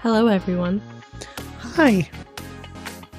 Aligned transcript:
Hello, 0.00 0.28
everyone. 0.28 0.80
Hi. 1.58 2.08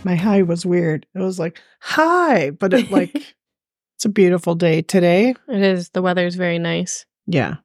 My 0.03 0.15
hi 0.15 0.41
was 0.41 0.65
weird. 0.65 1.05
It 1.13 1.19
was 1.19 1.37
like, 1.37 1.61
hi, 1.81 2.49
but 2.49 2.73
it 2.73 2.89
like, 2.89 3.13
it's 3.95 4.05
a 4.05 4.09
beautiful 4.09 4.55
day 4.55 4.81
today. 4.81 5.35
It 5.47 5.61
is. 5.61 5.89
The 5.89 6.01
weather 6.01 6.25
is 6.25 6.35
very 6.35 6.57
nice. 6.57 7.05
Yeah. 7.27 7.55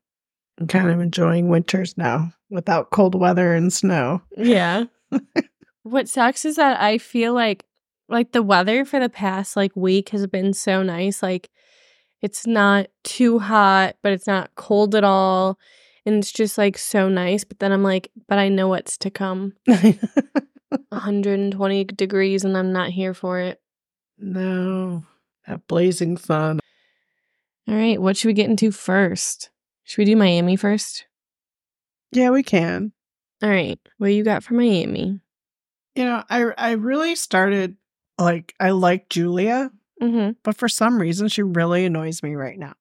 I'm 0.61 0.67
kind 0.67 0.91
of 0.91 1.01
enjoying 1.01 1.49
winters 1.49 1.97
now 1.97 2.33
without 2.51 2.91
cold 2.91 3.15
weather 3.15 3.55
and 3.55 3.73
snow. 3.73 4.23
Yeah. 4.37 4.85
what 5.83 6.09
sucks 6.09 6.45
is 6.45 6.57
that 6.57 6.81
I 6.81 6.99
feel 6.99 7.35
like 7.35 7.65
like 8.15 8.33
the 8.33 8.43
weather 8.43 8.85
for 8.85 9.01
the 9.01 9.09
past 9.09 9.57
like 9.57 9.75
week 9.75 10.11
has 10.11 10.27
been 10.27 10.53
so 10.53 10.83
nice. 10.83 11.23
Like 11.23 11.51
it's 12.23 12.47
not 12.47 12.87
too 13.03 13.39
hot, 13.39 13.97
but 14.03 14.13
it's 14.13 14.27
not 14.27 14.55
cold 14.55 14.95
at 14.95 15.05
all. 15.05 15.59
And 16.07 16.17
it's 16.17 16.33
just 16.33 16.57
like 16.57 16.79
so 16.79 17.09
nice. 17.09 17.45
But 17.45 17.59
then 17.59 17.73
I'm 17.73 17.83
like, 17.83 18.11
but 18.29 18.39
I 18.39 18.49
know 18.49 18.69
what's 18.69 18.97
to 18.99 19.11
come. 19.11 19.55
120 19.67 21.85
degrees 21.85 22.45
and 22.45 22.57
I'm 22.57 22.73
not 22.73 22.91
here 22.91 23.15
for 23.15 23.41
it. 23.41 23.61
no, 24.19 25.05
that 25.47 25.67
blazing 25.67 26.17
sun. 26.17 26.61
All 27.69 27.75
right, 27.75 28.01
what 28.01 28.17
should 28.17 28.29
we 28.29 28.35
get 28.35 28.51
into 28.51 28.71
first? 28.71 29.51
Should 29.85 29.99
we 29.99 30.05
do 30.05 30.17
Miami 30.17 30.57
first? 30.57 31.07
Yeah, 32.13 32.31
we 32.31 32.43
can. 32.43 32.93
All 33.43 33.51
right, 33.51 33.79
what 33.99 34.13
you 34.13 34.25
got 34.25 34.45
for 34.45 34.55
Miami? 34.55 35.21
You 35.95 36.05
know, 36.05 36.25
I 36.29 36.45
I 36.59 36.73
really 36.73 37.15
started 37.15 37.77
like 38.19 38.55
I 38.61 38.71
like 38.71 39.09
Julia, 39.09 39.71
Mm-hmm. 40.03 40.33
but 40.43 40.57
for 40.57 40.69
some 40.69 41.01
reason 41.01 41.29
she 41.29 41.43
really 41.43 41.85
annoys 41.87 42.23
me 42.23 42.35
right 42.35 42.59
now. 42.59 42.75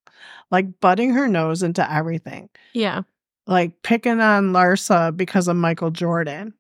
Like 0.52 0.80
butting 0.80 1.12
her 1.12 1.28
nose 1.28 1.62
into 1.64 1.90
everything. 1.92 2.50
Yeah. 2.74 3.02
like 3.46 3.82
picking 3.84 4.20
on 4.22 4.52
Larsa 4.54 5.16
because 5.16 5.48
of 5.50 5.56
Michael 5.58 5.92
Jordan. 5.92 6.54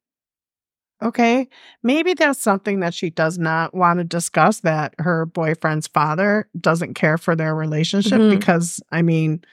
Okay, 1.02 1.50
maybe 1.82 2.14
that's 2.14 2.40
something 2.40 2.80
that 2.80 2.94
she 2.94 3.10
does 3.10 3.38
not 3.38 3.74
want 3.74 4.00
to 4.00 4.04
discuss 4.06 4.60
that 4.62 4.94
her 5.00 5.26
boyfriend's 5.26 5.88
father 5.88 6.48
doesn't 6.60 6.94
care 6.94 7.18
for 7.18 7.36
their 7.36 7.54
relationship 7.56 8.20
Mhm. 8.22 8.30
because 8.38 8.82
I 8.92 9.02
mean, 9.02 9.44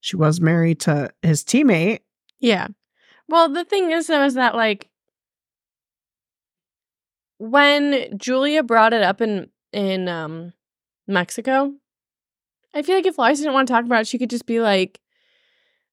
she 0.00 0.14
was 0.16 0.40
married 0.40 0.80
to 0.80 1.10
his 1.22 1.42
teammate. 1.42 2.00
Yeah. 2.38 2.68
Well, 3.28 3.48
the 3.48 3.64
thing 3.64 3.90
is, 3.90 4.06
though, 4.06 4.24
is 4.24 4.34
that 4.34 4.54
like 4.54 4.88
when 7.38 8.16
Julia 8.18 8.62
brought 8.62 8.92
it 8.92 9.02
up 9.02 9.20
in 9.20 9.48
in 9.72 10.08
um 10.08 10.52
Mexico, 11.06 11.72
I 12.74 12.82
feel 12.82 12.96
like 12.96 13.06
if 13.06 13.16
Larsa 13.16 13.38
didn't 13.38 13.54
want 13.54 13.68
to 13.68 13.72
talk 13.72 13.84
about 13.84 14.02
it, 14.02 14.06
she 14.06 14.18
could 14.18 14.30
just 14.30 14.46
be 14.46 14.60
like, 14.60 15.00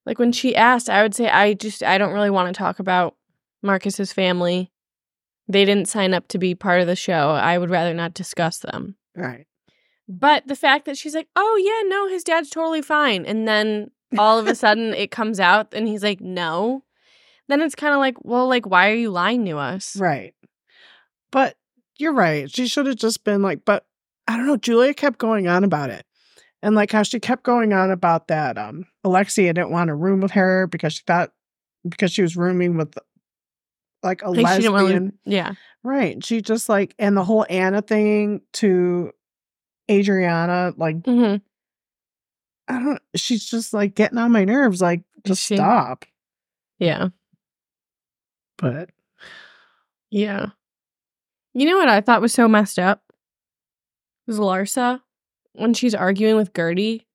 like 0.05 0.19
when 0.19 0.31
she 0.31 0.55
asked, 0.55 0.89
I 0.89 1.01
would 1.01 1.16
say, 1.16 1.29
I 1.29 1.53
just 1.53 1.83
I 1.83 1.97
don't 1.97 2.13
really 2.13 2.29
want 2.29 2.53
to 2.53 2.57
talk 2.57 2.79
about 2.79 3.16
Marcus's 3.63 4.13
family. 4.13 4.71
They 5.47 5.63
didn't 5.63 5.88
sign 5.88 6.13
up 6.13 6.27
to 6.29 6.39
be 6.39 6.55
part 6.55 6.81
of 6.81 6.88
the 6.88 6.95
show. 6.95 7.31
I 7.31 7.57
would 7.57 7.69
rather 7.69 7.93
not 7.93 8.13
discuss 8.13 8.59
them. 8.59 8.95
Right. 9.16 9.45
But 10.07 10.47
the 10.47 10.55
fact 10.55 10.85
that 10.85 10.97
she's 10.97 11.16
like, 11.16 11.27
oh, 11.35 11.55
yeah, 11.57 11.88
no, 11.89 12.07
his 12.07 12.23
dad's 12.23 12.49
totally 12.49 12.81
fine. 12.81 13.25
And 13.25 13.47
then 13.47 13.91
all 14.17 14.39
of 14.39 14.47
a 14.47 14.55
sudden 14.55 14.93
it 14.93 15.11
comes 15.11 15.39
out 15.39 15.73
and 15.73 15.88
he's 15.88 16.03
like, 16.03 16.21
no. 16.21 16.83
Then 17.47 17.61
it's 17.61 17.75
kind 17.75 17.93
of 17.93 17.99
like, 17.99 18.17
well, 18.23 18.47
like, 18.47 18.66
why 18.66 18.89
are 18.89 18.95
you 18.95 19.11
lying 19.11 19.45
to 19.45 19.57
us? 19.57 19.95
Right. 19.97 20.33
But 21.31 21.55
you're 21.97 22.13
right. 22.13 22.49
She 22.49 22.67
should 22.67 22.85
have 22.87 22.95
just 22.97 23.23
been 23.23 23.41
like, 23.41 23.65
but 23.65 23.85
I 24.27 24.37
don't 24.37 24.47
know. 24.47 24.57
Julia 24.57 24.93
kept 24.93 25.17
going 25.19 25.47
on 25.47 25.63
about 25.63 25.89
it. 25.89 26.05
And 26.61 26.75
like 26.75 26.91
how 26.91 27.03
she 27.03 27.19
kept 27.19 27.43
going 27.43 27.73
on 27.73 27.91
about 27.91 28.27
that. 28.29 28.57
Um, 28.57 28.85
Alexia 29.03 29.53
didn't 29.53 29.69
want 29.71 29.89
to 29.89 29.95
room 29.95 30.21
with 30.21 30.31
her 30.31 30.66
because 30.67 30.94
she 30.94 31.03
thought 31.05 31.31
because 31.88 32.11
she 32.11 32.22
was 32.23 32.35
rooming 32.35 32.75
with 32.77 32.97
like 34.01 34.23
a 34.23 34.31
Like, 34.31 34.55
she 34.55 34.61
didn't 34.63 34.73
lesbian. 34.73 35.03
wanna- 35.03 35.11
yeah. 35.25 35.53
Right. 35.83 36.23
She 36.25 36.41
just 36.41 36.67
like 36.69 36.95
and 36.97 37.16
the 37.16 37.23
whole 37.23 37.45
Anna 37.50 37.81
thing 37.83 38.41
to 38.53 39.11
Adriana, 39.91 40.73
like 40.77 41.05
hmm 41.05 41.35
I 42.67 42.79
don't 42.79 43.01
she's 43.16 43.45
just 43.45 43.71
like 43.73 43.94
getting 43.94 44.17
on 44.17 44.31
my 44.31 44.44
nerves. 44.45 44.81
Like, 44.81 45.03
just 45.27 45.44
she? 45.45 45.55
stop. 45.57 46.05
Yeah. 46.79 47.09
But 48.57 48.89
Yeah. 50.09 50.47
You 51.55 51.66
know 51.66 51.77
what 51.77 51.89
I 51.89 52.01
thought 52.01 52.21
was 52.21 52.33
so 52.33 52.47
messed 52.47 52.77
up? 52.77 53.01
Was 54.27 54.38
Larsa 54.38 55.01
when 55.53 55.73
she's 55.73 55.95
arguing 55.95 56.35
with 56.35 56.53
Guerdy. 56.53 57.05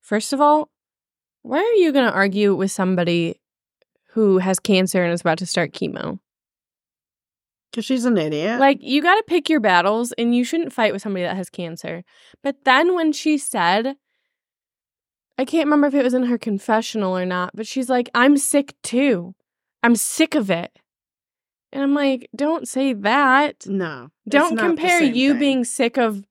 First 0.00 0.32
of 0.32 0.40
all, 0.40 0.70
why 1.42 1.58
are 1.58 1.80
you 1.80 1.92
going 1.92 2.06
to 2.06 2.12
argue 2.12 2.54
with 2.54 2.70
somebody 2.70 3.40
who 4.12 4.38
has 4.38 4.60
cancer 4.60 5.02
and 5.02 5.12
is 5.12 5.20
about 5.20 5.38
to 5.38 5.46
start 5.46 5.72
chemo? 5.72 6.20
because 7.74 7.84
she's 7.84 8.04
an 8.04 8.16
idiot. 8.16 8.60
Like, 8.60 8.78
you 8.80 9.02
got 9.02 9.16
to 9.16 9.24
pick 9.26 9.48
your 9.48 9.60
battles 9.60 10.12
and 10.12 10.34
you 10.34 10.44
shouldn't 10.44 10.72
fight 10.72 10.92
with 10.92 11.02
somebody 11.02 11.24
that 11.24 11.36
has 11.36 11.50
cancer. 11.50 12.04
But 12.42 12.64
then 12.64 12.94
when 12.94 13.12
she 13.12 13.36
said, 13.36 13.96
I 15.36 15.44
can't 15.44 15.66
remember 15.66 15.88
if 15.88 15.94
it 15.94 16.04
was 16.04 16.14
in 16.14 16.24
her 16.24 16.38
confessional 16.38 17.16
or 17.16 17.26
not, 17.26 17.50
but 17.54 17.66
she's 17.66 17.90
like, 17.90 18.08
I'm 18.14 18.36
sick 18.36 18.74
too. 18.82 19.34
I'm 19.82 19.96
sick 19.96 20.36
of 20.36 20.50
it. 20.50 20.78
And 21.74 21.82
I'm 21.82 21.92
like, 21.94 22.30
don't 22.34 22.66
say 22.66 22.92
that. 22.94 23.66
no. 23.66 24.08
Don't 24.28 24.56
compare 24.56 25.02
you 25.02 25.32
thing. 25.32 25.38
being 25.40 25.64
sick 25.64 25.98
of 25.98 26.24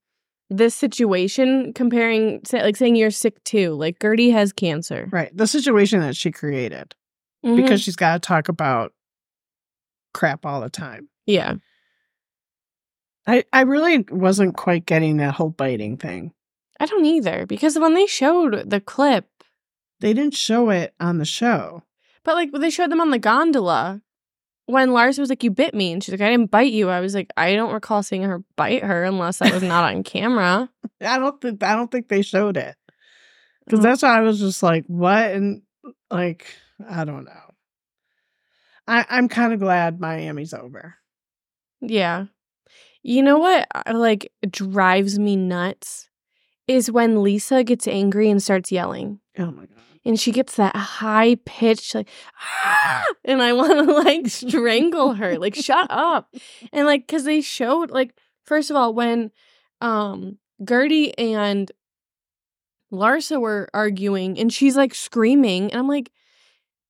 this 0.50 0.74
situation 0.74 1.74
comparing 1.74 2.42
say, 2.46 2.62
like 2.64 2.76
saying 2.78 2.96
you're 2.96 3.12
sick 3.12 3.44
too. 3.44 3.74
Like 3.74 4.00
Guerdy 4.00 4.32
has 4.32 4.52
cancer. 4.54 5.08
right. 5.12 5.36
The 5.36 5.46
situation 5.48 6.00
that 6.00 6.16
she 6.16 6.32
created. 6.32 6.96
Mhm. 7.46 7.58
Because 7.58 7.82
she's 7.82 7.96
got 7.96 8.14
to 8.14 8.20
talk 8.26 8.48
about 8.50 8.94
crap 10.14 10.46
all 10.46 10.62
the 10.62 10.70
time. 10.70 11.10
yeah. 11.26 11.56
I, 13.26 13.44
I 13.54 13.62
really 13.62 14.06
wasn't 14.12 14.58
quite 14.58 14.86
getting 14.86 15.18
that 15.18 15.36
whole 15.36 15.50
biting 15.50 15.96
thing. 15.98 16.34
I 16.80 16.86
don't 16.86 17.06
either 17.06 17.46
because 17.46 17.80
when 17.80 17.94
they 17.94 18.06
showed 18.06 18.70
the 18.70 18.82
clip, 18.82 19.28
They 20.02 20.14
didn't 20.14 20.34
show 20.36 20.70
it 20.70 20.94
on 21.00 21.20
the 21.20 21.26
show. 21.26 21.84
but 22.26 22.36
like 22.36 22.52
they 22.52 22.70
showed 22.70 22.92
them 22.92 23.00
on 23.02 23.12
the 23.12 23.20
gondola 23.20 24.02
when 24.66 24.94
Lars 24.94 25.20
was 25.20 25.30
like, 25.30 25.44
"You 25.44 25.52
bit 25.52 25.74
me," 25.74 25.92
and 25.92 26.04
she's 26.04 26.14
like, 26.14 26.22
"I 26.22 26.30
didn't 26.30 26.52
bite 26.52 26.72
you." 26.72 26.90
I 26.90 27.00
was 27.00 27.14
like, 27.14 27.30
I 27.38 27.54
don't 27.56 27.74
recall 27.74 28.02
seeing 28.04 28.24
her 28.24 28.44
bite 28.56 28.84
her 28.84 29.04
unless 29.04 29.40
that 29.40 29.54
was 29.54 29.64
not 29.64 29.84
on 29.94 30.04
camera. 30.04 30.70
I 31.02 31.20
don't 31.20 31.40
think 31.42 31.64
I 31.64 31.76
don't 31.76 31.92
think 31.92 32.08
they 32.08 32.22
showed 32.22 32.58
it 32.58 32.76
because 33.66 33.80
Mm. 33.80 33.84
that's 33.84 34.02
why 34.04 34.18
I 34.18 34.22
was 34.22 34.40
just 34.40 34.64
like, 34.64 34.86
what? 34.88 35.32
And 35.32 35.62
like, 36.12 36.48
I 36.90 37.04
don't 37.06 37.26
know. 37.26 37.32
I 38.88 39.06
I'm 39.10 39.28
kind 39.30 39.54
of 39.54 39.60
glad 39.60 40.00
Miami's 40.00 40.54
over. 40.54 40.96
Yeah. 41.82 42.26
You 43.02 43.22
know 43.22 43.38
what 43.38 43.68
uh, 43.76 43.94
like 43.98 44.32
drives 44.50 45.20
me 45.20 45.36
nuts 45.36 46.10
is 46.68 46.90
when 46.90 47.22
Lisa 47.22 47.64
gets 47.64 47.88
angry 47.88 48.30
and 48.30 48.42
starts 48.42 48.72
yelling. 48.72 49.20
Oh 49.38 49.52
my 49.52 49.66
god. 49.66 49.93
And 50.06 50.20
she 50.20 50.32
gets 50.32 50.58
that 50.58 50.76
high 50.76 51.36
pitch 51.46 51.96
like 51.96 52.10
ah! 52.40 53.06
and 53.24 53.42
I 53.42 53.54
want 53.60 53.88
to 53.88 53.94
like 53.94 54.28
strangle 54.28 55.14
her. 55.14 55.38
Like 55.38 55.56
shut 55.56 55.88
up. 55.90 56.34
And 56.72 56.86
like 56.86 57.08
cuz 57.08 57.24
they 57.24 57.42
showed 57.42 57.92
like 57.92 58.16
first 58.46 58.70
of 58.70 58.76
all 58.76 58.94
when 58.94 59.32
um 59.82 60.38
Guerdy 60.64 61.14
and 61.18 61.72
Larsa 62.92 63.40
were 63.40 63.70
arguing 63.74 64.38
and 64.38 64.52
she's 64.54 64.78
like 64.78 64.94
screaming 64.94 65.72
and 65.72 65.80
I'm 65.80 65.88
like 65.88 66.12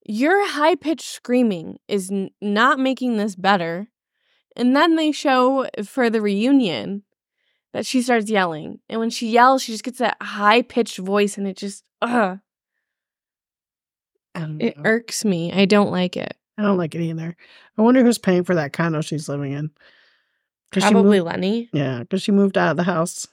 your 0.06 0.46
high 0.48 0.76
pitched 0.76 1.08
screaming 1.10 1.80
is 1.88 2.12
n- 2.12 2.32
not 2.42 2.80
making 2.80 3.18
this 3.18 3.36
better. 3.36 3.88
And 4.56 4.76
then 4.76 4.96
they 4.96 5.12
show 5.12 5.68
for 5.86 6.10
the 6.10 6.22
reunion 6.22 7.04
that 7.74 7.86
she 7.86 8.02
starts 8.02 8.30
yelling. 8.30 8.80
And 8.90 9.00
when 9.00 9.10
she 9.10 9.30
yells, 9.30 9.64
she 9.64 9.72
just 9.72 9.84
gets 9.84 9.98
that 10.00 10.18
high 10.22 10.62
pitched 10.62 10.98
voice 10.98 11.38
and 11.38 11.48
it 11.48 11.58
just, 11.58 11.84
ugh, 12.02 12.40
it 14.36 14.76
irks 14.84 15.24
me. 15.26 15.52
I 15.54 15.66
don't 15.66 15.92
like 15.92 16.18
it. 16.18 16.36
I 16.58 16.62
don't 16.64 16.78
like 16.78 16.96
it 16.96 17.02
either. 17.02 17.36
I 17.78 17.82
wonder 17.82 18.04
who's 18.04 18.18
paying 18.18 18.44
for 18.44 18.56
that 18.56 18.74
condo 18.74 19.02
she's 19.02 19.28
living 19.30 19.52
in. 19.54 19.72
Probably 20.72 21.20
moved- 21.20 21.26
Lenny. 21.28 21.70
yeah, 21.74 22.00
because 22.00 22.22
she 22.24 22.32
moved 22.32 22.58
out 22.58 22.72
of 22.72 22.78
the 22.78 22.84
house. 22.84 23.28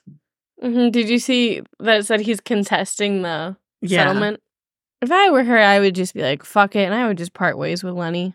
hmm 0.62 0.91
Did 0.91 1.08
you 1.08 1.19
see 1.19 1.62
that 1.79 2.05
said 2.06 2.20
he's 2.20 2.41
contesting 2.41 3.23
the 3.23 3.56
Yeah. 3.81 4.05
settlement? 4.05 4.43
If 5.00 5.11
I 5.11 5.31
were 5.31 5.44
her, 5.44 5.58
I 5.58 5.81
would 5.81 5.94
just 5.94 6.12
be 6.12 6.20
like, 6.23 6.44
fuck 6.44 6.76
it. 6.76 6.85
And 6.85 6.94
I 6.94 7.06
would 7.08 7.17
just 7.19 7.32
part 7.32 7.56
ways 7.56 7.82
with 7.82 7.94
Lenny. 7.94 8.35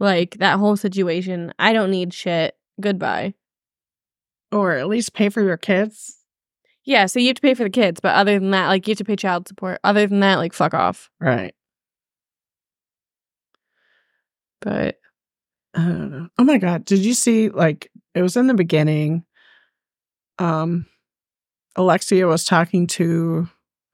Like 0.00 0.36
that 0.38 0.58
whole 0.58 0.76
situation. 0.76 1.52
I 1.58 1.72
don't 1.72 1.92
need 1.92 2.12
shit. 2.12 2.56
Goodbye. 2.80 3.34
Or 4.50 4.72
at 4.72 4.88
least 4.88 5.14
pay 5.14 5.28
for 5.28 5.40
your 5.42 5.56
kids. 5.56 6.16
Yeah, 6.84 7.06
so 7.06 7.18
you 7.18 7.28
have 7.28 7.36
to 7.36 7.42
pay 7.42 7.54
for 7.54 7.64
the 7.64 7.70
kids, 7.70 8.00
but 8.00 8.14
other 8.14 8.38
than 8.38 8.50
that, 8.50 8.66
like 8.68 8.86
you 8.86 8.92
have 8.92 8.98
to 8.98 9.04
pay 9.04 9.16
child 9.16 9.48
support. 9.48 9.80
Other 9.84 10.06
than 10.06 10.20
that, 10.20 10.36
like 10.36 10.52
fuck 10.52 10.74
off. 10.74 11.10
Right. 11.20 11.54
But 14.60 14.98
I 15.74 15.80
don't 15.82 16.10
know. 16.10 16.28
Oh 16.38 16.44
my 16.44 16.58
god, 16.58 16.84
did 16.84 17.00
you 17.00 17.14
see 17.14 17.48
like 17.48 17.90
it 18.14 18.22
was 18.22 18.36
in 18.36 18.46
the 18.46 18.54
beginning 18.54 19.24
um 20.38 20.86
Alexia 21.76 22.26
was 22.26 22.44
talking 22.44 22.86
to 22.88 23.48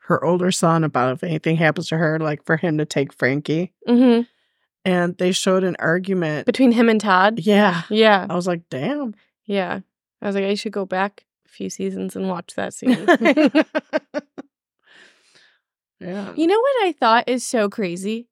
her 0.06 0.22
older 0.25 0.50
son 0.50 0.84
about 0.84 1.12
if 1.14 1.25
anything 1.25 1.56
happens 1.56 1.88
to 1.88 1.96
her, 1.96 2.19
like 2.19 2.44
for 2.44 2.56
him 2.56 2.78
to 2.78 2.84
take 2.84 3.12
Frankie. 3.12 3.72
hmm 3.86 4.22
And 4.84 5.16
they 5.19 5.32
showed 5.32 5.64
an 5.64 5.76
argument. 5.78 6.46
Between 6.46 6.72
him 6.72 6.88
and 6.88 7.00
Todd. 7.00 7.40
yeah. 7.40 7.82
Yeah. 7.88 8.26
I 8.28 8.34
was 8.34 8.46
like, 8.46 8.62
damn. 8.70 9.14
Yeah. 9.46 9.81
I 10.20 10.26
was 10.26 10.34
like, 10.34 10.44
I 10.44 10.54
should 10.54 10.72
go 10.72 10.84
back 10.84 11.25
few 11.50 11.70
seasons 11.70 12.17
and 12.17 12.29
watch 12.29 12.55
that 12.56 12.75
scene. 12.75 13.06
yeah. 16.00 16.32
you 16.35 16.47
know 16.47 16.61
what 16.61 16.85
I 16.85 16.94
thought 16.99 17.29
is 17.29 17.47
so 17.47 17.69
crazy 17.69 18.29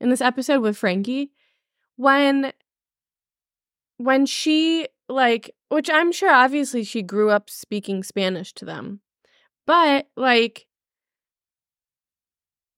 in 0.00 0.10
this 0.10 0.20
episode 0.20 0.60
with 0.60 0.76
Frankie? 0.76 1.32
When 1.96 2.52
when 3.96 4.26
she 4.26 4.86
like 5.08 5.54
which 5.68 5.90
I'm 5.90 6.12
sure 6.12 6.30
obviously 6.30 6.84
she 6.84 7.02
grew 7.02 7.30
up 7.30 7.50
speaking 7.50 8.02
Spanish 8.02 8.52
to 8.54 8.64
them. 8.64 9.00
But 9.66 10.08
like 10.16 10.66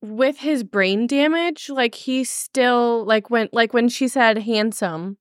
with 0.03 0.39
his 0.39 0.65
brain 0.65 1.07
damage, 1.07 1.69
like 1.69 1.95
he 1.95 2.25
still 2.25 3.05
like 3.05 3.31
when 3.31 3.49
like 3.53 3.73
when 3.73 3.89
she 3.89 4.09
said 4.09 4.39
handsome, 4.39 5.19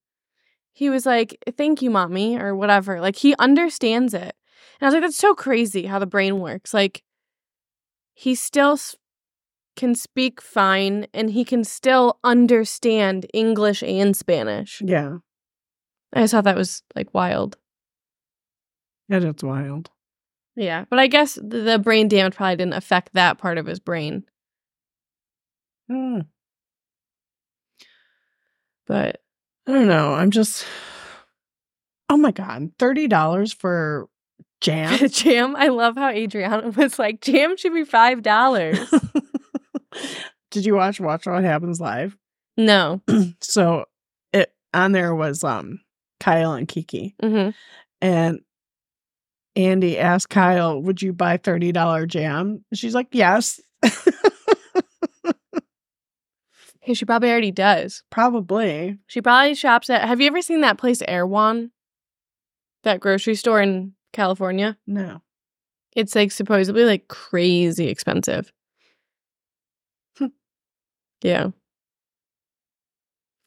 he 0.72 0.90
was 0.90 1.06
like, 1.06 1.38
"Thank 1.58 1.82
you, 1.82 1.90
mommy," 1.90 2.38
or 2.38 2.56
whatever. 2.56 3.02
Like 3.02 3.18
he 3.18 3.36
understands 3.38 4.14
it, 4.14 4.36
and 4.80 4.86
I 4.86 4.88
was 4.88 4.94
like, 4.94 5.04
"That's 5.04 5.18
so 5.18 5.34
crazy 5.36 5.86
how 5.86 6.00
the 6.00 6.06
brain 6.06 6.40
works." 6.40 6.74
Like 6.74 7.04
he 8.14 8.36
still 8.36 8.74
s- 8.74 8.96
can 9.76 9.96
speak 9.96 10.42
fine, 10.42 11.08
and 11.14 11.32
he 11.32 11.46
can 11.46 11.64
still 11.64 12.20
understand 12.24 13.26
English 13.34 13.82
and 13.84 14.16
Spanish. 14.16 14.82
Yeah. 14.86 15.18
I 16.14 16.22
just 16.22 16.32
thought 16.32 16.44
that 16.46 16.58
was 16.58 16.84
like 16.96 17.14
wild. 17.14 17.58
Yeah, 19.08 19.20
that's 19.20 19.44
wild. 19.44 19.90
Yeah, 20.56 20.86
but 20.90 21.00
I 21.00 21.08
guess 21.08 21.36
th- 21.36 21.48
the 21.50 21.80
brain 21.82 22.08
damage 22.08 22.36
probably 22.36 22.58
didn't 22.58 22.74
affect 22.74 23.14
that 23.14 23.38
part 23.38 23.58
of 23.58 23.66
his 23.66 23.80
brain. 23.80 24.24
Hmm. 25.88 26.20
But 28.88 29.22
I 29.68 29.72
don't 29.72 29.88
know. 29.88 30.14
I'm 30.14 30.32
just. 30.32 30.66
Oh 32.12 32.18
my 32.18 32.32
god, 32.32 32.72
thirty 32.80 33.08
dollars 33.08 33.54
for 33.54 34.10
jam. 34.62 35.08
jam, 35.10 35.56
I 35.56 35.68
love 35.68 35.96
how 35.96 36.10
Adriana 36.10 36.70
was 36.78 37.00
like, 37.00 37.22
"Jam 37.22 37.58
should 37.58 37.74
be 37.74 37.84
five 37.86 38.22
dollars." 38.22 38.80
Did 40.52 40.66
you 40.66 40.76
watch 40.76 41.00
Watch 41.00 41.26
What 41.28 41.44
Happens 41.44 41.80
Live? 41.80 42.18
no. 42.58 43.02
So 43.42 43.86
it 44.34 44.54
on 44.74 44.92
there 44.92 45.16
was 45.16 45.44
um 45.44 45.80
Kyle 46.20 46.54
and 46.54 46.68
Kiki, 46.68 47.16
hmm 47.22 47.50
and 48.02 48.40
Andy 49.56 49.98
asked 49.98 50.30
Kyle, 50.30 50.82
"Would 50.82 51.02
you 51.02 51.14
buy 51.14 51.38
thirty 51.38 51.72
dollar 51.72 52.06
jam?" 52.06 52.64
She's 52.74 52.96
like, 52.96 53.08
"Yes." 53.12 53.60
Hey, 56.82 56.94
she 56.96 57.06
probably 57.06 57.30
already 57.30 57.52
does. 57.52 58.04
Probably. 58.10 58.98
She 59.06 59.22
probably 59.22 59.54
shops 59.54 59.90
at. 59.92 60.08
Have 60.08 60.22
you 60.22 60.28
ever 60.28 60.42
seen 60.42 60.62
that 60.62 60.80
place, 60.80 61.04
Erewhon? 61.08 61.72
That 62.84 63.00
grocery 63.00 63.36
store 63.36 63.62
in 63.62 63.94
California. 64.14 64.78
No. 64.88 65.22
It's 65.96 66.16
like 66.16 66.32
supposedly 66.32 66.86
like 66.86 67.08
crazy 67.08 67.88
expensive. 67.88 68.52
Yeah, 71.22 71.50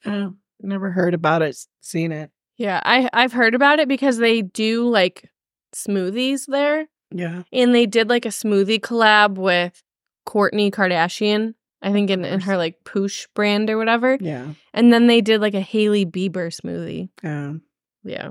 Oh, 0.04 0.34
never 0.60 0.90
heard 0.90 1.14
about 1.14 1.40
it. 1.42 1.56
Seen 1.80 2.12
it. 2.12 2.30
yeah. 2.58 2.80
I 2.84 3.08
I've 3.14 3.32
heard 3.32 3.54
about 3.54 3.78
it 3.78 3.88
because 3.88 4.18
they 4.18 4.42
do 4.42 4.86
like 4.88 5.30
smoothies 5.74 6.44
there, 6.46 6.88
Yeah. 7.10 7.44
and 7.52 7.74
they 7.74 7.86
did 7.86 8.08
like 8.10 8.26
a 8.26 8.30
smoothie 8.30 8.78
collab 8.80 9.36
with 9.36 9.82
Kourtney 10.26 10.70
Kardashian. 10.70 11.54
I 11.80 11.92
think 11.92 12.10
in, 12.10 12.24
in 12.26 12.40
her 12.40 12.56
like 12.58 12.84
Poosh 12.84 13.26
brand 13.34 13.70
or 13.70 13.78
whatever. 13.78 14.18
Yeah. 14.20 14.52
And 14.74 14.92
then 14.92 15.06
they 15.06 15.20
did 15.22 15.40
like 15.40 15.54
a 15.54 15.60
Hailey 15.60 16.04
Bieber 16.04 16.48
smoothie. 16.52 17.08
Oh. 17.24 17.60
Yeah. 18.04 18.12
Yeah. 18.12 18.30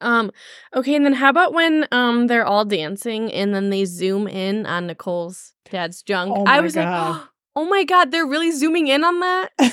Um 0.00 0.30
okay, 0.74 0.94
and 0.94 1.04
then 1.04 1.14
how 1.14 1.28
about 1.30 1.52
when 1.52 1.86
um 1.92 2.26
they're 2.26 2.46
all 2.46 2.64
dancing 2.64 3.32
and 3.32 3.54
then 3.54 3.70
they 3.70 3.84
zoom 3.84 4.26
in 4.28 4.66
on 4.66 4.86
Nicole's 4.86 5.52
dad's 5.70 6.02
junk? 6.02 6.32
Oh 6.36 6.44
I 6.46 6.60
was 6.60 6.74
God. 6.74 6.84
like, 7.16 7.22
"Oh 7.56 7.64
my 7.66 7.84
god, 7.84 8.10
they're 8.10 8.26
really 8.26 8.50
zooming 8.52 8.88
in 8.88 9.04
on 9.04 9.20
that?" 9.20 9.50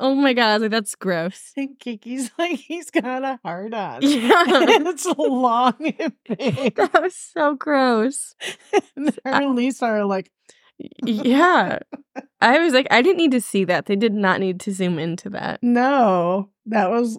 oh 0.00 0.14
my 0.14 0.32
god, 0.32 0.48
I 0.48 0.52
was 0.54 0.62
like 0.62 0.70
that's 0.72 0.94
gross. 0.94 1.52
And 1.56 1.78
Kiki's 1.78 2.30
like, 2.38 2.58
he's 2.58 2.90
got 2.90 3.22
a 3.22 3.38
heart 3.44 3.72
on. 3.74 4.02
Yeah. 4.02 4.44
and 4.48 4.88
it's 4.88 5.06
long 5.06 5.74
and 5.98 6.12
big. 6.38 6.74
that 6.76 7.00
was 7.02 7.14
so 7.16 7.54
gross. 7.54 8.34
and 8.96 9.10
her 9.24 9.30
and 9.30 9.54
Lisa 9.54 9.84
are 9.86 10.04
like, 10.04 10.30
Yeah. 11.04 11.78
I 12.40 12.58
was 12.58 12.72
like 12.72 12.88
I 12.90 13.02
didn't 13.02 13.18
need 13.18 13.30
to 13.32 13.40
see 13.40 13.64
that. 13.64 13.86
They 13.86 13.96
did 13.96 14.12
not 14.14 14.40
need 14.40 14.58
to 14.60 14.72
zoom 14.72 14.98
into 14.98 15.30
that. 15.30 15.60
no, 15.62 16.50
that 16.66 16.90
was. 16.90 17.18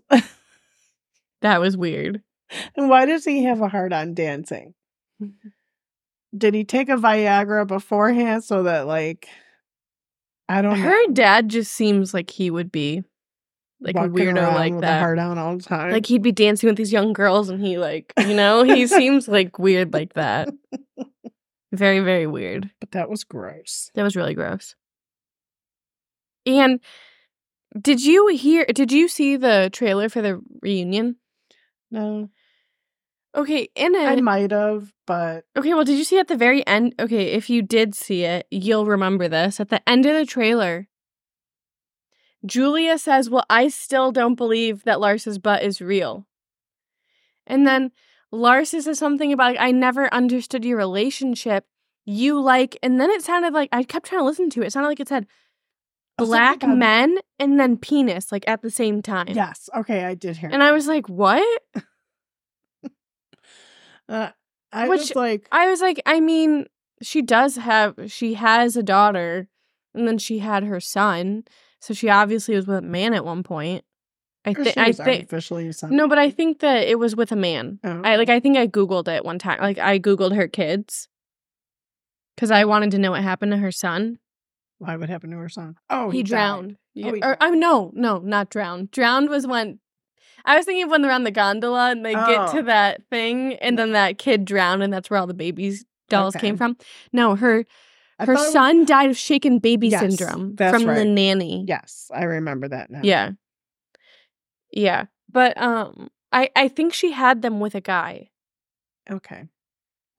That 1.44 1.62
was 1.62 1.78
weird. 1.78 2.22
and 2.76 2.90
why 2.90 3.06
does 3.06 3.24
he 3.26 3.44
have 3.44 3.62
a 3.62 3.68
heart 3.68 3.94
on 3.94 4.14
dancing? 4.16 4.74
Did 6.36 6.56
he 6.56 6.64
take 6.64 6.90
a 6.90 6.96
Viagra 6.96 7.68
beforehand 7.68 8.44
so 8.44 8.64
that, 8.64 8.88
like, 8.88 9.28
I 10.50 10.62
don't 10.62 10.80
know. 10.80 10.84
Her 10.90 11.08
dad 11.14 11.50
just 11.50 11.72
seems 11.72 12.14
like 12.14 12.30
he 12.32 12.50
would 12.50 12.72
be 12.72 13.04
like 13.80 13.96
a 13.96 14.08
walking 14.08 14.14
weirdo 14.36 14.54
like 14.56 14.80
that. 14.82 15.00
heart 15.00 15.20
on 15.20 15.38
all 15.38 15.58
the 15.58 15.64
time. 15.64 15.92
Like 15.92 16.06
he'd 16.06 16.22
be 16.24 16.32
dancing 16.32 16.68
with 16.68 16.78
these 16.78 16.92
young 16.92 17.14
girls 17.14 17.50
and 17.50 17.62
he 17.64 17.78
like, 17.78 18.14
you 18.18 18.34
know, 18.34 18.64
he 18.64 18.88
seems 18.98 19.28
like 19.28 19.60
weird 19.60 19.94
like 19.94 20.14
that. 20.14 20.50
Very, 21.74 22.02
very 22.02 22.28
weird. 22.28 22.70
but 22.80 22.92
that 22.92 23.10
was 23.10 23.24
gross. 23.24 23.90
That 23.96 24.04
was 24.04 24.16
really 24.16 24.36
gross. 24.36 24.76
And 26.46 26.80
did 27.82 28.04
you 28.06 28.28
hear 28.28 28.64
did 28.66 28.92
you 28.92 29.08
see 29.08 29.38
the 29.38 29.70
trailer 29.74 30.08
for 30.08 30.22
the 30.22 30.40
reunion? 30.62 31.16
No, 31.94 32.30
Okay, 33.36 33.70
in 33.76 33.96
it. 33.96 34.06
I 34.06 34.22
might 34.22 34.52
have, 34.52 34.94
but 35.08 35.46
Okay, 35.58 35.74
well, 35.74 35.84
did 35.84 35.98
you 35.98 36.04
see 36.04 36.20
at 36.20 36.28
the 36.28 36.38
very 36.38 36.66
end? 36.68 36.94
Okay, 37.00 37.32
if 37.32 37.50
you 37.50 37.64
did 37.64 37.96
see 37.96 38.24
it, 38.24 38.46
you'll 38.52 38.86
remember 38.86 39.28
this. 39.28 39.60
At 39.60 39.70
the 39.70 39.88
end 39.90 40.06
of 40.06 40.14
the 40.14 40.26
trailer, 40.26 40.88
Julia 42.46 43.00
says, 43.00 43.32
Well, 43.32 43.46
I 43.50 43.70
still 43.70 44.12
don't 44.12 44.36
believe 44.36 44.84
that 44.84 45.00
Lars's 45.00 45.40
butt 45.40 45.64
is 45.64 45.82
real. 45.82 46.28
And 47.48 47.66
then 47.66 47.92
Lars 48.32 48.70
says 48.70 49.00
something 49.00 49.34
about, 49.34 49.54
like, 49.54 49.60
I 49.60 49.72
never 49.72 50.14
understood 50.14 50.64
your 50.64 50.78
relationship. 50.78 51.66
You 52.06 52.40
like, 52.40 52.78
and 52.84 53.00
then 53.00 53.10
it 53.10 53.24
sounded 53.24 53.54
like, 53.54 53.70
I 53.72 53.84
kept 53.84 54.06
trying 54.08 54.22
to 54.22 54.26
listen 54.26 54.50
to 54.52 54.62
it. 54.62 54.68
It 54.68 54.74
sounded 54.74 54.90
like 54.90 55.00
it 55.00 55.08
said 55.08 55.26
Black 56.18 56.64
about- 56.64 56.78
men 56.78 57.18
and 57.40 57.60
then 57.60 57.78
penis, 57.78 58.32
like 58.32 58.44
at 58.48 58.62
the 58.62 58.70
same 58.72 59.02
time. 59.02 59.28
yes, 59.30 59.70
okay, 59.76 60.04
I 60.06 60.14
did 60.16 60.38
hear. 60.38 60.50
And 60.52 60.62
I 60.64 60.72
was 60.72 60.88
like, 60.88 61.10
What? 61.10 61.44
uh, 64.10 64.30
I 64.72 64.90
Which- 64.90 65.00
was 65.00 65.16
like, 65.16 65.48
I 65.52 65.68
was 65.70 65.82
like, 65.82 66.02
I 66.06 66.20
mean, 66.20 66.68
she 67.02 67.22
does 67.22 67.56
have, 67.58 67.96
she 68.08 68.36
has 68.36 68.76
a 68.78 68.84
daughter, 68.84 69.48
and 69.94 70.08
then 70.08 70.18
she 70.18 70.40
had 70.40 70.64
her 70.64 70.80
son, 70.80 71.44
so 71.80 71.94
she 71.94 72.10
obviously 72.10 72.56
was 72.56 72.66
with 72.68 72.78
a 72.78 72.82
man 72.82 73.14
at 73.14 73.26
one 73.26 73.44
point. 73.44 73.84
I 74.46 74.54
think, 74.54 74.78
I 74.78 74.92
think, 74.92 75.30
something. 75.74 75.96
no, 75.96 76.08
but 76.10 76.18
I 76.18 76.30
think 76.30 76.60
that 76.60 76.86
it 76.88 77.00
was 77.00 77.16
with 77.16 77.32
a 77.32 77.36
man. 77.36 77.80
Oh, 77.84 78.02
I 78.04 78.18
like, 78.18 78.28
I 78.28 78.42
think 78.42 78.58
I 78.58 78.68
googled 78.68 79.08
it 79.08 79.24
one 79.24 79.40
time. 79.40 79.60
Like, 79.62 79.78
I 79.78 80.00
googled 80.00 80.36
her 80.36 80.50
kids 80.50 81.08
because 82.36 82.52
I 82.52 82.66
wanted 82.66 82.92
to 82.92 82.98
know 82.98 83.12
what 83.12 83.24
happened 83.24 83.54
to 83.54 83.58
her 83.60 83.72
son. 83.72 84.20
Why 84.84 84.96
would 84.96 85.10
happen 85.10 85.32
to 85.32 85.38
her 85.38 85.50
son? 85.50 85.78
Oh, 85.90 86.10
he, 86.10 86.24
died. 86.24 86.28
drowned. 86.30 86.78
Yeah, 86.94 87.12
he 87.14 87.22
or, 87.22 87.38
oh 87.42 87.52
no, 87.52 87.92
no, 87.96 88.20
not 88.20 88.50
drowned. 88.50 88.92
Drowned 88.92 89.30
was 89.30 89.48
when. 89.48 89.80
I 90.46 90.58
was 90.58 90.66
thinking 90.66 90.84
of 90.84 90.90
when 90.90 91.02
they're 91.02 91.12
on 91.12 91.24
the 91.24 91.32
gondola 91.32 91.92
and 91.92 92.06
they 92.06 92.14
get 92.14 92.52
to 92.52 92.60
Oh. 92.60 92.62
that 92.64 93.02
thing, 93.10 93.54
and 93.56 93.80
then 93.80 93.94
that 93.94 94.18
kid 94.18 94.44
drowned, 94.46 94.84
and 94.84 94.92
that's 94.92 95.10
where 95.10 95.20
all 95.20 95.28
the 95.28 95.34
babies 95.34 95.86
dolls 96.10 96.36
Okay. 96.36 96.48
came 96.48 96.58
from. 96.58 96.76
No, 97.14 97.36
her 97.36 97.66
I 98.20 98.26
her 98.26 98.34
it 98.34 98.36
was- 98.36 98.52
son 98.52 98.84
died 98.86 99.10
of 99.10 99.18
shaken 99.18 99.60
baby 99.60 99.88
Yes, 99.88 100.02
syndrome 100.02 100.56
from 100.58 100.84
the 100.84 101.06
nanny. 101.06 101.64
Yes, 101.68 102.12
I 102.14 102.24
remember 102.26 102.68
that 102.68 102.92
now. 102.92 103.00
Yeah. 103.04 103.32
Yeah. 104.72 105.06
But 105.32 105.58
um 105.62 106.10
I 106.32 106.50
I 106.56 106.68
think 106.68 106.94
she 106.94 107.12
had 107.12 107.42
them 107.42 107.60
with 107.60 107.74
a 107.76 107.82
guy. 107.82 108.30
Okay. 109.10 109.46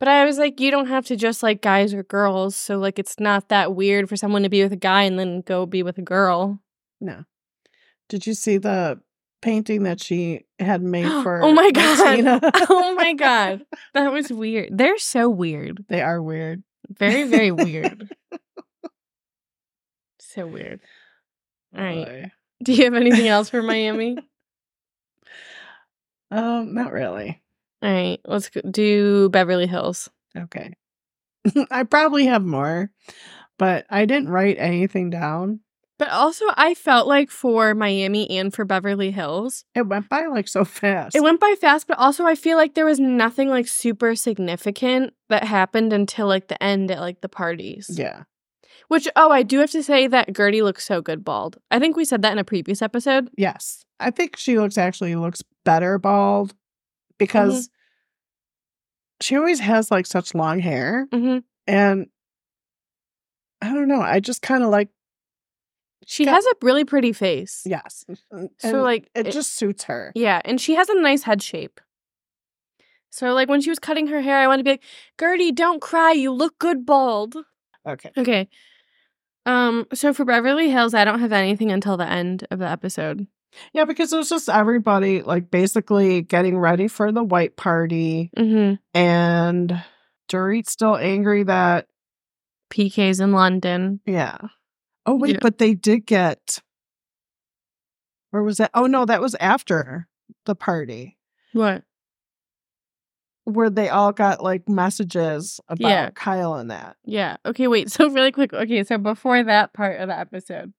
But 0.04 0.10
I 0.10 0.26
was 0.26 0.36
like 0.36 0.60
you 0.60 0.70
don't 0.70 0.88
have 0.88 1.06
to 1.06 1.16
just 1.16 1.42
like 1.42 1.62
guys 1.62 1.94
or 1.94 2.02
girls, 2.02 2.54
so 2.56 2.76
like 2.76 2.98
it's 2.98 3.18
not 3.18 3.48
that 3.48 3.74
weird 3.74 4.06
for 4.06 4.16
someone 4.16 4.42
to 4.42 4.50
be 4.50 4.62
with 4.62 4.74
a 4.74 4.76
guy 4.76 5.04
and 5.04 5.18
then 5.18 5.40
go 5.40 5.64
be 5.64 5.82
with 5.82 5.96
a 5.96 6.02
girl. 6.02 6.60
No. 7.00 7.24
Did 8.10 8.26
you 8.26 8.34
see 8.34 8.58
the 8.58 9.00
painting 9.40 9.84
that 9.84 10.02
she 10.02 10.44
had 10.58 10.82
made 10.82 11.08
for? 11.22 11.42
oh 11.42 11.54
my 11.54 11.70
god. 11.70 11.98
Martina? 11.98 12.38
oh 12.68 12.94
my 12.94 13.14
god. 13.18 13.64
That 13.94 14.12
was 14.12 14.30
weird. 14.30 14.76
They're 14.76 14.98
so 14.98 15.30
weird. 15.30 15.82
they 15.88 16.02
are 16.02 16.22
weird. 16.22 16.62
Very 16.90 17.24
very 17.26 17.50
weird. 17.50 18.14
so 20.20 20.46
weird. 20.46 20.80
All 21.74 21.82
right. 21.82 22.04
Boy. 22.04 22.32
Do 22.62 22.74
you 22.74 22.84
have 22.84 22.92
anything 22.92 23.28
else 23.28 23.48
for 23.48 23.62
Miami? 23.62 24.18
Um, 26.30 26.74
not 26.74 26.92
really. 26.92 27.40
All 27.84 27.90
right, 27.90 28.18
let's 28.24 28.50
do 28.70 29.28
Beverly 29.28 29.66
Hills. 29.66 30.08
Okay. 30.36 30.72
I 31.70 31.84
probably 31.84 32.24
have 32.24 32.42
more, 32.42 32.90
but 33.58 33.84
I 33.90 34.06
didn't 34.06 34.30
write 34.30 34.56
anything 34.58 35.10
down. 35.10 35.60
But 35.98 36.08
also, 36.08 36.46
I 36.54 36.74
felt 36.74 37.06
like 37.06 37.30
for 37.30 37.74
Miami 37.74 38.28
and 38.38 38.52
for 38.52 38.64
Beverly 38.64 39.10
Hills, 39.10 39.64
It 39.74 39.86
went 39.86 40.08
by 40.08 40.26
like 40.26 40.48
so 40.48 40.64
fast. 40.64 41.14
it 41.14 41.22
went 41.22 41.40
by 41.40 41.54
fast. 41.60 41.86
But 41.86 41.98
also, 41.98 42.24
I 42.24 42.34
feel 42.34 42.56
like 42.56 42.74
there 42.74 42.86
was 42.86 42.98
nothing 42.98 43.48
like 43.50 43.68
super 43.68 44.16
significant 44.16 45.12
that 45.28 45.44
happened 45.44 45.92
until 45.92 46.26
like 46.26 46.48
the 46.48 46.60
end 46.62 46.90
at 46.90 47.00
like 47.00 47.20
the 47.20 47.28
parties. 47.28 47.90
yeah. 47.92 48.22
Which, 48.88 49.08
oh, 49.16 49.30
I 49.30 49.42
do 49.42 49.60
have 49.60 49.70
to 49.70 49.82
say 49.82 50.06
that 50.08 50.32
Guerdy 50.32 50.62
looks 50.62 50.84
so 50.84 51.00
good 51.00 51.24
bald. 51.24 51.58
I 51.70 51.78
think 51.78 51.96
we 51.96 52.04
said 52.04 52.22
that 52.22 52.32
in 52.32 52.38
a 52.38 52.44
previous 52.44 52.82
episode. 52.82 53.30
Yes. 53.36 53.84
I 54.00 54.10
think 54.10 54.36
she 54.36 54.58
looks 54.58 54.76
actually 54.76 55.14
looks 55.14 55.42
better 55.64 55.98
bald 55.98 56.54
because 57.18 57.68
mm-hmm. 57.68 57.73
She 59.24 59.36
always 59.36 59.60
has 59.60 59.90
like 59.90 60.06
such 60.06 60.34
long 60.34 60.60
hair. 60.60 61.06
hmm 61.12 61.38
And 61.66 62.08
I 63.62 63.72
don't 63.72 63.88
know. 63.88 64.00
I 64.02 64.20
just 64.20 64.42
kind 64.42 64.62
of 64.62 64.68
like, 64.70 64.90
She 66.06 66.24
Got- 66.26 66.34
has 66.34 66.44
a 66.46 66.54
really 66.60 66.84
pretty 66.84 67.12
face. 67.14 67.62
yes. 67.64 68.04
And 68.30 68.50
So 68.58 68.82
like 68.82 69.08
it, 69.14 69.30
just 69.32 69.54
suits 69.54 69.84
her. 69.84 70.12
yeah, 70.14 70.42
and 70.44 70.60
she 70.60 70.74
has 70.74 70.88
a 70.90 71.00
nice 71.00 71.22
head 71.22 71.42
shape. 71.42 71.80
So 73.10 73.32
like 73.32 73.48
when 73.48 73.60
she 73.62 73.70
was 73.70 73.78
cutting 73.78 74.08
her 74.08 74.20
hair, 74.20 74.38
I 74.38 74.46
wanted 74.46 74.58
to 74.58 74.64
be 74.64 74.70
like, 74.72 74.82
Guerdy, 75.18 75.54
don't 75.54 75.80
cry. 75.80 76.12
You 76.12 76.30
look 76.32 76.58
good 76.58 76.84
bald. 76.84 77.36
Okay. 77.86 78.10
Okay. 78.18 78.48
Um. 79.46 79.86
So 79.94 80.12
for 80.12 80.24
Beverly 80.24 80.70
Hills, 80.70 80.94
I 80.94 81.04
don't 81.04 81.20
have 81.20 81.32
anything 81.32 81.70
until 81.70 81.96
the 81.96 82.08
end 82.08 82.46
of 82.50 82.58
the 82.58 82.68
episode. 82.68 83.26
Yeah, 83.72 83.84
because 83.84 84.12
it 84.12 84.16
was 84.16 84.28
just 84.28 84.48
everybody 84.48 85.22
like 85.22 85.50
basically 85.50 86.22
getting 86.22 86.58
ready 86.58 86.88
for 86.88 87.12
the 87.12 87.22
white 87.24 87.56
party 87.56 88.30
Mm-hmm. 88.36 88.74
and 88.98 89.82
Dorit's 90.28 90.72
still 90.72 90.96
angry 90.96 91.42
that 91.44 91.86
PK's 92.70 93.20
in 93.20 93.32
London. 93.32 94.00
Yeah. 94.06 94.38
Oh 95.06 95.14
wait, 95.16 95.32
Yeah. 95.34 95.38
but 95.42 95.58
they 95.58 95.74
did 95.74 96.06
get. 96.06 96.60
Where 98.30 98.42
was 98.42 98.56
that? 98.56 98.70
Oh 98.74 98.86
no, 98.86 99.04
that 99.04 99.20
was 99.20 99.34
after 99.36 100.08
the 100.46 100.54
party 100.54 101.16
What? 101.52 101.84
where 103.44 103.68
they 103.70 103.90
all 103.90 104.10
got 104.12 104.42
like 104.42 104.68
messages 104.68 105.60
about 105.68 105.88
Yeah. 105.88 106.10
Kyle 106.14 106.54
and 106.54 106.70
that. 106.70 106.96
Yeah. 107.04 107.36
Okay. 107.44 107.68
Wait. 107.68 107.90
So 107.92 108.08
really 108.10 108.32
quick. 108.32 108.52
Okay. 108.54 108.82
So 108.84 108.96
before 108.98 109.42
that 109.44 109.72
part 109.74 110.00
of 110.00 110.08
the 110.08 110.18
episode, 110.18 110.72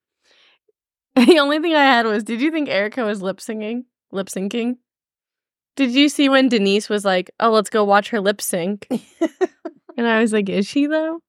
the 1.27 1.39
only 1.39 1.59
thing 1.59 1.73
I 1.73 1.83
had 1.83 2.05
was, 2.05 2.23
did 2.23 2.41
you 2.41 2.51
think 2.51 2.67
Erika 2.69 3.03
was 3.03 3.21
lip 3.21 3.39
singing? 3.39 3.85
Lip 4.11 4.27
syncing? 4.27 4.77
Did 5.75 5.91
you 5.91 6.09
see 6.09 6.29
when 6.29 6.49
Denise 6.49 6.89
was 6.89 7.03
like, 7.03 7.31
"Oh, 7.39 7.51
let's 7.51 7.69
go 7.69 7.83
watch 7.83 8.09
her 8.09 8.21
lip 8.21 8.41
sync," 8.41 8.87
and 9.97 10.07
I 10.07 10.21
was 10.21 10.31
like, 10.31 10.47
"Is 10.49 10.67
she 10.67 10.87
though?" 10.87 11.19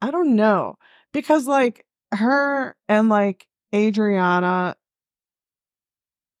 I 0.00 0.10
don't 0.10 0.34
know 0.34 0.76
because 1.12 1.46
like 1.46 1.84
her 2.12 2.74
and 2.88 3.08
like 3.08 3.46
Adriana, 3.74 4.76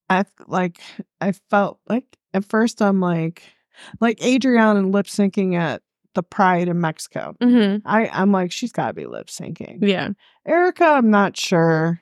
I 0.08 0.24
like 0.46 0.80
I 1.20 1.32
felt 1.50 1.78
like 1.88 2.04
at 2.32 2.44
first 2.44 2.80
I'm 2.80 3.00
like 3.00 3.42
like 4.00 4.22
Adriana 4.24 4.78
and 4.78 4.92
lip 4.92 5.06
syncing 5.06 5.54
at 5.56 5.82
the 6.14 6.22
Pride 6.22 6.68
in 6.68 6.80
Mexico. 6.80 7.36
Mm-hmm. 7.40 7.86
I 7.86 8.08
I'm 8.08 8.32
like 8.32 8.50
she's 8.50 8.72
got 8.72 8.88
to 8.88 8.94
be 8.94 9.06
lip 9.06 9.28
syncing. 9.28 9.78
Yeah. 9.82 10.10
Erika, 10.46 10.84
I'm 10.84 11.10
not 11.10 11.36
sure. 11.36 12.00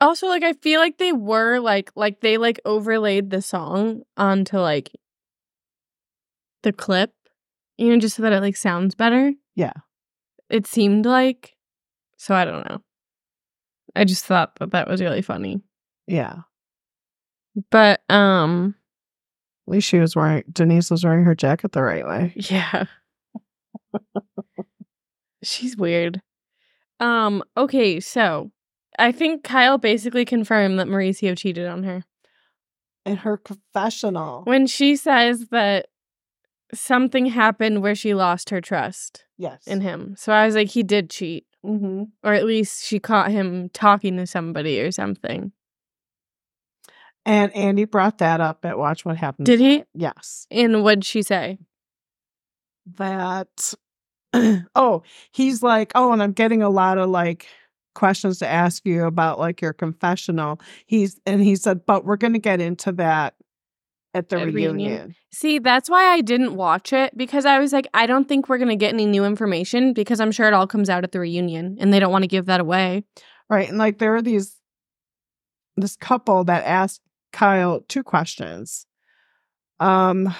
Also, 0.00 0.26
like 0.26 0.42
I 0.42 0.52
feel 0.54 0.80
like 0.80 0.98
they 0.98 1.12
were 1.12 1.58
like 1.58 1.90
like 1.96 2.20
they 2.20 2.36
like 2.36 2.60
overlaid 2.64 3.30
the 3.30 3.40
song 3.40 4.02
onto 4.16 4.58
like 4.58 4.90
the 6.62 6.72
clip, 6.72 7.12
you 7.78 7.88
know, 7.90 7.98
just 7.98 8.16
so 8.16 8.22
that 8.22 8.32
it 8.32 8.40
like 8.40 8.56
sounds 8.56 8.94
better. 8.94 9.32
Yeah. 9.54 9.72
It 10.50 10.66
seemed 10.66 11.06
like. 11.06 11.54
So 12.18 12.34
I 12.34 12.44
don't 12.44 12.68
know. 12.68 12.82
I 13.94 14.04
just 14.04 14.24
thought 14.26 14.56
that 14.58 14.72
that 14.72 14.88
was 14.88 15.00
really 15.00 15.22
funny. 15.22 15.62
Yeah. 16.06 16.40
But 17.70 18.00
um 18.10 18.74
At 19.66 19.72
least 19.72 19.88
she 19.88 19.98
was 19.98 20.14
wearing 20.14 20.44
Denise 20.52 20.90
was 20.90 21.04
wearing 21.04 21.24
her 21.24 21.34
jacket 21.34 21.72
the 21.72 21.82
right 21.82 22.06
way. 22.06 22.32
yeah. 22.36 22.84
She's 25.42 25.76
weird. 25.76 26.20
Um 27.00 27.42
okay, 27.56 28.00
so 28.00 28.50
I 28.98 29.12
think 29.12 29.44
Kyle 29.44 29.78
basically 29.78 30.24
confirmed 30.24 30.78
that 30.78 30.86
Mauricio 30.86 31.36
cheated 31.36 31.66
on 31.66 31.84
her. 31.84 32.04
In 33.04 33.18
her 33.18 33.36
confessional. 33.36 34.42
When 34.44 34.66
she 34.66 34.96
says 34.96 35.46
that 35.50 35.86
something 36.74 37.26
happened 37.26 37.82
where 37.82 37.94
she 37.94 38.14
lost 38.14 38.50
her 38.50 38.60
trust 38.60 39.24
yes. 39.38 39.66
in 39.66 39.80
him. 39.80 40.14
So 40.18 40.32
I 40.32 40.46
was 40.46 40.54
like 40.54 40.68
he 40.68 40.82
did 40.82 41.10
cheat 41.10 41.46
hmm 41.62 42.04
or 42.22 42.32
at 42.32 42.44
least 42.44 42.84
she 42.84 42.98
caught 43.00 43.30
him 43.30 43.68
talking 43.70 44.16
to 44.16 44.26
somebody 44.26 44.80
or 44.80 44.92
something. 44.92 45.52
And 47.24 47.54
Andy 47.56 47.84
brought 47.84 48.18
that 48.18 48.40
up 48.40 48.64
at 48.64 48.78
Watch 48.78 49.04
What 49.04 49.16
Happens. 49.16 49.46
Did 49.46 49.58
he? 49.58 49.82
Yes. 49.94 50.46
And 50.48 50.84
what'd 50.84 51.04
she 51.04 51.22
say? 51.22 51.58
That 52.98 53.74
oh, 54.76 55.02
he's 55.32 55.60
like, 55.60 55.90
oh, 55.96 56.12
and 56.12 56.22
I'm 56.22 56.32
getting 56.32 56.62
a 56.62 56.70
lot 56.70 56.98
of 56.98 57.10
like 57.10 57.48
questions 57.96 58.38
to 58.38 58.46
ask 58.46 58.86
you 58.86 59.04
about 59.04 59.40
like 59.40 59.60
your 59.60 59.72
confessional. 59.72 60.60
He's 60.86 61.20
and 61.26 61.40
he 61.42 61.56
said, 61.56 61.84
but 61.84 62.04
we're 62.04 62.16
gonna 62.16 62.38
get 62.38 62.60
into 62.60 62.92
that 62.92 63.34
at 64.14 64.28
the 64.28 64.36
At 64.38 64.46
reunion. 64.46 64.76
reunion. 64.76 65.14
See, 65.32 65.58
that's 65.58 65.90
why 65.90 66.04
I 66.12 66.20
didn't 66.22 66.54
watch 66.54 66.92
it 66.92 67.16
because 67.18 67.44
I 67.44 67.58
was 67.58 67.72
like, 67.72 67.86
I 67.92 68.06
don't 68.06 68.26
think 68.26 68.48
we're 68.48 68.56
going 68.56 68.70
to 68.70 68.76
get 68.76 68.94
any 68.94 69.04
new 69.04 69.26
information 69.26 69.92
because 69.92 70.20
I'm 70.20 70.32
sure 70.32 70.46
it 70.48 70.54
all 70.54 70.66
comes 70.66 70.88
out 70.88 71.04
at 71.04 71.12
the 71.12 71.20
reunion 71.20 71.76
and 71.78 71.92
they 71.92 72.00
don't 72.00 72.10
want 72.12 72.22
to 72.22 72.26
give 72.28 72.46
that 72.46 72.58
away. 72.60 73.04
Right. 73.50 73.68
And 73.68 73.76
like 73.76 73.98
there 73.98 74.14
are 74.14 74.22
these 74.22 74.56
this 75.76 75.96
couple 75.96 76.44
that 76.44 76.64
asked 76.64 77.02
Kyle 77.32 77.82
two 77.88 78.02
questions. 78.02 78.86
Um 79.80 80.34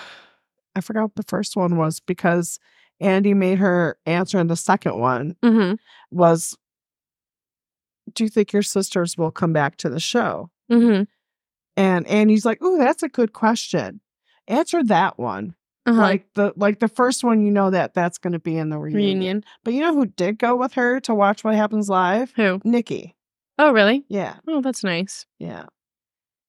I 0.74 0.80
forgot 0.80 1.02
what 1.02 1.16
the 1.16 1.22
first 1.24 1.54
one 1.56 1.76
was 1.76 2.00
because 2.00 2.58
Andy 3.00 3.34
made 3.34 3.58
her 3.58 3.98
answer 4.06 4.38
and 4.38 4.48
the 4.48 4.56
second 4.56 4.98
one 4.98 5.36
Mm-hmm. 5.44 5.74
was 6.10 6.56
Do 8.14 8.24
you 8.24 8.30
think 8.30 8.52
your 8.52 8.62
sisters 8.62 9.16
will 9.16 9.30
come 9.30 9.52
back 9.52 9.76
to 9.78 9.88
the 9.88 10.00
show? 10.00 10.50
Mm-hmm. 10.70 11.04
And 11.76 12.06
Andy's 12.06 12.44
like, 12.44 12.62
"Ooh, 12.62 12.78
that's 12.78 13.02
a 13.02 13.08
good 13.08 13.32
question. 13.32 14.00
Answer 14.48 14.82
that 14.84 15.18
one." 15.18 15.54
Uh-huh. 15.84 16.00
Like 16.00 16.26
the 16.34 16.52
like 16.56 16.80
the 16.80 16.88
first 16.88 17.22
one, 17.22 17.44
you 17.44 17.50
know 17.52 17.70
that 17.70 17.94
that's 17.94 18.18
going 18.18 18.32
to 18.32 18.38
be 18.40 18.56
in 18.56 18.70
the 18.70 18.78
reunion. 18.78 19.18
reunion. 19.18 19.44
But 19.64 19.74
you 19.74 19.80
know 19.82 19.94
who 19.94 20.06
did 20.06 20.38
go 20.38 20.56
with 20.56 20.72
her 20.74 20.98
to 21.00 21.14
watch 21.14 21.44
what 21.44 21.54
happens 21.54 21.88
live? 21.88 22.32
Who? 22.36 22.60
Nikki. 22.64 23.14
Oh, 23.58 23.72
really? 23.72 24.04
Yeah, 24.08 24.36
Oh, 24.48 24.60
that's 24.60 24.84
nice. 24.84 25.24
yeah. 25.38 25.64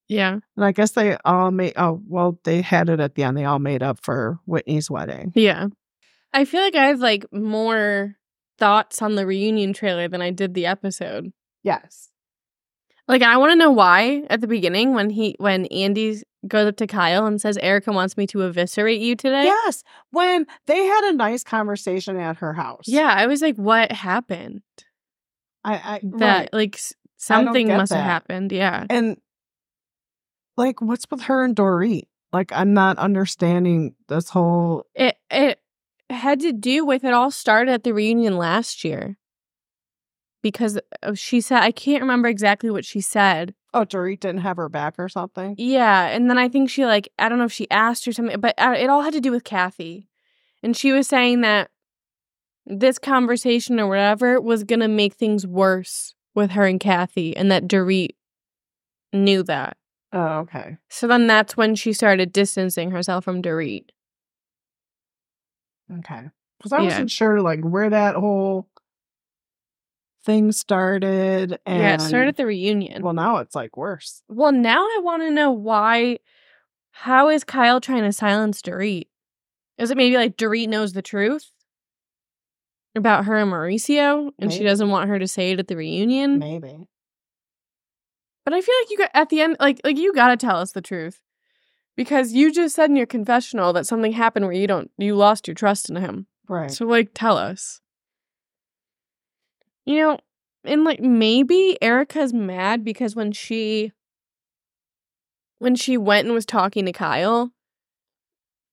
Yeah. 0.10 0.40
And 0.56 0.66
I 0.66 0.72
guess 0.72 0.92
they 0.92 1.18
all 1.26 1.52
made. 1.52 1.74
Oh, 1.76 2.02
well, 2.08 2.40
they 2.46 2.62
had 2.62 2.90
it 2.90 3.00
at 3.00 3.16
the 3.16 3.24
end. 3.24 3.38
They 3.38 3.46
all 3.46 3.60
made 3.60 3.84
up 3.84 4.00
for 4.02 4.40
Whitney's 4.46 4.90
wedding. 4.90 5.34
Yeah. 5.36 5.68
I 6.34 6.46
feel 6.46 6.62
like 6.62 6.76
I 6.76 6.86
have 6.88 7.00
like 7.00 7.26
more 7.32 8.16
thoughts 8.58 9.02
on 9.02 9.16
the 9.16 9.26
reunion 9.26 9.74
trailer 9.74 10.08
than 10.08 10.22
I 10.22 10.32
did 10.32 10.54
the 10.54 10.66
episode. 10.66 11.32
Yes. 11.64 12.10
Like 13.08 13.22
I 13.22 13.38
want 13.38 13.52
to 13.52 13.56
know 13.56 13.72
why 13.72 14.24
at 14.30 14.42
the 14.42 14.48
beginning 14.48 14.94
when 14.94 15.10
he 15.10 15.36
when 15.40 15.66
Andy 15.68 16.22
goes 16.48 16.68
up 16.68 16.78
to 16.78 16.88
Kyle 16.88 17.26
and 17.26 17.40
says 17.40 17.58
Erika 17.62 17.92
wants 17.92 18.18
me 18.18 18.28
to 18.28 18.42
eviscerate 18.44 19.00
you 19.00 19.16
today. 19.16 19.44
Yes. 19.46 19.84
When 20.12 20.46
they 20.66 20.84
had 20.86 21.04
a 21.06 21.14
nice 21.14 21.44
conversation 21.44 22.18
at 22.18 22.38
her 22.38 22.54
house. 22.54 22.84
Yeah, 22.86 23.14
I 23.16 23.28
was 23.28 23.42
like, 23.42 23.56
what 23.56 23.92
happened? 23.92 24.62
I. 25.64 25.74
I 25.76 26.02
That 26.04 26.38
right. 26.40 26.50
like 26.54 26.76
s- 26.76 26.94
I 27.30 27.36
don't 27.36 27.46
something 27.46 27.68
must 27.70 27.94
have 27.94 28.04
happened. 28.04 28.52
Yeah. 28.52 28.86
And 28.90 29.18
like, 30.58 30.82
what's 30.82 31.06
with 31.10 31.22
her 31.24 31.44
and 31.46 31.56
Dorit? 31.56 32.04
Like, 32.34 32.52
I'm 32.52 32.74
not 32.74 32.98
understanding 32.98 33.96
this 34.10 34.30
whole. 34.30 34.86
It 34.96 35.16
it 35.32 35.60
had 36.10 36.42
to 36.42 36.52
do 36.52 36.86
with 36.86 37.04
it 37.04 37.14
all 37.14 37.32
started 37.32 37.72
at 37.72 37.84
the 37.84 37.94
reunion 37.94 38.38
last 38.38 38.84
year. 38.84 39.18
Because 40.48 40.80
she 41.16 41.42
said 41.42 41.62
I 41.64 41.72
can't 41.72 42.02
remember 42.02 42.28
exactly 42.28 42.70
what 42.70 42.86
she 42.86 43.02
said. 43.02 43.54
Oh, 43.74 43.86
Dorit 43.86 44.22
didn't 44.22 44.42
have 44.42 44.58
her 44.58 44.70
back 44.70 44.96
or 44.98 45.10
something. 45.10 45.56
Yeah, 45.58 46.08
and 46.08 46.30
then 46.30 46.38
I 46.38 46.50
think 46.50 46.70
she 46.70 46.86
like 46.86 47.10
I 47.20 47.30
don't 47.30 47.38
know 47.38 47.46
if 47.46 47.52
she 47.52 47.70
asked 47.70 48.08
or 48.08 48.14
something, 48.14 48.40
but 48.40 48.56
uh, 48.58 48.76
it 48.78 48.90
all 48.90 49.02
had 49.02 49.14
to 49.14 49.22
do 49.22 49.32
with 49.32 49.44
Kathy, 49.44 50.08
and 50.64 50.76
she 50.76 50.92
was 50.92 51.08
saying 51.08 51.42
that 51.42 51.70
this 52.66 52.98
conversation 52.98 53.80
or 53.80 53.88
whatever 53.88 54.42
was 54.42 54.64
gonna 54.64 54.88
make 54.88 55.14
things 55.14 55.46
worse 55.46 56.16
with 56.36 56.52
her 56.52 56.66
and 56.66 56.80
Kathy, 56.80 57.36
and 57.36 57.52
that 57.52 57.68
Dorit 57.68 58.16
knew 59.14 59.44
that. 59.44 59.78
Oh, 60.14 60.40
okay. 60.40 60.78
So 60.90 61.08
then 61.08 61.28
that's 61.28 61.58
when 61.58 61.76
she 61.76 61.94
started 61.94 62.32
distancing 62.32 62.92
herself 62.92 63.26
from 63.26 63.42
Dorit. 63.42 63.90
Okay. 66.00 66.30
Because 66.58 66.72
I 66.72 66.80
Yeah. 66.80 66.86
wasn't 66.86 67.12
sure 67.12 67.42
like 67.42 67.62
where 67.62 67.90
that 67.90 68.16
whole 68.16 68.70
thing 70.28 70.52
started. 70.52 71.58
And 71.66 71.80
yeah, 71.80 71.96
it 71.96 72.02
started 72.02 72.28
at 72.28 72.38
the 72.38 72.46
reunion. 72.46 73.02
well, 73.02 73.14
now 73.14 73.38
it's 73.38 73.56
like 73.56 73.76
worse. 73.76 74.22
Well, 74.28 74.52
now 74.52 74.82
I 74.82 75.00
want 75.02 75.24
to 75.24 75.32
know 75.32 75.52
why 75.52 76.20
how 76.92 77.30
is 77.30 77.44
Kyle 77.44 77.80
trying 77.80 78.04
to 78.04 78.12
silence 78.12 78.62
Dorit? 78.62 79.08
Is 79.78 79.90
it 79.90 79.98
maybe 79.98 80.18
like 80.18 80.38
Dorit 80.38 80.68
knows 80.68 80.94
the 80.94 81.02
truth 81.02 81.52
about 82.96 83.26
her 83.26 83.38
and 83.38 83.52
Mauricio 83.52 84.32
and 84.38 84.52
she 84.52 84.64
doesn't 84.64 84.90
want 84.90 85.10
her 85.10 85.18
to 85.18 85.28
say 85.28 85.52
it 85.52 85.60
at 85.60 85.68
the 85.68 85.78
reunion? 85.78 86.40
Maybe. 86.40 86.88
But 88.44 88.54
I 88.54 88.62
feel 88.62 88.76
like 88.82 88.90
you 88.90 88.98
got 88.98 89.12
at 89.14 89.30
the 89.30 89.42
end, 89.42 89.58
like 89.60 89.80
like 89.84 89.98
you 89.98 90.14
gotta 90.14 90.38
tell 90.38 90.58
us 90.58 90.74
the 90.74 90.82
truth, 90.82 91.22
because 91.96 92.34
you 92.34 92.52
just 92.52 92.76
said 92.76 92.90
in 92.90 92.96
your 92.96 93.06
confessional 93.06 93.74
that 93.74 93.88
something 93.88 94.12
happened 94.12 94.46
where 94.46 94.56
you 94.56 94.68
don't 94.68 94.92
you 94.98 95.16
lost 95.16 95.48
your 95.48 95.56
trust 95.56 95.90
in 95.90 95.96
him. 95.96 96.28
Right. 96.50 96.72
So 96.72 96.86
like, 96.86 97.12
tell 97.14 97.38
us. 97.38 97.82
You 99.88 100.02
know, 100.02 100.20
and 100.66 100.84
like 100.84 101.00
maybe 101.00 101.78
Erika's 101.82 102.34
mad 102.34 102.84
because 102.84 103.16
when 103.16 103.32
she 103.32 103.94
when 105.60 105.76
she 105.76 105.98
went 105.98 106.26
and 106.26 106.36
was 106.36 106.46
talking 106.46 106.86
to 106.86 106.92
Kyle, 106.92 107.54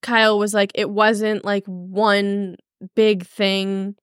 Kyle 0.02 0.37
was 0.40 0.52
like, 0.52 0.73
it 0.75 0.90
wasn't 0.90 1.44
like 1.44 1.64
one 1.66 2.56
big 2.97 3.25
thing, 3.25 3.94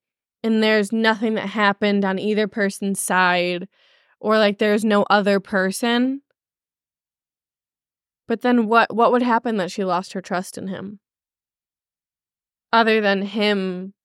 and 0.41 0.63
there's 0.63 0.93
nothing 0.93 1.33
that 1.33 1.49
happened 1.49 2.05
on 2.05 2.17
either 2.17 2.47
person's 2.47 3.01
side, 3.01 3.67
or 4.21 4.37
like 4.37 4.57
there's 4.59 4.85
no 4.85 5.03
other 5.09 5.41
person. 5.41 6.21
But 8.25 8.39
then 8.39 8.67
what 8.67 8.95
what 8.95 9.11
would 9.11 9.21
happen 9.21 9.57
that 9.57 9.69
she 9.69 9.83
lost 9.83 10.13
her 10.13 10.21
trust 10.21 10.57
in 10.57 10.69
him? 10.69 11.01
Other 12.71 13.01
than 13.01 13.23
him 13.23 13.95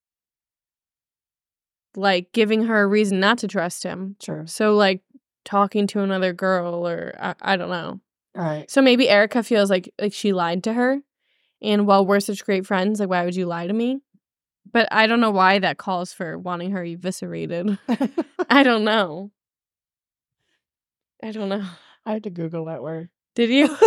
like 1.96 2.32
giving 2.32 2.64
her 2.64 2.82
a 2.82 2.86
reason 2.86 3.20
not 3.20 3.38
to 3.38 3.48
trust 3.48 3.82
him. 3.82 4.16
Sure. 4.20 4.46
So 4.46 4.74
like 4.74 5.02
talking 5.44 5.86
to 5.88 6.00
another 6.00 6.32
girl 6.32 6.86
or 6.86 7.14
I, 7.18 7.34
I 7.40 7.56
don't 7.56 7.70
know. 7.70 8.00
Right. 8.34 8.70
So 8.70 8.82
maybe 8.82 9.08
Erika 9.08 9.42
feels 9.42 9.70
like 9.70 9.92
like 10.00 10.12
she 10.12 10.32
lied 10.32 10.64
to 10.64 10.72
her. 10.74 11.00
And 11.62 11.86
while 11.86 12.04
we're 12.04 12.20
such 12.20 12.44
great 12.44 12.66
friends, 12.66 13.00
like 13.00 13.08
why 13.08 13.24
would 13.24 13.36
you 13.36 13.46
lie 13.46 13.66
to 13.66 13.72
me? 13.72 14.00
But 14.70 14.88
I 14.90 15.06
don't 15.06 15.20
know 15.20 15.30
why 15.30 15.58
that 15.60 15.78
calls 15.78 16.12
for 16.12 16.36
wanting 16.38 16.72
her 16.72 16.84
eviscerated. 16.84 17.78
I 18.50 18.62
don't 18.62 18.84
know. 18.84 19.30
I 21.22 21.32
don't 21.32 21.48
know. 21.48 21.64
I 22.04 22.12
had 22.12 22.24
to 22.24 22.30
Google 22.30 22.66
that 22.66 22.82
word. 22.82 23.08
Did 23.34 23.50
you? 23.50 23.74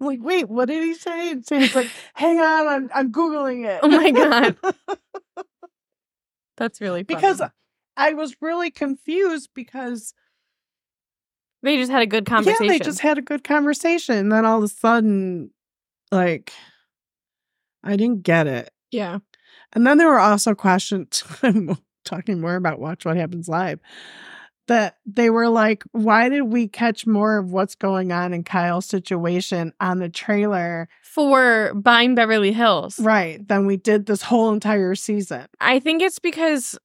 I'm 0.00 0.06
like, 0.06 0.18
wait, 0.22 0.48
what 0.48 0.66
did 0.66 0.82
he 0.82 0.94
say? 0.94 1.30
And 1.30 1.46
Sam's 1.46 1.74
like, 1.74 1.90
hang 2.14 2.38
on, 2.38 2.66
I'm 2.66 2.90
I'm 2.94 3.12
Googling 3.12 3.66
it. 3.66 3.80
Oh 3.82 3.88
my 3.88 4.10
God. 4.10 4.56
That's 6.56 6.80
really 6.80 7.04
funny. 7.04 7.16
because 7.16 7.42
I 7.96 8.12
was 8.14 8.36
really 8.40 8.70
confused 8.70 9.50
because 9.54 10.14
they 11.62 11.76
just 11.76 11.90
had 11.90 12.02
a 12.02 12.06
good 12.06 12.26
conversation. 12.26 12.66
yeah, 12.66 12.72
they 12.72 12.78
just 12.78 13.00
had 13.00 13.18
a 13.18 13.22
good 13.22 13.42
conversation. 13.44 14.16
And 14.16 14.32
then 14.32 14.44
all 14.44 14.58
of 14.58 14.64
a 14.64 14.68
sudden, 14.68 15.50
like, 16.12 16.52
I 17.82 17.96
didn't 17.96 18.22
get 18.22 18.46
it. 18.46 18.70
yeah. 18.90 19.18
And 19.72 19.86
then 19.86 19.98
there 19.98 20.08
were 20.08 20.20
also 20.20 20.54
questions 20.54 21.24
I'm 21.42 21.76
talking 22.04 22.40
more 22.40 22.54
about 22.54 22.78
Watch 22.78 23.04
What 23.04 23.16
Happens 23.16 23.48
Live. 23.48 23.80
That 24.68 24.96
they 25.06 25.30
were 25.30 25.48
like, 25.48 25.84
why 25.92 26.28
did 26.28 26.42
we 26.42 26.66
catch 26.66 27.06
more 27.06 27.38
of 27.38 27.52
what's 27.52 27.76
going 27.76 28.10
on 28.10 28.32
in 28.32 28.42
Kyle's 28.42 28.86
situation 28.86 29.72
on 29.80 30.00
the 30.00 30.08
trailer? 30.08 30.88
For 31.02 31.72
buying 31.74 32.16
Beverly 32.16 32.52
Hills. 32.52 32.98
Right. 32.98 33.46
Than 33.46 33.66
we 33.66 33.76
did 33.76 34.06
this 34.06 34.22
whole 34.22 34.52
entire 34.52 34.96
season. 34.96 35.46
I 35.60 35.78
think 35.78 36.02
it's 36.02 36.18
because 36.18 36.76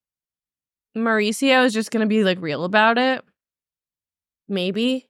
Mauricio 0.96 1.64
is 1.64 1.72
just 1.72 1.90
going 1.90 2.02
to 2.02 2.06
be 2.06 2.22
like 2.22 2.40
real 2.40 2.64
about 2.64 2.98
it. 2.98 3.24
Maybe. 4.48 5.08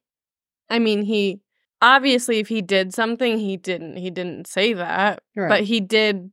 I 0.71 0.79
mean, 0.79 1.03
he 1.03 1.41
obviously 1.83 2.39
if 2.39 2.49
he 2.49 2.63
did 2.63 2.95
something, 2.95 3.39
he 3.39 3.57
didn't 3.57 3.97
he 3.97 4.09
didn't 4.11 4.47
say 4.47 4.73
that, 4.73 5.23
but 5.35 5.65
he 5.65 5.81
did 5.81 6.31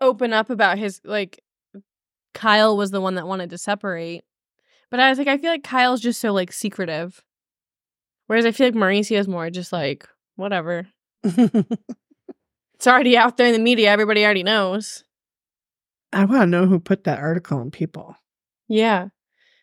open 0.00 0.32
up 0.32 0.50
about 0.50 0.78
his 0.78 1.00
like 1.04 1.42
Kyle 2.34 2.76
was 2.76 2.90
the 2.90 3.00
one 3.00 3.16
that 3.16 3.26
wanted 3.26 3.50
to 3.50 3.58
separate. 3.58 4.22
But 4.92 5.00
I 5.00 5.08
was 5.08 5.18
like 5.18 5.26
I 5.26 5.38
feel 5.38 5.50
like 5.50 5.64
Kyle's 5.64 6.00
just 6.00 6.20
so 6.20 6.32
like 6.32 6.52
secretive. 6.52 7.24
Whereas 8.28 8.46
I 8.46 8.52
feel 8.52 8.68
like 8.68 8.74
Mauricio 8.74 9.18
is 9.18 9.26
more 9.26 9.50
just 9.50 9.72
like 9.72 10.08
whatever. 10.36 10.86
It's 12.82 12.88
already 12.88 13.16
out 13.16 13.36
there 13.36 13.46
in 13.46 13.52
the 13.52 13.60
media, 13.60 13.92
everybody 13.92 14.24
already 14.24 14.42
knows. 14.42 15.04
I 16.12 16.24
want 16.24 16.40
to 16.42 16.46
know 16.46 16.66
who 16.66 16.80
put 16.80 17.04
that 17.04 17.20
article 17.20 17.60
in 17.60 17.70
people. 17.70 18.16
Yeah. 18.66 19.10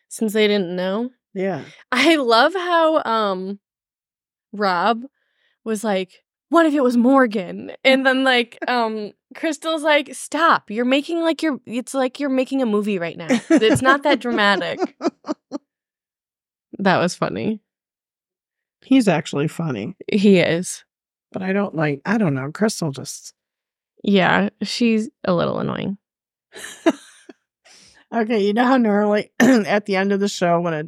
Since 0.08 0.32
they 0.32 0.48
didn't 0.48 0.74
know. 0.74 1.10
Yeah. 1.34 1.64
I 1.92 2.16
love 2.16 2.54
how 2.54 3.02
um 3.04 3.60
Rob 4.54 5.02
was 5.64 5.84
like, 5.84 6.24
what 6.48 6.64
if 6.64 6.72
it 6.72 6.82
was 6.82 6.96
Morgan? 6.96 7.72
And 7.84 8.06
then 8.06 8.24
like 8.24 8.56
um 8.66 9.12
Crystal's 9.34 9.82
like, 9.82 10.14
stop. 10.14 10.70
You're 10.70 10.84
making 10.84 11.20
like 11.20 11.42
you're 11.42 11.60
it's 11.66 11.94
like 11.94 12.18
you're 12.18 12.28
making 12.30 12.62
a 12.62 12.66
movie 12.66 12.98
right 12.98 13.16
now. 13.16 13.28
It's 13.50 13.82
not 13.82 14.02
that 14.02 14.20
dramatic. 14.20 14.96
That 16.78 16.98
was 16.98 17.14
funny. 17.14 17.60
He's 18.82 19.06
actually 19.08 19.48
funny, 19.48 19.96
He 20.10 20.38
is. 20.38 20.84
but 21.32 21.42
I 21.42 21.52
don't 21.52 21.74
like, 21.74 22.00
I 22.06 22.16
don't 22.16 22.32
know. 22.34 22.50
Crystal 22.52 22.90
just, 22.90 23.34
Yeah, 24.02 24.48
she's 24.62 25.10
a 25.24 25.34
little 25.34 25.58
annoying. 25.58 25.98
okay. 28.14 28.40
You 28.44 28.54
know 28.54 28.64
how 28.64 28.76
normally 28.78 29.30
at 29.40 29.86
the 29.86 29.96
end 29.96 30.12
of 30.12 30.20
the 30.20 30.28
show, 30.28 30.60
when 30.60 30.74
it, 30.74 30.86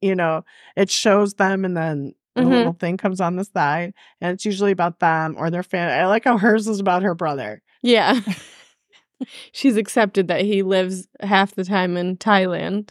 you 0.00 0.14
know, 0.14 0.44
it 0.76 0.90
shows 0.90 1.34
them 1.34 1.64
and 1.64 1.76
then 1.76 2.14
the 2.36 2.42
Mhm. 2.42 2.50
little 2.50 2.72
thing 2.74 2.96
comes 2.96 3.20
on 3.20 3.36
the 3.36 3.44
side 3.44 3.92
and 4.20 4.32
it's 4.32 4.44
usually 4.44 4.70
about 4.72 5.00
them 5.00 5.34
or 5.38 5.50
their 5.50 5.62
family. 5.62 5.94
I 5.94 6.06
like 6.06 6.24
how 6.24 6.38
hers 6.38 6.68
is 6.68 6.78
about 6.80 7.02
her 7.02 7.14
brother. 7.14 7.60
Yeah. 7.82 8.20
she's 9.52 9.76
accepted 9.76 10.28
that 10.28 10.42
he 10.42 10.62
lives 10.62 11.08
half 11.20 11.54
the 11.54 11.64
time 11.64 11.96
in 11.96 12.16
Thailand. 12.16 12.90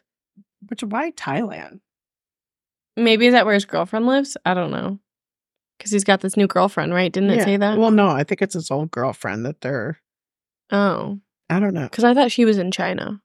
Which, 0.68 0.84
why 0.84 1.12
Thailand? 1.12 1.80
Maybe 2.98 3.28
is 3.28 3.34
that 3.34 3.46
where 3.46 3.54
his 3.54 3.66
girlfriend 3.66 4.06
lives? 4.06 4.38
I 4.46 4.54
don't 4.54 4.72
know. 4.72 5.00
Because 5.78 5.92
he's 5.92 6.04
got 6.04 6.22
this 6.22 6.38
new 6.38 6.48
girlfriend, 6.48 6.94
right? 6.94 7.12
Didn't 7.12 7.32
it 7.32 7.44
say 7.44 7.58
that? 7.58 7.78
Well, 7.78 7.90
no, 7.90 8.08
I 8.08 8.24
think 8.24 8.42
it's 8.42 8.54
his 8.54 8.70
old 8.70 8.92
girlfriend 8.92 9.46
that 9.46 9.62
they're, 9.62 10.00
oh. 10.72 11.20
I 11.50 11.60
don't 11.60 11.74
know. 11.74 11.86
Because 11.86 12.04
I 12.04 12.14
thought 12.14 12.32
she 12.32 12.46
was 12.46 12.58
in 12.60 12.72
China. 12.72 13.22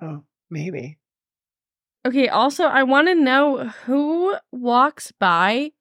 Oh, 0.00 0.22
maybe. 0.50 0.98
Okay, 2.06 2.28
also, 2.28 2.64
I 2.64 2.84
want 2.84 3.08
to 3.08 3.14
know 3.14 3.68
who 3.84 4.36
walks 4.52 5.12
by 5.18 5.72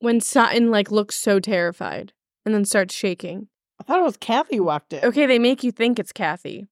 when 0.00 0.20
Sutton, 0.20 0.70
like, 0.70 0.90
looks 0.90 1.16
so 1.16 1.38
terrified 1.38 2.14
and 2.46 2.54
then 2.54 2.64
starts 2.64 2.94
shaking. 2.94 3.48
I 3.78 3.82
thought 3.84 3.98
it 4.00 4.04
was 4.04 4.16
Kathy 4.16 4.56
who 4.56 4.64
walked 4.64 4.92
in. 4.92 5.04
Okay, 5.04 5.26
they 5.26 5.38
make 5.38 5.62
you 5.62 5.70
think 5.70 5.98
it's 5.98 6.12
Kathy. 6.12 6.66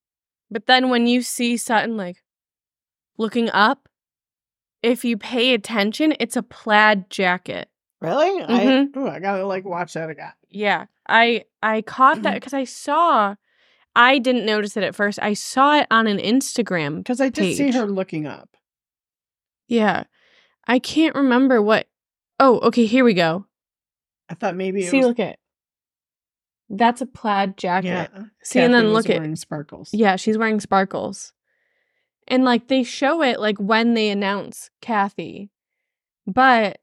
But 0.50 0.66
then 0.66 0.88
when 0.90 1.06
you 1.06 1.22
see 1.22 1.56
Sutton, 1.56 1.96
like, 1.96 2.22
looking 3.18 3.50
up, 3.50 3.88
if 4.82 5.04
you 5.04 5.16
pay 5.16 5.54
attention, 5.54 6.14
it's 6.20 6.36
a 6.36 6.42
plaid 6.42 7.10
jacket. 7.10 7.68
Really? 8.00 8.42
I, 8.42 8.66
Mhm. 8.66 8.96
ooh, 8.96 9.08
I 9.08 9.18
gotta 9.18 9.46
like 9.46 9.64
watch 9.64 9.94
that 9.94 10.10
again. 10.10 10.32
Yeah, 10.50 10.86
I 11.08 11.44
I 11.62 11.82
caught 11.82 12.22
that 12.22 12.34
because 12.34 12.54
I 12.54 12.64
saw. 12.64 13.36
I 13.96 14.18
didn't 14.18 14.44
notice 14.44 14.76
it 14.76 14.82
at 14.82 14.94
first. 14.94 15.20
I 15.22 15.34
saw 15.34 15.78
it 15.78 15.86
on 15.90 16.06
an 16.08 16.18
Instagram. 16.18 16.98
Because 16.98 17.20
I 17.20 17.28
did 17.28 17.56
see 17.56 17.70
her 17.70 17.86
looking 17.86 18.26
up. 18.26 18.56
Yeah, 19.68 20.04
I 20.66 20.78
can't 20.80 21.14
remember 21.14 21.62
what. 21.62 21.88
Oh, 22.40 22.58
okay. 22.60 22.86
Here 22.86 23.04
we 23.04 23.14
go. 23.14 23.46
I 24.28 24.34
thought 24.34 24.56
maybe 24.56 24.84
it 24.84 24.90
See, 24.90 24.98
was 24.98 25.06
look 25.06 25.20
at. 25.20 25.38
That's 26.76 27.00
a 27.00 27.06
plaid 27.06 27.56
jacket. 27.56 27.88
Yeah. 27.88 28.24
See, 28.42 28.60
and 28.60 28.74
then 28.74 28.92
look 28.92 29.08
at- 29.08 29.16
wearing 29.18 29.36
sparkles. 29.36 29.90
Yeah, 29.92 30.16
she's 30.16 30.36
wearing 30.38 30.60
sparkles. 30.60 31.32
And 32.26 32.44
like 32.44 32.68
they 32.68 32.82
show 32.82 33.22
it 33.22 33.38
like 33.38 33.58
when 33.58 33.94
they 33.94 34.08
announce 34.10 34.70
Kathy. 34.80 35.50
But 36.26 36.78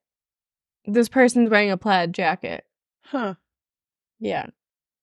this 0.85 1.09
person's 1.09 1.49
wearing 1.49 1.71
a 1.71 1.77
plaid 1.77 2.13
jacket. 2.13 2.63
Huh. 3.03 3.35
Yeah. 4.19 4.47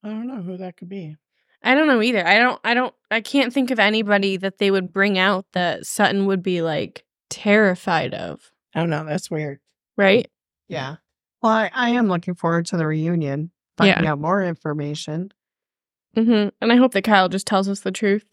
I 0.05 0.09
don't 0.11 0.29
know 0.29 0.41
who 0.43 0.57
that 0.59 0.77
could 0.77 0.89
be. 0.89 1.17
I 1.63 1.75
don't 1.75 1.89
know 1.89 2.01
either. 2.01 2.25
I 2.25 2.39
don't 2.39 2.61
I 2.63 2.75
don't 2.75 2.95
I 3.11 3.21
can't 3.21 3.53
think 3.53 3.73
of 3.73 3.81
anybody 3.81 4.37
that 4.37 4.59
they 4.59 4.71
would 4.71 4.93
bring 4.93 5.19
out 5.19 5.47
that 5.55 5.87
Sutton 5.87 6.27
would 6.27 6.43
be 6.43 6.63
like 6.63 7.05
terrified 7.31 8.15
of, 8.15 8.41
oh, 8.75 8.79
I 8.79 8.81
don't 8.81 8.91
know. 8.91 9.05
That's 9.05 9.31
weird. 9.31 9.59
right? 9.97 10.31
Yeah. 10.69 10.97
Well, 11.43 11.53
I, 11.53 11.71
I 11.75 11.91
am 11.91 12.09
looking 12.09 12.35
forward 12.35 12.67
to 12.67 12.77
the 12.77 12.87
reunion, 12.87 13.51
finding 13.79 14.07
out 14.07 14.19
more 14.19 14.43
information. 14.43 15.33
Mhm. 16.17 16.53
And 16.61 16.73
I 16.73 16.77
hope 16.77 16.93
that 16.93 17.03
Kyle 17.05 17.29
just 17.29 17.47
tells 17.47 17.69
us 17.69 17.81
the 17.81 17.93
truth. 17.93 18.27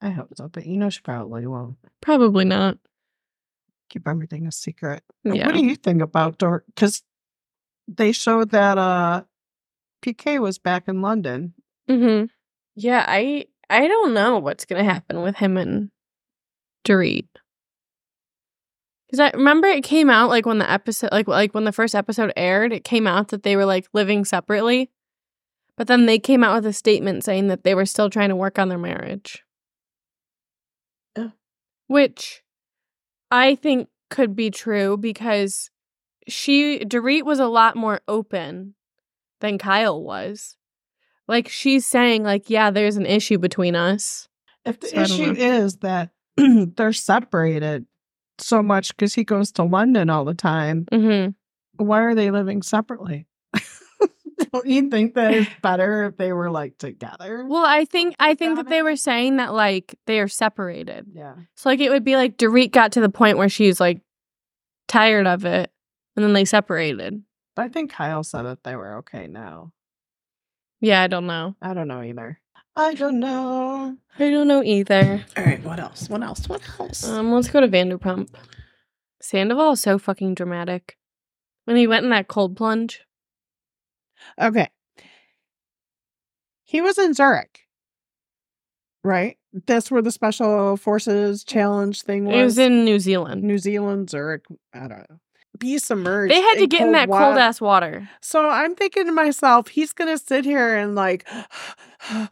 I 0.00 0.10
hope 0.10 0.28
so, 0.36 0.48
but 0.48 0.66
you 0.66 0.76
know 0.76 0.90
she 0.90 1.00
probably 1.00 1.46
won't 1.46 1.76
Probably 2.00 2.44
not. 2.44 2.78
keep 3.88 4.06
everything 4.06 4.46
a 4.46 4.52
secret. 4.52 5.02
Yeah. 5.24 5.46
What 5.46 5.54
do 5.54 5.64
you 5.64 5.76
think 5.76 6.02
about 6.02 6.38
Dor? 6.38 6.64
Because 6.66 7.02
they 7.88 8.12
showed 8.12 8.50
that 8.50 8.76
uh 8.78 9.24
PK 10.02 10.38
was 10.40 10.58
back 10.58 10.88
in 10.88 11.00
London. 11.00 11.54
Mm-hmm. 11.88 12.26
Yeah, 12.76 13.04
I 13.08 13.46
I 13.70 13.88
don't 13.88 14.12
know 14.14 14.38
what's 14.38 14.64
going 14.66 14.84
to 14.84 14.90
happen 14.92 15.22
with 15.22 15.36
him 15.36 15.56
and 15.56 15.90
Dorit. 16.84 17.26
Because 19.14 19.30
I 19.32 19.36
remember 19.36 19.68
it 19.68 19.84
came 19.84 20.10
out 20.10 20.28
like 20.28 20.44
when 20.44 20.58
the 20.58 20.68
episode, 20.68 21.10
like 21.12 21.28
like 21.28 21.54
when 21.54 21.62
the 21.62 21.70
first 21.70 21.94
episode 21.94 22.32
aired, 22.36 22.72
it 22.72 22.82
came 22.82 23.06
out 23.06 23.28
that 23.28 23.44
they 23.44 23.54
were 23.54 23.64
like 23.64 23.86
living 23.92 24.24
separately, 24.24 24.90
but 25.76 25.86
then 25.86 26.06
they 26.06 26.18
came 26.18 26.42
out 26.42 26.56
with 26.56 26.66
a 26.66 26.72
statement 26.72 27.22
saying 27.22 27.46
that 27.46 27.62
they 27.62 27.76
were 27.76 27.86
still 27.86 28.10
trying 28.10 28.30
to 28.30 28.34
work 28.34 28.58
on 28.58 28.68
their 28.68 28.78
marriage. 28.78 29.44
Yeah. 31.16 31.28
Which 31.86 32.42
I 33.30 33.54
think 33.54 33.88
could 34.10 34.34
be 34.34 34.50
true 34.50 34.96
because 34.96 35.70
she 36.26 36.80
Dorit 36.80 37.22
was 37.22 37.38
a 37.38 37.46
lot 37.46 37.76
more 37.76 38.00
open 38.08 38.74
than 39.40 39.58
Kyle 39.58 40.02
was. 40.02 40.56
Like 41.28 41.48
she's 41.48 41.86
saying, 41.86 42.24
like, 42.24 42.50
yeah, 42.50 42.72
there's 42.72 42.96
an 42.96 43.06
issue 43.06 43.38
between 43.38 43.76
us. 43.76 44.28
If 44.64 44.80
the 44.80 44.88
So 44.88 45.02
issue 45.02 45.34
is 45.38 45.76
that 45.76 46.10
they're 46.36 46.92
separated 46.92 47.86
so 48.38 48.62
much 48.62 48.88
because 48.96 49.14
he 49.14 49.24
goes 49.24 49.52
to 49.52 49.64
London 49.64 50.10
all 50.10 50.24
the 50.24 50.34
time, 50.34 50.86
hmm 50.92 51.28
why 51.76 52.00
are 52.02 52.14
they 52.14 52.30
living 52.30 52.62
separately? 52.62 53.26
Don't 54.52 54.66
you 54.66 54.90
think 54.90 55.14
that 55.14 55.32
it's 55.34 55.50
better 55.62 56.04
if 56.04 56.16
they 56.16 56.32
were 56.32 56.50
like 56.50 56.78
together? 56.78 57.44
Well, 57.48 57.64
I 57.66 57.84
think 57.84 58.14
I 58.20 58.34
think 58.34 58.56
that 58.56 58.68
they 58.68 58.82
were 58.82 58.94
saying 58.96 59.36
that 59.38 59.52
like 59.54 59.96
they 60.06 60.20
are 60.20 60.28
separated. 60.28 61.06
yeah. 61.12 61.34
So 61.56 61.68
like 61.68 61.80
it 61.80 61.90
would 61.90 62.04
be 62.04 62.14
like 62.16 62.36
Dorit 62.36 62.70
got 62.70 62.92
to 62.92 63.00
the 63.00 63.08
point 63.08 63.38
where 63.38 63.48
she's 63.48 63.80
like 63.80 64.00
tired 64.86 65.26
of 65.26 65.44
it, 65.44 65.70
and 66.16 66.24
then 66.24 66.32
they 66.32 66.44
separated. 66.44 67.22
But 67.56 67.62
I 67.62 67.68
think 67.68 67.90
Kyle 67.92 68.22
said 68.24 68.42
that 68.42 68.62
they 68.64 68.76
were 68.76 68.98
okay 68.98 69.26
now. 69.26 69.72
Yeah, 70.80 71.02
I 71.02 71.06
don't 71.06 71.26
know. 71.26 71.54
I 71.62 71.74
don't 71.74 71.88
know 71.88 72.02
either. 72.02 72.40
I 72.76 72.94
don't 72.94 73.20
know. 73.20 73.96
I 74.18 74.30
don't 74.30 74.48
know 74.48 74.62
either. 74.62 75.24
All 75.36 75.44
right, 75.44 75.62
what 75.62 75.78
else? 75.78 76.08
What 76.08 76.22
else? 76.22 76.48
What 76.48 76.60
else? 76.78 77.04
Um, 77.04 77.32
let's 77.32 77.48
go 77.48 77.60
to 77.60 77.68
Vanderpump. 77.68 78.28
Sandoval 79.20 79.72
is 79.72 79.80
so 79.80 79.98
fucking 79.98 80.34
dramatic. 80.34 80.96
When 81.64 81.76
he 81.76 81.86
went 81.86 82.04
in 82.04 82.10
that 82.10 82.28
cold 82.28 82.56
plunge. 82.56 83.02
okay. 84.40 84.70
He 86.64 86.80
was 86.80 86.98
in 86.98 87.14
Zurich. 87.14 87.60
Right? 89.02 89.38
That's 89.66 89.90
where 89.90 90.02
the 90.02 90.10
special 90.10 90.76
forces 90.76 91.44
challenge 91.44 92.02
thing 92.02 92.24
was. 92.24 92.34
It 92.34 92.42
was 92.42 92.58
in 92.58 92.84
New 92.84 92.98
Zealand. 92.98 93.44
New 93.44 93.58
Zealand, 93.58 94.10
Zurich. 94.10 94.44
I 94.72 94.80
don't 94.80 95.08
know. 95.08 95.20
Be 95.58 95.78
submerged. 95.78 96.32
They 96.32 96.40
had 96.40 96.54
to 96.56 96.66
get 96.66 96.82
in 96.82 96.92
that 96.92 97.08
water. 97.08 97.24
cold 97.24 97.38
ass 97.38 97.60
water. 97.60 98.08
So 98.20 98.48
I'm 98.48 98.74
thinking 98.74 99.06
to 99.06 99.12
myself, 99.12 99.68
he's 99.68 99.92
gonna 99.92 100.18
sit 100.18 100.44
here 100.44 100.76
and 100.76 100.94
like, 100.94 101.26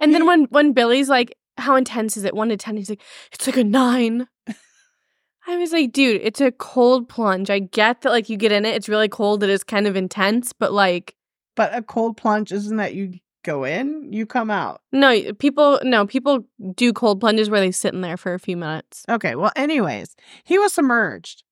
And 0.00 0.14
then 0.14 0.26
when 0.26 0.44
when 0.46 0.72
Billy's 0.72 1.08
like, 1.08 1.36
"How 1.56 1.76
intense 1.76 2.16
is 2.16 2.24
it? 2.24 2.34
One 2.34 2.48
to 2.48 2.56
ten? 2.56 2.76
He's 2.76 2.90
like, 2.90 3.02
"It's 3.32 3.46
like 3.46 3.56
a 3.56 3.64
nine. 3.64 4.28
I 5.46 5.56
was 5.56 5.72
like, 5.72 5.92
"Dude, 5.92 6.20
it's 6.22 6.40
a 6.40 6.50
cold 6.50 7.08
plunge. 7.08 7.50
I 7.50 7.60
get 7.60 8.00
that, 8.02 8.10
like, 8.10 8.28
you 8.28 8.36
get 8.36 8.50
in 8.52 8.64
it, 8.64 8.74
it's 8.74 8.88
really 8.88 9.08
cold. 9.08 9.42
It 9.44 9.50
is 9.50 9.62
kind 9.62 9.86
of 9.86 9.94
intense, 9.94 10.52
but 10.52 10.72
like, 10.72 11.14
but 11.54 11.74
a 11.74 11.82
cold 11.82 12.16
plunge 12.16 12.50
isn't 12.50 12.76
that 12.78 12.94
you 12.94 13.20
go 13.44 13.64
in, 13.64 14.10
you 14.12 14.24
come 14.26 14.50
out. 14.50 14.80
no, 14.90 15.32
people, 15.34 15.78
no, 15.84 16.06
people 16.06 16.46
do 16.74 16.92
cold 16.92 17.20
plunges 17.20 17.50
where 17.50 17.60
they 17.60 17.70
sit 17.70 17.92
in 17.94 18.00
there 18.00 18.16
for 18.16 18.32
a 18.34 18.38
few 18.40 18.56
minutes, 18.56 19.04
Okay, 19.08 19.34
well, 19.36 19.52
anyways, 19.54 20.16
he 20.44 20.58
was 20.58 20.72
submerged 20.72 21.43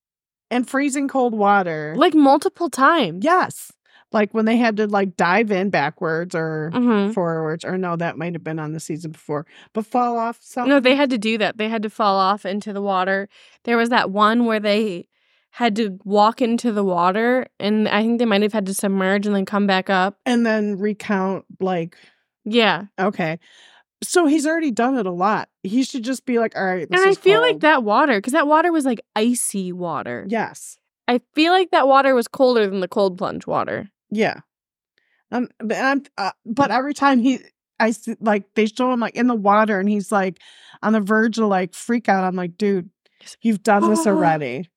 in 0.52 0.64
freezing 0.64 1.08
cold 1.08 1.34
water. 1.34 1.94
like 1.96 2.14
multiple 2.14 2.68
times. 2.70 3.24
yes, 3.24 3.72
like 4.12 4.32
when 4.34 4.44
they 4.44 4.56
had 4.58 4.76
to 4.76 4.86
like 4.86 5.16
dive 5.16 5.50
in 5.50 5.70
backwards 5.70 6.34
or 6.34 6.70
hmm 6.72 7.10
forwards, 7.12 7.64
or 7.64 7.76
no, 7.78 7.96
that 7.96 8.16
might 8.18 8.34
have 8.34 8.44
been 8.44 8.58
on 8.58 8.72
the 8.72 8.80
season 8.80 9.10
before, 9.12 9.44
but 9.72 9.84
fall 9.86 10.16
off. 10.18 10.38
Something. 10.40 10.70
No, 10.70 10.80
they 10.80 10.94
had 10.94 11.10
to 11.10 11.18
do 11.18 11.38
that. 11.38 11.56
They 11.58 11.68
had 11.68 11.82
to 11.82 11.90
fall 11.90 12.16
off 12.18 12.44
into 12.46 12.72
the 12.72 12.82
water. 12.82 13.28
There 13.64 13.76
was 13.76 13.88
that 13.90 14.10
one 14.10 14.44
where 14.46 14.60
they 14.60 15.08
had 15.50 15.76
to 15.76 15.98
walk 16.04 16.40
into 16.40 16.72
the 16.72 16.84
water, 16.84 17.46
and 17.60 17.86
I 17.88 18.00
think 18.02 18.18
they 18.18 18.24
might 18.24 18.40
have 18.42 18.54
had 18.54 18.64
to 18.66 18.74
submerge 18.74 19.26
and 19.26 19.34
then 19.36 19.44
come 19.44 19.66
back 19.66 19.90
up. 19.90 20.18
and 20.24 20.46
then 20.46 20.78
recount 20.78 21.44
like 21.60 21.96
Yeah. 22.44 22.84
okay. 22.98 23.38
So 24.02 24.26
he's 24.26 24.46
already 24.46 24.70
done 24.70 24.96
it 24.98 25.06
a 25.06 25.10
lot. 25.12 25.48
He 25.62 25.84
should 25.84 26.02
just 26.02 26.26
be 26.26 26.38
like, 26.38 26.56
all 26.56 26.64
right. 26.64 26.88
This 26.90 27.00
and 27.00 27.08
I 27.10 27.14
feel 27.14 27.40
like 27.40 27.60
that 27.60 27.84
water, 27.84 28.18
because 28.18 28.32
that 28.32 28.46
water 28.46 28.72
was 28.72 28.84
like 28.84 29.00
icy 29.14 29.72
water. 29.72 30.26
Yes. 30.28 30.76
I 31.08 31.20
feel 31.34 31.52
like 31.52 31.70
that 31.70 31.86
water 31.88 32.14
was 32.14 32.26
colder 32.28 32.66
than 32.66 32.80
the 32.80 32.88
cold 32.88 33.18
plunge 33.18 33.46
water. 33.46 33.88
Yeah. 34.10 34.40
Um, 35.30 35.48
but 35.58 35.76
I'm, 35.76 36.02
uh, 36.18 36.32
but 36.44 36.70
every 36.70 36.94
time 36.94 37.18
he, 37.20 37.40
I 37.80 37.88
s- 37.88 38.08
like 38.20 38.44
they 38.54 38.66
show 38.66 38.92
him 38.92 39.00
like 39.00 39.14
in 39.16 39.26
the 39.28 39.34
water, 39.34 39.80
and 39.80 39.88
he's 39.88 40.12
like 40.12 40.38
on 40.82 40.92
the 40.92 41.00
verge 41.00 41.38
of 41.38 41.46
like 41.46 41.74
freak 41.74 42.08
out. 42.08 42.24
I'm 42.24 42.36
like, 42.36 42.56
dude, 42.56 42.90
you've 43.40 43.62
done 43.62 43.88
this 43.88 44.06
already. 44.06 44.68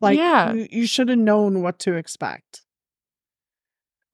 Like, 0.00 0.16
Yeah. 0.18 0.52
you, 0.52 0.66
you 0.70 0.86
should 0.86 1.08
have 1.08 1.18
known 1.18 1.60
what 1.62 1.78
to 1.80 1.94
expect. 1.94 2.62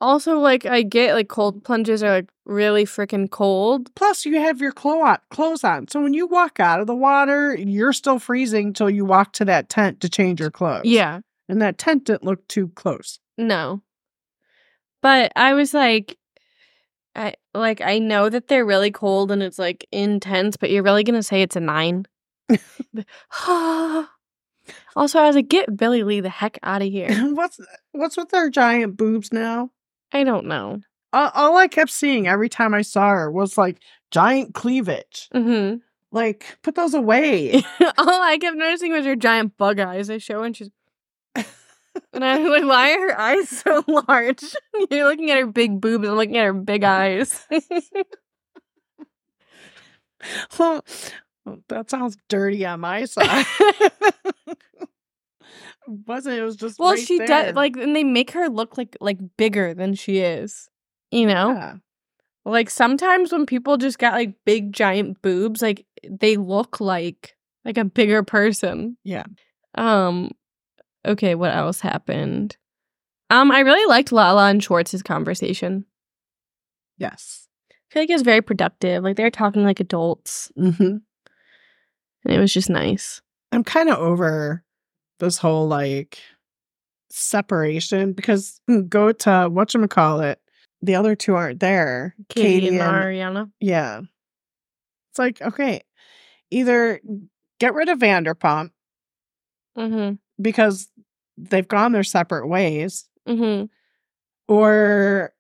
Also, 0.01 0.39
like, 0.39 0.67
I 0.67 0.83
get 0.83 1.15
like 1.15 1.29
cold 1.29 1.65
plunges 1.65 2.03
are 2.03 2.11
like 2.11 2.29
really 2.45 2.85
freaking 2.85 3.31
cold. 3.31 3.95
Plus, 3.95 4.27
you 4.27 4.39
have 4.39 4.61
your 4.61 4.73
clo- 4.73 5.03
on, 5.03 5.19
clothes 5.31 5.65
on, 5.65 5.89
so 5.89 6.03
when 6.03 6.13
you 6.13 6.27
walk 6.27 6.61
out 6.61 6.81
of 6.81 6.87
the 6.87 6.95
water, 6.95 7.55
you're 7.57 7.95
still 7.95 8.19
freezing 8.19 8.73
till 8.75 8.91
you 8.91 9.05
walk 9.07 9.33
to 9.35 9.45
that 9.47 9.69
tent 9.71 10.01
to 10.03 10.09
change 10.09 10.39
your 10.41 10.51
clothes. 10.51 10.83
Yeah. 10.85 11.21
and 11.49 11.63
that 11.63 11.79
tent 11.79 12.05
didn't 12.05 12.25
look 12.25 12.47
too 12.49 12.69
close. 12.75 13.21
No. 13.39 13.83
But 15.03 15.33
I 15.37 15.55
was 15.55 15.73
like, 15.73 16.19
I 17.15 17.35
like 17.55 17.81
I 17.81 17.99
know 17.99 18.29
that 18.29 18.49
they're 18.49 18.67
really 18.67 18.91
cold 18.91 19.31
and 19.31 19.43
it's 19.43 19.59
like 19.59 19.87
intense, 19.93 20.57
but 20.57 20.71
you're 20.71 20.83
really 20.83 21.05
gonna 21.05 21.23
say 21.23 21.41
it's 21.43 21.57
a 21.57 21.61
nine. 21.61 22.05
also, 23.49 24.07
I 25.21 25.27
was 25.27 25.37
like, 25.37 25.49
get 25.49 25.77
Billie 25.77 26.03
Lee 26.03 26.21
the 26.21 26.29
heck 26.29 26.59
out 26.63 26.83
of 26.83 26.89
here. 26.89 27.09
what's 27.35 27.59
what's 27.93 28.17
with 28.17 28.31
her 28.33 28.51
giant 28.51 28.97
boobs 28.97 29.33
now? 29.33 29.71
I 30.13 30.25
don't 30.25 30.47
know. 30.47 30.81
all, 31.13 31.31
all 31.35 31.57
I 31.57 31.69
kept 31.69 31.91
seeing 31.91 32.27
every 32.29 32.49
time 32.49 32.75
I 32.75 32.83
saw 32.83 33.11
her 33.11 33.31
was 33.31 33.59
like 33.59 33.79
giant 34.11 34.55
cleavage. 34.55 35.29
hmm 35.33 35.77
Like, 36.13 36.59
put 36.63 36.75
those 36.75 36.95
away. 36.95 37.63
All 37.99 38.23
I 38.23 38.39
kept 38.41 38.57
noticing 38.57 38.93
was 38.93 39.05
her 39.05 39.17
giant 39.17 39.57
bug 39.59 39.81
eyes. 39.81 40.09
I 40.09 40.19
show 40.19 40.43
and 40.45 40.57
she's 40.57 40.71
and 42.13 42.25
I 42.25 42.39
was 42.39 42.49
like, 42.51 42.65
why 42.65 42.93
are 42.93 43.01
her 43.09 43.21
eyes 43.21 43.49
so 43.49 43.83
large? 44.09 44.43
You're 44.91 45.09
looking 45.09 45.31
at 45.31 45.39
her 45.39 45.47
big 45.47 45.81
boobs. 45.81 46.07
I'm 46.09 46.15
looking 46.15 46.37
at 46.37 46.45
her 46.45 46.53
big 46.55 46.85
eyes. 46.85 47.47
well, 50.59 50.85
that 51.69 51.91
sounds 51.91 52.17
dirty 52.29 52.65
on 52.65 52.81
my 52.81 53.05
side. 53.05 53.45
Wasn't 55.87 56.37
it? 56.37 56.43
was 56.43 56.57
just 56.57 56.79
well, 56.79 56.91
right 56.95 56.99
she 56.99 57.19
does 57.19 57.55
like, 57.55 57.77
and 57.77 57.95
they 57.95 58.05
make 58.05 58.33
her 58.33 58.49
look 58.49 58.77
like 58.79 58.97
like 59.01 59.19
bigger 59.37 59.73
than 59.75 59.95
she 59.95 60.19
is. 60.19 60.69
You 61.13 61.27
know, 61.27 61.53
Yeah. 61.53 61.75
like 62.45 62.69
sometimes 62.71 63.33
when 63.33 63.47
people 63.47 63.77
just 63.77 63.99
got 63.99 64.15
like 64.15 64.35
big 64.45 64.73
giant 64.73 65.23
boobs, 65.23 65.63
like 65.63 65.87
they 66.09 66.37
look 66.37 66.81
like 66.81 67.37
like 67.65 67.79
a 67.79 67.85
bigger 67.85 68.23
person. 68.23 68.97
Yeah. 69.05 69.25
Um. 69.77 70.31
Okay, 71.07 71.35
what 71.37 71.55
else 71.55 71.81
happened? 71.81 72.57
Um, 73.31 73.51
I 73.53 73.61
really 73.61 73.87
liked 73.89 74.11
Lala 74.13 74.49
and 74.51 74.63
Schwartz's 74.63 75.03
conversation. 75.03 75.85
Yes. 76.99 77.49
I 77.71 77.75
feel 77.93 78.03
like 78.03 78.11
it 78.11 78.15
was 78.15 78.23
very 78.23 78.43
productive. 78.43 79.03
Like 79.05 79.17
they 79.17 79.23
were 79.25 79.31
talking 79.31 79.65
like 79.65 79.81
adults, 79.81 80.51
Mm-hmm. 80.59 80.83
and 80.83 81.01
it 82.25 82.39
was 82.39 82.53
just 82.53 82.69
nice. 82.71 83.23
I'm 83.53 83.63
kind 83.65 83.89
of 83.89 83.99
over 83.99 84.65
this 85.19 85.39
whole 85.39 85.67
like 85.69 86.19
separation 87.11 88.13
because 88.13 88.61
mm, 88.69 88.89
go 88.89 89.13
to 89.13 89.29
whatchamacallit, 89.29 90.37
the 90.83 90.95
other 90.95 91.15
two 91.17 91.35
aren't 91.35 91.61
there. 91.61 92.15
Katie, 92.29 92.69
and 92.69 92.79
Ariana. 92.79 93.51
Yeah. 93.61 94.01
It's 95.11 95.19
like, 95.19 95.41
okay, 95.41 95.83
either 96.51 97.01
get 97.59 97.75
rid 97.75 97.89
of 97.89 97.99
Vanderpump 97.99 98.71
Mm-hmm. 99.79 100.15
because 100.43 100.89
they've 101.37 101.69
gone 101.69 101.93
their 101.93 102.03
separate 102.05 102.47
ways, 102.49 103.09
Mm-hmm. 103.29 103.67
or 104.53 105.33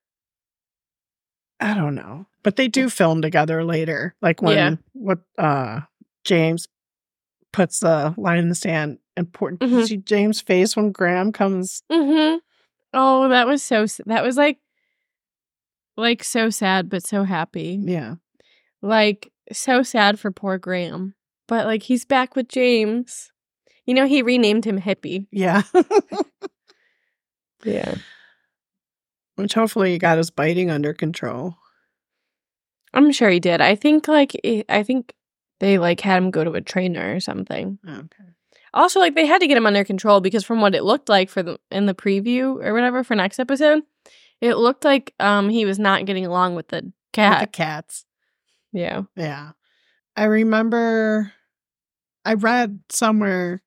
I 1.60 1.72
don't 1.74 1.94
know. 1.94 2.26
But 2.42 2.56
they 2.56 2.68
do 2.68 2.90
film 2.90 3.22
together 3.22 3.64
later. 3.64 4.14
Like 4.20 4.42
when 4.42 4.56
Yeah. 4.56 4.74
what 4.92 5.20
uh 5.38 5.80
James 6.24 6.68
puts 7.52 7.80
the 7.80 8.14
line 8.16 8.38
in 8.38 8.48
the 8.48 8.54
sand 8.54 8.98
important 9.16 9.60
Mhm. 9.60 9.86
see 9.86 9.96
James' 9.98 10.40
face 10.40 10.76
when 10.76 10.92
Graham 10.92 11.32
comes 11.32 11.82
Mm-hmm. 11.90 12.38
Oh, 12.92 13.28
that 13.28 13.46
was 13.46 13.62
so. 13.62 13.86
That 14.06 14.22
was 14.24 14.36
like, 14.36 14.58
like 15.96 16.22
so 16.24 16.50
sad, 16.50 16.88
but 16.88 17.06
so 17.06 17.24
happy. 17.24 17.78
yeah. 17.82 18.14
Like 18.82 19.32
so 19.52 19.82
sad 19.82 20.18
for 20.18 20.30
poor 20.30 20.58
Graham, 20.58 21.14
but 21.48 21.66
like 21.66 21.82
he's 21.82 22.04
back 22.04 22.36
with 22.36 22.48
James. 22.48 23.32
You 23.86 23.94
know, 23.94 24.06
he 24.06 24.22
renamed 24.22 24.64
him 24.64 24.80
Hippie. 24.80 25.26
Yeah. 25.30 25.62
Yeah, 27.64 27.96
Which 29.36 29.54
hopefully 29.54 29.92
he 29.92 29.98
got 29.98 30.18
his 30.18 30.30
biting 30.30 30.70
under 30.70 30.92
control. 30.94 31.56
I'm 32.94 33.10
sure 33.12 33.28
he 33.30 33.40
did. 33.40 33.60
I 33.60 33.74
think 33.74 34.06
like 34.06 34.32
I 34.68 34.82
think 34.84 35.14
they 35.60 35.78
like 35.78 36.00
had 36.00 36.18
him 36.22 36.30
go 36.30 36.44
to 36.44 36.52
a 36.52 36.60
trainer 36.60 37.14
or 37.14 37.20
something. 37.20 37.78
Okay. 37.88 38.24
Also, 38.74 39.00
like 39.00 39.14
they 39.14 39.26
had 39.26 39.38
to 39.40 39.46
get 39.46 39.56
him 39.56 39.66
under 39.66 39.84
control 39.84 40.20
because 40.20 40.44
from 40.44 40.60
what 40.60 40.74
it 40.74 40.84
looked 40.84 41.08
like 41.08 41.30
for 41.30 41.42
the 41.42 41.58
in 41.70 41.86
the 41.86 41.94
preview 41.94 42.62
or 42.64 42.74
whatever 42.74 43.02
for 43.02 43.14
next 43.14 43.38
episode, 43.38 43.82
it 44.40 44.56
looked 44.56 44.84
like 44.84 45.14
um 45.20 45.48
he 45.48 45.64
was 45.64 45.78
not 45.78 46.04
getting 46.04 46.26
along 46.26 46.54
with 46.56 46.68
the 46.68 46.82
With 46.84 46.92
cat. 47.12 47.40
the 47.40 47.46
cats. 47.46 48.04
yeah. 48.72 49.02
Yeah. 49.16 49.52
I 50.14 50.24
remember 50.24 51.32
I 52.24 52.34
read 52.34 52.80
somewhere 52.90 53.62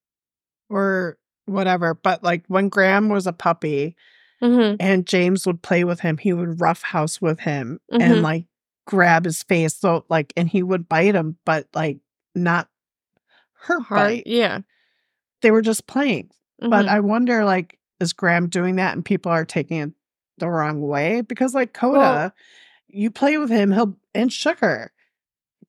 or 0.69 1.17
whatever, 1.45 1.95
but 1.95 2.23
like 2.23 2.43
when 2.47 2.69
Graham 2.69 3.09
was 3.09 3.25
a 3.27 3.33
puppy 3.33 3.95
Mm-hmm. 4.41 4.75
and 4.79 5.05
James 5.05 5.45
would 5.45 5.61
play 5.61 5.83
with 5.83 5.99
him, 5.99 6.17
he 6.17 6.31
would 6.31 6.61
roughhouse 6.61 7.19
with 7.19 7.41
him 7.41 7.81
Mhm. 7.91 8.01
and 8.01 8.21
like 8.21 8.45
grab 8.89 9.25
his 9.25 9.43
face. 9.43 9.75
So 9.75 10.03
like 10.09 10.33
and 10.35 10.49
he 10.49 10.63
would 10.63 10.89
bite 10.89 11.13
him, 11.15 11.37
but 11.45 11.67
like 11.75 11.99
not 12.33 12.67
hurt 13.53 13.83
Hard. 13.83 13.99
bite. 13.99 14.23
Yeah. 14.27 14.59
They 15.41 15.51
were 15.51 15.61
just 15.61 15.85
playing. 15.87 16.31
But 16.59 16.85
Mhm. 16.85 16.89
I 16.89 16.99
wonder 17.01 17.45
like 17.45 17.77
is 17.99 18.13
Graham 18.13 18.47
doing 18.49 18.77
that 18.77 18.93
and 18.95 19.03
people 19.05 19.31
are 19.31 19.45
taking 19.45 19.77
it 19.77 19.91
the 20.37 20.49
wrong 20.49 20.81
way? 20.81 21.21
Because 21.21 21.53
like 21.53 21.73
Coda, 21.73 21.99
Well- 21.99 22.31
you 22.87 23.11
play 23.11 23.37
with 23.37 23.49
him, 23.49 23.71
he'll 23.71 23.95
and 24.15 24.33
Sugar. 24.33 24.91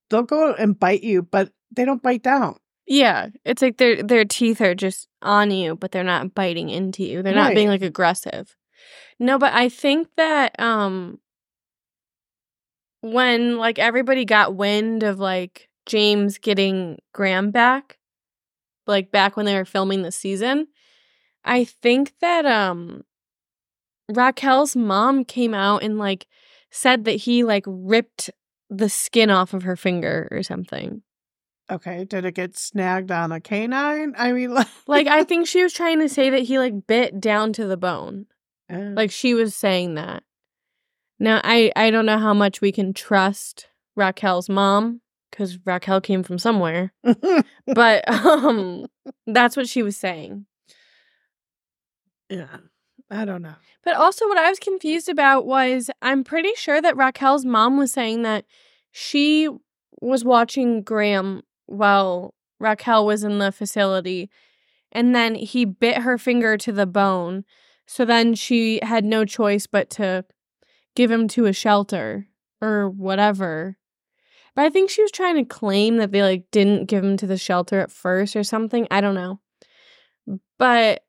They'll 0.08 0.22
go 0.22 0.54
and 0.54 0.78
bite 0.78 1.02
you, 1.02 1.22
but 1.22 1.52
they 1.70 1.84
don't 1.84 2.02
bite 2.02 2.22
down. 2.22 2.56
yeah, 2.86 3.28
it's 3.44 3.62
like 3.62 3.76
their 3.76 4.02
their 4.02 4.24
teeth 4.24 4.60
are 4.60 4.74
just 4.74 5.06
on 5.22 5.50
you, 5.52 5.76
but 5.76 5.92
they're 5.92 6.02
not 6.02 6.34
biting 6.34 6.70
into 6.70 7.04
you. 7.04 7.22
They're 7.22 7.34
not 7.34 7.54
being 7.54 7.68
like 7.68 7.82
aggressive. 7.82 8.56
No, 9.20 9.38
but 9.38 9.52
I 9.52 9.68
think 9.68 10.08
that 10.16 10.58
um 10.58 11.18
when 13.00 13.58
like 13.58 13.78
everybody 13.78 14.24
got 14.24 14.54
wind 14.54 15.02
of 15.02 15.18
like 15.18 15.68
James 15.86 16.38
getting 16.38 16.98
Graham 17.12 17.50
back, 17.50 17.98
like 18.86 19.10
back 19.10 19.36
when 19.36 19.46
they 19.46 19.54
were 19.54 19.64
filming 19.64 20.02
the 20.02 20.12
season, 20.12 20.68
I 21.44 21.64
think 21.64 22.14
that 22.20 22.46
um 22.46 23.04
Raquel's 24.10 24.74
mom 24.76 25.24
came 25.24 25.54
out 25.54 25.82
and 25.82 25.98
like 25.98 26.26
said 26.70 27.04
that 27.04 27.12
he 27.12 27.44
like 27.44 27.64
ripped 27.66 28.30
the 28.68 28.88
skin 28.88 29.30
off 29.30 29.54
of 29.54 29.62
her 29.62 29.76
finger 29.76 30.28
or 30.30 30.42
something. 30.42 31.02
Okay, 31.70 32.04
did 32.04 32.24
it 32.24 32.34
get 32.34 32.58
snagged 32.58 33.12
on 33.12 33.30
a 33.30 33.40
canine? 33.40 34.14
I 34.18 34.32
mean, 34.32 34.52
like, 34.54 34.68
Like 34.86 35.06
I 35.06 35.24
think 35.24 35.46
she 35.46 35.62
was 35.62 35.72
trying 35.72 36.00
to 36.00 36.08
say 36.08 36.30
that 36.30 36.42
he 36.42 36.58
like 36.58 36.86
bit 36.86 37.20
down 37.20 37.52
to 37.54 37.66
the 37.66 37.76
bone. 37.76 38.26
Eh. 38.68 38.90
Like 38.94 39.10
she 39.10 39.34
was 39.34 39.54
saying 39.54 39.94
that. 39.94 40.22
Now 41.20 41.40
I 41.44 41.70
I 41.76 41.90
don't 41.90 42.06
know 42.06 42.18
how 42.18 42.34
much 42.34 42.60
we 42.60 42.72
can 42.72 42.92
trust 42.92 43.68
Raquel's 43.94 44.48
mom 44.48 45.02
cuz 45.30 45.58
Raquel 45.64 46.00
came 46.00 46.22
from 46.22 46.38
somewhere. 46.38 46.92
But 47.66 48.08
um 48.08 48.86
that's 49.26 49.56
what 49.56 49.68
she 49.68 49.82
was 49.82 49.96
saying. 49.96 50.46
yeah, 52.28 52.56
I 53.10 53.24
don't 53.24 53.42
know. 53.42 53.54
But 53.84 53.96
also 53.96 54.26
what 54.28 54.38
I 54.38 54.48
was 54.48 54.58
confused 54.58 55.08
about 55.08 55.46
was 55.46 55.90
I'm 56.02 56.24
pretty 56.24 56.54
sure 56.56 56.80
that 56.80 56.96
Raquel's 56.96 57.44
mom 57.44 57.76
was 57.76 57.92
saying 57.92 58.22
that 58.22 58.44
she 58.92 59.48
was 60.00 60.24
watching 60.24 60.82
Graham 60.82 61.42
while 61.66 62.34
Raquel 62.58 63.06
was 63.06 63.22
in 63.24 63.38
the 63.38 63.52
facility 63.52 64.30
and 64.92 65.14
then 65.14 65.34
he 65.34 65.64
bit 65.64 65.98
her 65.98 66.18
finger 66.18 66.56
to 66.58 66.72
the 66.72 66.86
bone. 66.86 67.44
So 67.86 68.04
then 68.04 68.34
she 68.34 68.80
had 68.82 69.04
no 69.04 69.24
choice 69.24 69.66
but 69.66 69.90
to 69.90 70.24
give 70.94 71.10
him 71.10 71.28
to 71.28 71.46
a 71.46 71.52
shelter 71.52 72.28
or 72.60 72.88
whatever. 72.88 73.76
But 74.54 74.64
I 74.64 74.70
think 74.70 74.90
she 74.90 75.02
was 75.02 75.12
trying 75.12 75.36
to 75.36 75.44
claim 75.44 75.98
that 75.98 76.12
they 76.12 76.22
like 76.22 76.44
didn't 76.50 76.86
give 76.86 77.04
him 77.04 77.16
to 77.18 77.26
the 77.26 77.38
shelter 77.38 77.80
at 77.80 77.92
first 77.92 78.36
or 78.36 78.44
something. 78.44 78.86
I 78.90 79.00
don't 79.00 79.14
know. 79.14 79.40
But 80.58 81.04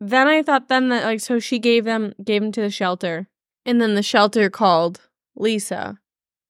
then 0.00 0.26
I 0.26 0.42
thought 0.42 0.68
then 0.68 0.88
that 0.88 1.04
like 1.04 1.20
so 1.20 1.38
she 1.38 1.58
gave 1.58 1.84
them 1.84 2.12
gave 2.24 2.42
him 2.42 2.52
to 2.52 2.60
the 2.60 2.70
shelter 2.70 3.28
and 3.64 3.80
then 3.80 3.94
the 3.94 4.02
shelter 4.02 4.50
called 4.50 5.00
Lisa 5.36 5.98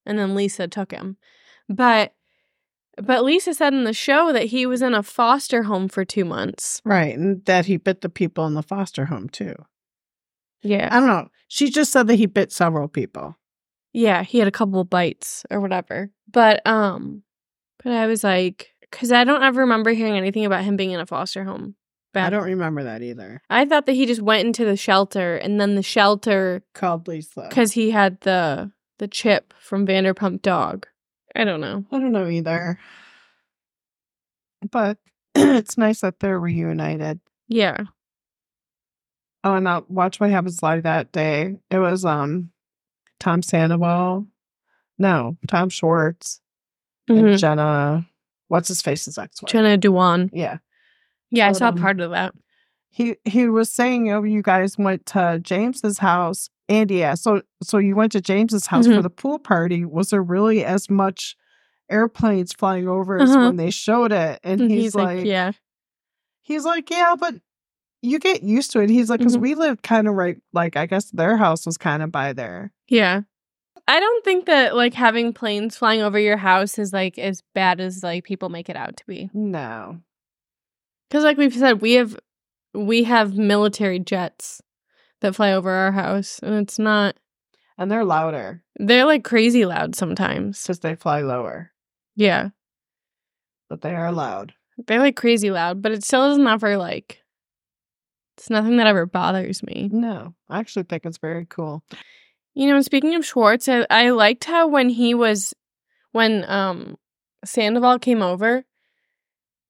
and 0.07 0.19
then 0.19 0.35
Lisa 0.35 0.69
took 0.69 0.93
him. 0.93 1.17
But 1.69 2.15
but 3.03 3.25
Lisa 3.25 3.55
said 3.55 3.73
in 3.73 3.85
the 3.85 3.93
show 3.93 4.33
that 4.33 4.47
he 4.47 4.67
was 4.67 4.83
in 4.83 4.95
a 4.95 5.03
foster 5.03 5.65
home 5.65 5.89
for 5.89 6.05
2 6.05 6.25
months. 6.25 6.81
Right, 6.85 7.17
and 7.17 7.45
that 7.47 7.67
he 7.67 7.79
bit 7.79 8.03
the 8.03 8.09
people 8.09 8.47
in 8.47 8.55
the 8.55 8.63
foster 8.63 9.07
home 9.07 9.29
too. 9.29 9.55
Yeah. 10.63 10.89
I 10.91 10.99
don't 10.99 11.09
know. 11.09 11.29
She 11.49 11.71
just 11.71 11.93
said 11.93 12.07
that 12.07 12.15
he 12.17 12.27
bit 12.27 12.53
several 12.53 12.89
people. 12.89 13.37
Yeah, 13.93 14.23
he 14.23 14.39
had 14.39 14.49
a 14.49 14.53
couple 14.53 14.83
bites 14.85 15.45
or 15.51 15.61
whatever. 15.61 16.11
But 16.31 16.67
um 16.67 17.23
but 17.83 17.93
I 17.93 18.07
was 18.07 18.25
like 18.25 18.71
cuz 18.91 19.13
I 19.13 19.25
don't 19.25 19.43
ever 19.43 19.61
remember 19.61 19.91
hearing 19.91 20.17
anything 20.17 20.45
about 20.45 20.65
him 20.65 20.77
being 20.77 20.93
in 20.93 21.01
a 21.01 21.07
foster 21.07 21.45
home. 21.45 21.75
I 22.15 22.29
don't 22.29 22.45
remember 22.45 22.85
that 22.85 23.01
either. 23.03 23.41
I 23.49 23.65
thought 23.65 23.87
that 23.87 23.95
he 23.95 24.05
just 24.05 24.21
went 24.21 24.47
into 24.47 24.67
the 24.67 24.77
shelter 24.77 25.37
and 25.37 25.59
then 25.59 25.77
the 25.77 25.83
shelter 25.83 26.63
Called 26.75 27.09
Lisa. 27.09 27.49
cuz 27.51 27.73
he 27.73 27.91
had 27.91 28.21
the 28.21 28.73
the 28.99 29.09
chip 29.09 29.55
from 29.59 29.87
Vanderpump 29.87 30.43
Dog. 30.43 30.87
I 31.35 31.45
don't 31.45 31.61
know. 31.61 31.85
I 31.91 31.99
don't 31.99 32.13
know 32.13 32.29
either. 32.29 32.79
But 34.71 34.99
it's 35.35 35.77
nice 35.79 36.01
that 36.03 36.21
they're 36.21 36.39
reunited. 36.39 37.21
Yeah. 37.49 37.85
Oh, 39.45 39.55
and 39.55 39.67
uh, 39.67 39.83
watch 39.89 40.21
what 40.21 40.31
happens 40.31 40.63
live 40.63 40.85
that 40.85 41.13
day. 41.13 41.57
It 41.71 41.79
was 41.79 42.05
um 42.05 42.51
Tom 43.21 43.43
Sandoval. 43.43 44.27
No, 44.99 45.37
Tom 45.49 45.69
Schwartz 45.69 46.41
and 47.09 47.19
Mhm. 47.19 47.39
Jenna. 47.39 48.07
What's 48.49 48.69
his 48.69 48.83
face's 48.83 49.19
ex-wife? 49.19 49.51
Jenna 49.51 49.77
Dewan. 49.77 50.31
Yeah. 50.33 50.59
Yeah, 51.31 51.49
I 51.49 51.53
saw 51.53 51.69
on. 51.69 51.79
part 51.79 52.01
of 52.01 52.11
that. 52.11 52.35
He 52.91 53.17
he 53.25 53.49
was 53.49 53.71
saying, 53.73 54.13
oh, 54.13 54.23
you 54.23 54.43
guys 54.43 54.77
went 54.79 55.07
to 55.07 55.41
James's 55.43 55.99
house, 55.99 56.51
and 56.69 56.91
yeah, 56.91 57.15
so 57.15 57.41
so 57.63 57.79
you 57.79 57.97
went 57.97 58.13
to 58.13 58.21
James's 58.21 58.67
house 58.67 58.87
for 58.87 58.93
Mhm. 58.93 59.03
the 59.03 59.11
pool 59.11 59.39
party. 59.39 59.85
Was 59.87 60.11
there 60.11 60.23
really 60.23 60.63
as 60.65 60.91
much 60.91 61.35
airplanes 61.91 62.53
flying 62.53 62.87
over 62.89 63.19
as 63.19 63.31
Uh-huh. 63.31 63.47
when 63.47 63.57
they 63.57 63.71
showed 63.71 64.13
it? 64.13 64.41
And 64.45 64.61
And 64.61 64.71
he's, 64.71 64.83
he's, 64.83 64.95
like, 64.95 65.19
like, 65.19 65.27
yeah. 65.27 65.53
he's 66.43 66.65
like, 66.67 66.91
yeah, 66.91 67.17
but 67.19 67.35
you 68.03 68.19
get 68.19 68.43
used 68.43 68.73
to 68.73 68.81
it. 68.81 68.91
He's 68.91 69.09
like, 69.09 69.21
because 69.21 69.37
Mhm. 69.37 69.41
we 69.43 69.55
lived 69.55 69.83
kind 69.83 70.09
of 70.09 70.15
right, 70.15 70.37
like 70.53 70.77
I 70.77 70.87
guess 70.87 71.11
their 71.11 71.37
house 71.37 71.65
was 71.65 71.77
kind 71.79 72.03
of 72.03 72.11
by 72.13 72.33
there. 72.33 72.73
Yeah. 72.89 73.23
I 73.89 73.99
don't 74.01 74.25
think 74.25 74.47
that 74.47 74.77
like 74.77 74.95
having 74.95 75.33
planes 75.33 75.77
flying 75.77 76.03
over 76.03 76.19
your 76.19 76.37
house 76.37 76.79
is 76.79 76.93
like 76.93 77.19
as 77.19 77.43
bad 77.55 77.81
as 77.81 78.03
like 78.03 78.25
people 78.25 78.49
make 78.49 78.69
it 78.69 78.77
out 78.77 78.97
to 78.99 79.07
be. 79.07 79.31
No, 79.35 80.01
Cuz 81.11 81.25
like 81.25 81.37
we've 81.37 81.55
said 81.55 81.81
we 81.81 81.93
have 81.95 82.17
we 82.75 83.05
have 83.05 83.35
military 83.37 83.99
jets 83.99 84.63
that 85.21 85.35
fly 85.35 85.53
over 85.53 85.71
our 85.71 85.93
house 85.93 86.39
and 86.43 86.55
it's 86.55 86.79
not 86.79 87.17
and 87.77 87.91
they're 87.91 88.05
louder 88.05 88.63
they're 88.79 89.05
like 89.05 89.25
crazy 89.25 89.65
loud 89.67 89.95
sometimes. 89.95 90.63
because 90.63 90.81
they 90.81 90.95
fly 90.95 91.21
lower, 91.21 91.73
Yeah. 92.17 92.51
but 93.69 93.83
they 93.83 93.95
are 93.95 94.11
loud. 94.13 94.55
They're 94.87 94.99
like 95.01 95.17
crazy 95.17 95.51
loud, 95.51 95.83
but 95.83 95.93
it 95.93 96.03
still 96.05 96.31
is 96.33 96.39
not 96.39 96.55
ever 96.55 96.77
like 96.77 97.22
it's 98.37 98.51
nothing 98.51 98.77
that 98.79 98.87
ever 98.87 99.07
bothers 99.07 99.63
me. 99.63 99.89
No, 99.93 100.35
I 100.49 100.59
actually 100.59 100.85
think 100.85 101.05
it's 101.07 101.19
very 101.19 101.47
cool. 101.47 101.83
You 102.55 102.69
know, 102.69 102.81
speaking 102.83 103.15
of 103.15 103.25
Schwartz, 103.25 103.69
I, 103.69 103.87
I 103.91 104.11
liked 104.11 104.45
how 104.45 104.67
when 104.69 104.89
he 104.89 105.15
was 105.15 105.55
when 106.13 106.45
um 106.49 106.97
Sandoval 107.45 107.99
came 107.99 108.23
over 108.23 108.65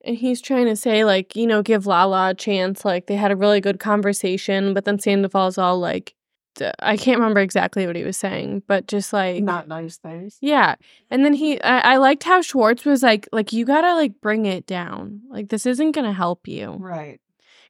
and 0.04 0.16
he's 0.16 0.40
trying 0.40 0.66
to 0.66 0.76
say 0.76 1.04
like, 1.04 1.36
you 1.36 1.46
know, 1.46 1.62
give 1.62 1.86
Lala 1.86 2.30
a 2.30 2.34
chance, 2.34 2.84
like 2.84 3.06
they 3.06 3.14
had 3.16 3.30
a 3.30 3.36
really 3.36 3.60
good 3.60 3.78
conversation, 3.78 4.74
but 4.74 4.84
then 4.84 4.98
Sandoval's 4.98 5.58
all 5.58 5.78
like 5.78 6.14
d- 6.56 6.70
I 6.80 6.96
can't 6.96 7.18
remember 7.20 7.40
exactly 7.40 7.86
what 7.86 7.94
he 7.96 8.02
was 8.02 8.16
saying, 8.16 8.64
but 8.66 8.88
just 8.88 9.12
like 9.12 9.42
Not 9.42 9.68
nice 9.68 9.96
things. 9.98 10.38
yeah. 10.40 10.74
And 11.10 11.24
then 11.24 11.34
he 11.34 11.60
I, 11.62 11.94
I 11.94 11.96
liked 11.98 12.24
how 12.24 12.42
Schwartz 12.42 12.84
was 12.84 13.02
like 13.02 13.28
like 13.32 13.52
you 13.52 13.64
gotta 13.64 13.94
like 13.94 14.20
bring 14.20 14.44
it 14.46 14.66
down. 14.66 15.22
Like 15.30 15.48
this 15.50 15.66
isn't 15.66 15.92
gonna 15.92 16.12
help 16.12 16.48
you. 16.48 16.72
Right. 16.72 17.20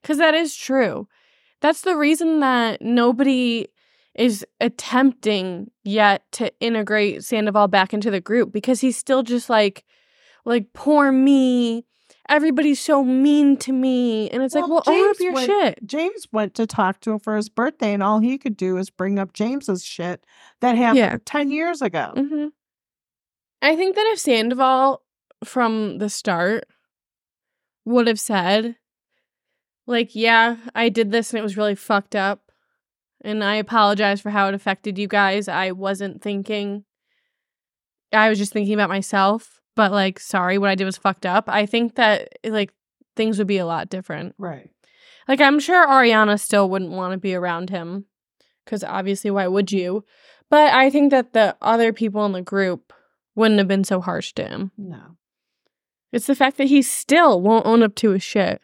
Because 0.03 0.17
that 0.19 0.35
is 0.35 0.55
true. 0.55 1.07
That's 1.61 1.81
the 1.81 1.95
reason 1.95 2.41
that 2.41 2.81
nobody 2.81 3.67
is 4.13 4.45
attempting 4.61 5.71
yet 5.83 6.23
to 6.33 6.51
integrate 6.59 7.23
Sandoval 7.23 7.67
back 7.69 7.93
into 7.93 8.11
the 8.11 8.21
group 8.21 8.51
because 8.51 8.81
he's 8.81 8.97
still 8.97 9.23
just 9.23 9.49
like, 9.49 9.83
like, 10.45 10.73
poor 10.73 11.11
me. 11.11 11.85
Everybody's 12.29 12.79
so 12.79 13.03
mean 13.03 13.57
to 13.57 13.71
me. 13.73 14.29
And 14.29 14.43
it's 14.43 14.53
like, 14.55 14.67
Well, 14.67 14.83
well, 14.85 14.95
own 14.95 15.09
up 15.09 15.19
your 15.19 15.33
went- 15.33 15.45
shit. 15.47 15.79
James 15.85 16.27
went 16.31 16.53
to 16.55 16.67
talk 16.67 16.99
to 17.01 17.11
him 17.13 17.19
for 17.19 17.35
his 17.35 17.49
birthday, 17.49 17.93
and 17.93 18.03
all 18.03 18.19
he 18.19 18.37
could 18.37 18.55
do 18.55 18.77
is 18.77 18.89
bring 18.89 19.17
up 19.17 19.33
James's 19.33 19.83
shit 19.83 20.25
that 20.61 20.75
happened 20.77 20.97
Yeah. 20.99 21.17
10 21.25 21.49
years 21.51 21.81
ago. 21.81 22.11
hmm 22.15 22.47
I 23.61 23.75
think 23.77 23.95
that 23.95 24.05
if 24.13 24.19
Sandoval 24.19 25.01
from 25.45 25.97
the 25.97 26.09
start 26.09 26.65
would 27.85 28.07
have 28.07 28.19
said, 28.19 28.75
like, 29.85 30.15
yeah, 30.15 30.57
I 30.73 30.89
did 30.89 31.11
this 31.11 31.31
and 31.31 31.39
it 31.39 31.43
was 31.43 31.57
really 31.57 31.75
fucked 31.75 32.15
up. 32.15 32.51
And 33.21 33.43
I 33.43 33.55
apologize 33.55 34.19
for 34.21 34.31
how 34.31 34.47
it 34.47 34.53
affected 34.53 34.97
you 34.97 35.07
guys. 35.07 35.47
I 35.47 35.71
wasn't 35.71 36.21
thinking, 36.21 36.83
I 38.11 38.29
was 38.29 38.37
just 38.37 38.53
thinking 38.53 38.73
about 38.73 38.89
myself. 38.89 39.61
But, 39.75 39.91
like, 39.91 40.19
sorry, 40.19 40.59
what 40.59 40.69
I 40.69 40.75
did 40.75 40.85
was 40.85 40.97
fucked 40.97 41.25
up. 41.25 41.45
I 41.47 41.65
think 41.65 41.95
that, 41.95 42.29
like, 42.45 42.71
things 43.15 43.37
would 43.37 43.47
be 43.47 43.57
a 43.57 43.65
lot 43.65 43.89
different. 43.89 44.35
Right. 44.37 44.69
Like 45.27 45.41
I'm 45.41 45.59
sure 45.59 45.87
Ariana 45.87 46.39
still 46.39 46.69
wouldn't 46.69 46.91
want 46.91 47.13
to 47.13 47.17
be 47.17 47.35
around 47.35 47.69
him 47.69 48.05
cuz 48.65 48.83
obviously 48.83 49.31
why 49.31 49.47
would 49.47 49.71
you? 49.71 50.03
But 50.49 50.73
I 50.73 50.89
think 50.89 51.11
that 51.11 51.33
the 51.33 51.55
other 51.61 51.93
people 51.93 52.25
in 52.25 52.31
the 52.31 52.41
group 52.41 52.93
wouldn't 53.35 53.57
have 53.57 53.67
been 53.67 53.83
so 53.83 54.01
harsh 54.01 54.33
to 54.33 54.47
him. 54.47 54.71
No. 54.77 55.17
It's 56.11 56.27
the 56.27 56.35
fact 56.35 56.57
that 56.57 56.67
he 56.67 56.81
still 56.81 57.41
won't 57.41 57.65
own 57.65 57.81
up 57.81 57.95
to 57.95 58.11
his 58.11 58.21
shit. 58.23 58.61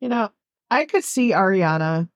You 0.00 0.10
know, 0.10 0.30
I 0.70 0.84
could 0.84 1.04
see 1.04 1.32
Ariana 1.32 2.08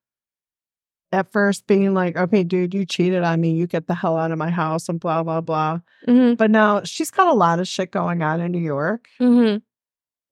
at 1.12 1.30
first 1.32 1.66
being 1.66 1.92
like, 1.94 2.16
okay, 2.16 2.44
dude, 2.44 2.72
you 2.74 2.86
cheated 2.86 3.22
on 3.24 3.40
me. 3.40 3.52
You 3.52 3.66
get 3.66 3.86
the 3.88 3.94
hell 3.94 4.16
out 4.16 4.30
of 4.30 4.38
my 4.38 4.50
house 4.50 4.88
and 4.88 5.00
blah, 5.00 5.22
blah, 5.22 5.40
blah. 5.40 5.80
Mhm. 6.06 6.36
But 6.36 6.50
now 6.50 6.82
she's 6.84 7.10
got 7.10 7.26
a 7.26 7.32
lot 7.32 7.58
of 7.58 7.66
shit 7.66 7.90
going 7.90 8.22
on 8.22 8.40
in 8.40 8.52
New 8.52 8.60
York 8.60 9.08
Mhm. 9.20 9.62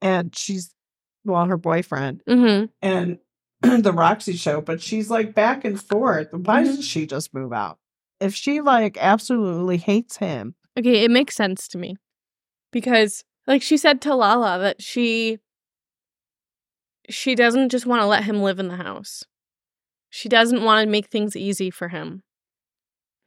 and 0.00 0.36
she's, 0.36 0.72
well, 1.24 1.46
her 1.46 1.56
boyfriend 1.56 2.22
Mhm. 2.28 2.70
and 2.80 3.18
the 3.62 3.92
Roxy 3.92 4.34
show, 4.34 4.60
but 4.60 4.80
she's 4.80 5.10
like 5.10 5.34
back 5.34 5.64
and 5.64 5.80
forth. 5.82 6.28
Why 6.32 6.62
Mhm. 6.62 6.66
doesn't 6.66 6.82
she 6.82 7.06
just 7.06 7.34
move 7.34 7.52
out? 7.52 7.78
If 8.20 8.34
she 8.34 8.60
like 8.60 8.96
absolutely 9.00 9.78
hates 9.78 10.16
him, 10.18 10.54
Okay, 10.78 11.02
it 11.04 11.10
makes 11.10 11.34
sense 11.34 11.66
to 11.68 11.78
me. 11.78 11.96
Because 12.70 13.24
like 13.48 13.62
she 13.62 13.76
said 13.76 14.00
to 14.02 14.14
Lala 14.14 14.60
that 14.60 14.80
she 14.80 15.38
she 17.08 17.34
doesn't 17.34 17.70
just 17.70 17.86
want 17.86 18.02
to 18.02 18.06
let 18.06 18.24
him 18.24 18.42
live 18.42 18.58
in 18.58 18.68
the 18.68 18.76
house. 18.76 19.24
She 20.10 20.28
doesn't 20.28 20.62
want 20.62 20.84
to 20.84 20.90
make 20.90 21.06
things 21.06 21.36
easy 21.36 21.70
for 21.70 21.88
him. 21.88 22.22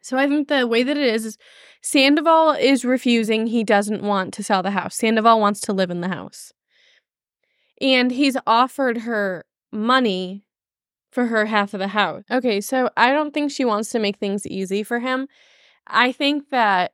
So 0.02 0.18
I 0.18 0.28
think 0.28 0.48
the 0.48 0.66
way 0.66 0.84
that 0.84 0.98
it 0.98 1.14
is 1.14 1.26
is 1.26 1.38
Sandoval 1.82 2.52
is 2.52 2.84
refusing. 2.84 3.48
He 3.48 3.64
doesn't 3.64 4.02
want 4.02 4.34
to 4.36 4.44
sell 4.44 4.64
the 4.64 4.72
house. 4.72 4.96
Sandoval 4.96 5.40
wants 5.40 5.62
to 5.62 5.74
live 5.74 5.92
in 5.92 6.02
the 6.02 6.08
house. 6.08 6.52
And 7.80 8.12
he's 8.12 8.38
offered 8.46 9.00
her 9.00 9.46
money 9.72 10.46
for 11.12 11.28
her 11.28 11.46
half 11.46 11.74
of 11.74 11.80
the 11.80 11.90
house. 11.90 12.24
Okay, 12.32 12.62
so 12.62 12.90
I 12.96 13.12
don't 13.12 13.34
think 13.34 13.52
she 13.52 13.66
wants 13.66 13.90
to 13.90 14.00
make 14.00 14.18
things 14.18 14.48
easy 14.48 14.84
for 14.84 15.00
him. 15.00 15.28
I 15.88 16.12
think 16.12 16.50
that 16.50 16.94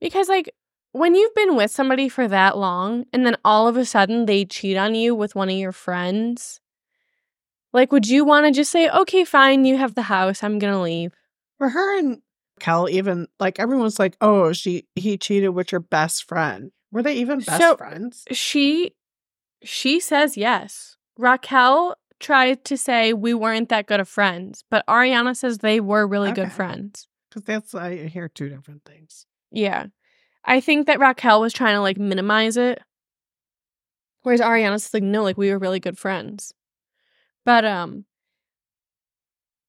because 0.00 0.28
like 0.28 0.50
when 0.92 1.14
you've 1.14 1.34
been 1.34 1.56
with 1.56 1.70
somebody 1.70 2.08
for 2.08 2.26
that 2.28 2.56
long 2.58 3.04
and 3.12 3.24
then 3.24 3.36
all 3.44 3.68
of 3.68 3.76
a 3.76 3.84
sudden 3.84 4.26
they 4.26 4.44
cheat 4.44 4.76
on 4.76 4.94
you 4.94 5.14
with 5.14 5.34
one 5.34 5.48
of 5.48 5.56
your 5.56 5.72
friends, 5.72 6.60
like 7.72 7.92
would 7.92 8.08
you 8.08 8.24
want 8.24 8.46
to 8.46 8.52
just 8.52 8.70
say, 8.72 8.88
"Okay, 8.88 9.24
fine, 9.24 9.64
you 9.64 9.76
have 9.76 9.94
the 9.94 10.02
house. 10.02 10.42
I'm 10.42 10.58
going 10.58 10.72
to 10.72 10.80
leave." 10.80 11.12
for 11.58 11.68
her 11.68 11.98
and 11.98 12.22
Kel, 12.58 12.88
even 12.88 13.26
like 13.38 13.60
everyone's 13.60 13.98
like, 13.98 14.16
oh, 14.22 14.52
she 14.54 14.86
he 14.94 15.18
cheated 15.18 15.50
with 15.50 15.72
your 15.72 15.80
best 15.80 16.24
friend. 16.26 16.72
Were 16.90 17.02
they 17.02 17.14
even 17.14 17.40
best 17.40 17.60
So- 17.60 17.76
friends? 17.76 18.24
She 18.32 18.94
she 19.62 20.00
says 20.00 20.36
yes. 20.38 20.96
Raquel 21.18 21.96
tried 22.18 22.64
to 22.64 22.76
say 22.78 23.12
we 23.12 23.34
weren't 23.34 23.68
that 23.68 23.86
good 23.86 24.00
of 24.00 24.08
friends, 24.08 24.64
but 24.70 24.86
Ariana 24.86 25.36
says 25.36 25.58
they 25.58 25.80
were 25.80 26.06
really 26.06 26.32
good 26.32 26.50
friends. 26.52 27.08
Because 27.28 27.44
that's 27.44 27.74
I 27.74 28.06
hear 28.08 28.28
two 28.28 28.48
different 28.48 28.84
things. 28.86 29.26
Yeah. 29.50 29.86
I 30.44 30.60
think 30.60 30.86
that 30.86 31.00
Raquel 31.00 31.40
was 31.40 31.52
trying 31.52 31.74
to 31.74 31.80
like 31.80 31.98
minimize 31.98 32.56
it. 32.56 32.80
Whereas 34.22 34.40
Ariana's 34.40 34.92
like, 34.92 35.02
no, 35.02 35.22
like 35.22 35.38
we 35.38 35.50
were 35.50 35.58
really 35.58 35.80
good 35.80 35.98
friends. 35.98 36.52
But 37.44 37.64
um 37.64 38.04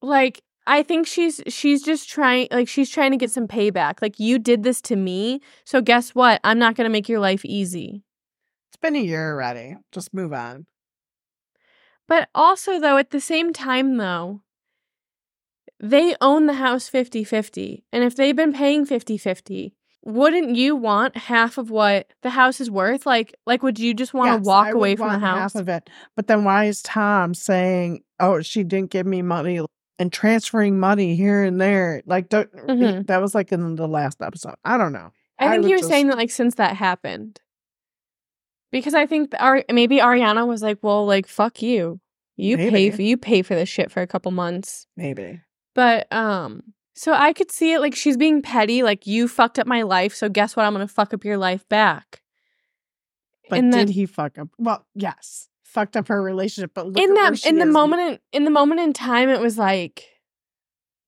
like 0.01 0.41
I 0.67 0.84
think 0.84 1.07
she's 1.07 1.41
she's 1.47 1.84
just 1.84 2.10
trying 2.10 2.47
like 2.51 2.67
she's 2.67 2.89
trying 2.89 3.12
to 3.12 3.17
get 3.17 3.31
some 3.31 3.47
payback. 3.47 4.01
Like 4.01 4.19
you 4.19 4.39
did 4.39 4.63
this 4.63 4.81
to 4.84 4.95
me, 4.95 5.41
so 5.65 5.81
guess 5.81 6.13
what? 6.15 6.39
I'm 6.43 6.60
not 6.60 6.75
gonna 6.75 6.89
make 6.89 7.10
your 7.10 7.19
life 7.19 7.43
easy. 7.45 8.03
It's 8.69 8.77
been 8.77 8.95
a 8.95 8.99
year 8.99 9.34
already. 9.34 9.77
Just 9.91 10.13
move 10.13 10.34
on. 10.34 10.65
But 12.07 12.29
also 12.36 12.79
though, 12.79 12.97
at 12.97 13.12
the 13.12 13.21
same 13.21 13.53
time 13.53 13.97
though, 13.97 14.41
they 15.79 16.15
own 16.21 16.45
the 16.45 16.53
house 16.53 16.89
50-50. 16.89 17.84
And 17.91 18.03
if 18.03 18.15
they've 18.15 18.36
been 18.36 18.53
paying 18.53 18.86
50-50, 18.86 19.71
wouldn't 20.03 20.55
you 20.55 20.75
want 20.75 21.15
half 21.15 21.57
of 21.57 21.69
what 21.69 22.07
the 22.23 22.29
house 22.31 22.59
is 22.59 22.71
worth? 22.71 23.05
Like 23.05 23.35
like 23.45 23.61
would 23.63 23.79
you 23.79 23.93
just 23.93 24.13
want 24.13 24.29
to 24.31 24.37
Yes, 24.37 24.45
walk 24.45 24.67
I 24.67 24.71
away 24.71 24.95
from 24.95 25.11
the 25.13 25.19
house? 25.19 25.53
Half 25.53 25.61
of 25.61 25.69
it. 25.69 25.89
But 26.15 26.27
then 26.27 26.43
why 26.43 26.65
is 26.65 26.81
Tom 26.81 27.33
saying, 27.33 28.01
"Oh, 28.19 28.41
she 28.41 28.63
didn't 28.63 28.89
give 28.91 29.05
me 29.05 29.21
money," 29.21 29.59
and 29.99 30.11
transferring 30.11 30.79
money 30.79 31.15
here 31.15 31.43
and 31.43 31.61
there? 31.61 32.01
Like 32.05 32.29
don't, 32.29 32.51
Mhm. 32.53 33.07
that 33.07 33.21
was 33.21 33.35
like 33.35 33.51
in 33.51 33.75
the 33.75 33.87
last 33.87 34.21
episode. 34.21 34.55
I 34.65 34.77
don't 34.77 34.93
know. 34.93 35.11
I 35.37 35.47
I 35.47 35.51
think 35.51 35.65
he 35.65 35.73
was 35.75 35.87
saying 35.87 36.07
that 36.07 36.17
like 36.17 36.31
since 36.31 36.55
that 36.55 36.75
happened. 36.75 37.39
Because 38.71 38.93
I 38.93 39.05
think 39.05 39.33
Ari- 39.39 39.65
maybe 39.71 39.97
Ariana 39.97 40.47
was 40.47 40.61
like, 40.61 40.79
"Well, 40.81 41.05
like 41.05 41.27
fuck 41.27 41.61
you. 41.61 41.99
You 42.37 42.57
pay 42.57 42.89
for 42.89 43.01
you 43.01 43.17
pay 43.17 43.41
for 43.41 43.53
this 43.53 43.69
shit 43.69 43.91
for 43.91 44.01
a 44.01 44.07
couple 44.07 44.31
months." 44.31 44.87
Maybe. 44.97 45.41
But 45.75 46.11
um 46.11 46.63
so 47.01 47.13
I 47.13 47.33
could 47.33 47.49
see 47.51 47.73
it 47.73 47.79
like 47.79 47.95
she's 47.95 48.15
being 48.15 48.43
petty, 48.43 48.83
like 48.83 49.07
you 49.07 49.27
fucked 49.27 49.57
up 49.57 49.65
my 49.65 49.81
life, 49.81 50.13
so 50.13 50.29
guess 50.29 50.55
what? 50.55 50.67
I'm 50.67 50.73
going 50.75 50.87
to 50.87 50.93
fuck 50.93 51.15
up 51.15 51.25
your 51.25 51.37
life 51.37 51.67
back. 51.67 52.21
But 53.49 53.57
And 53.57 53.71
did 53.71 53.87
then- 53.87 53.93
he 53.95 54.05
fuck 54.05 54.37
up? 54.37 54.49
Well, 54.59 54.85
yes, 54.93 55.49
fucked 55.63 55.97
up 55.97 56.09
her 56.09 56.21
relationship. 56.21 56.75
But 56.75 56.85
look 56.85 56.99
in 56.99 57.15
that 57.15 57.39
she 57.39 57.49
in 57.49 57.57
the 57.57 57.65
is 57.65 57.73
moment 57.73 58.21
in 58.31 58.43
the 58.43 58.51
moment 58.51 58.81
in 58.81 58.93
time 58.93 59.29
it 59.29 59.39
was 59.41 59.57
like 59.57 60.05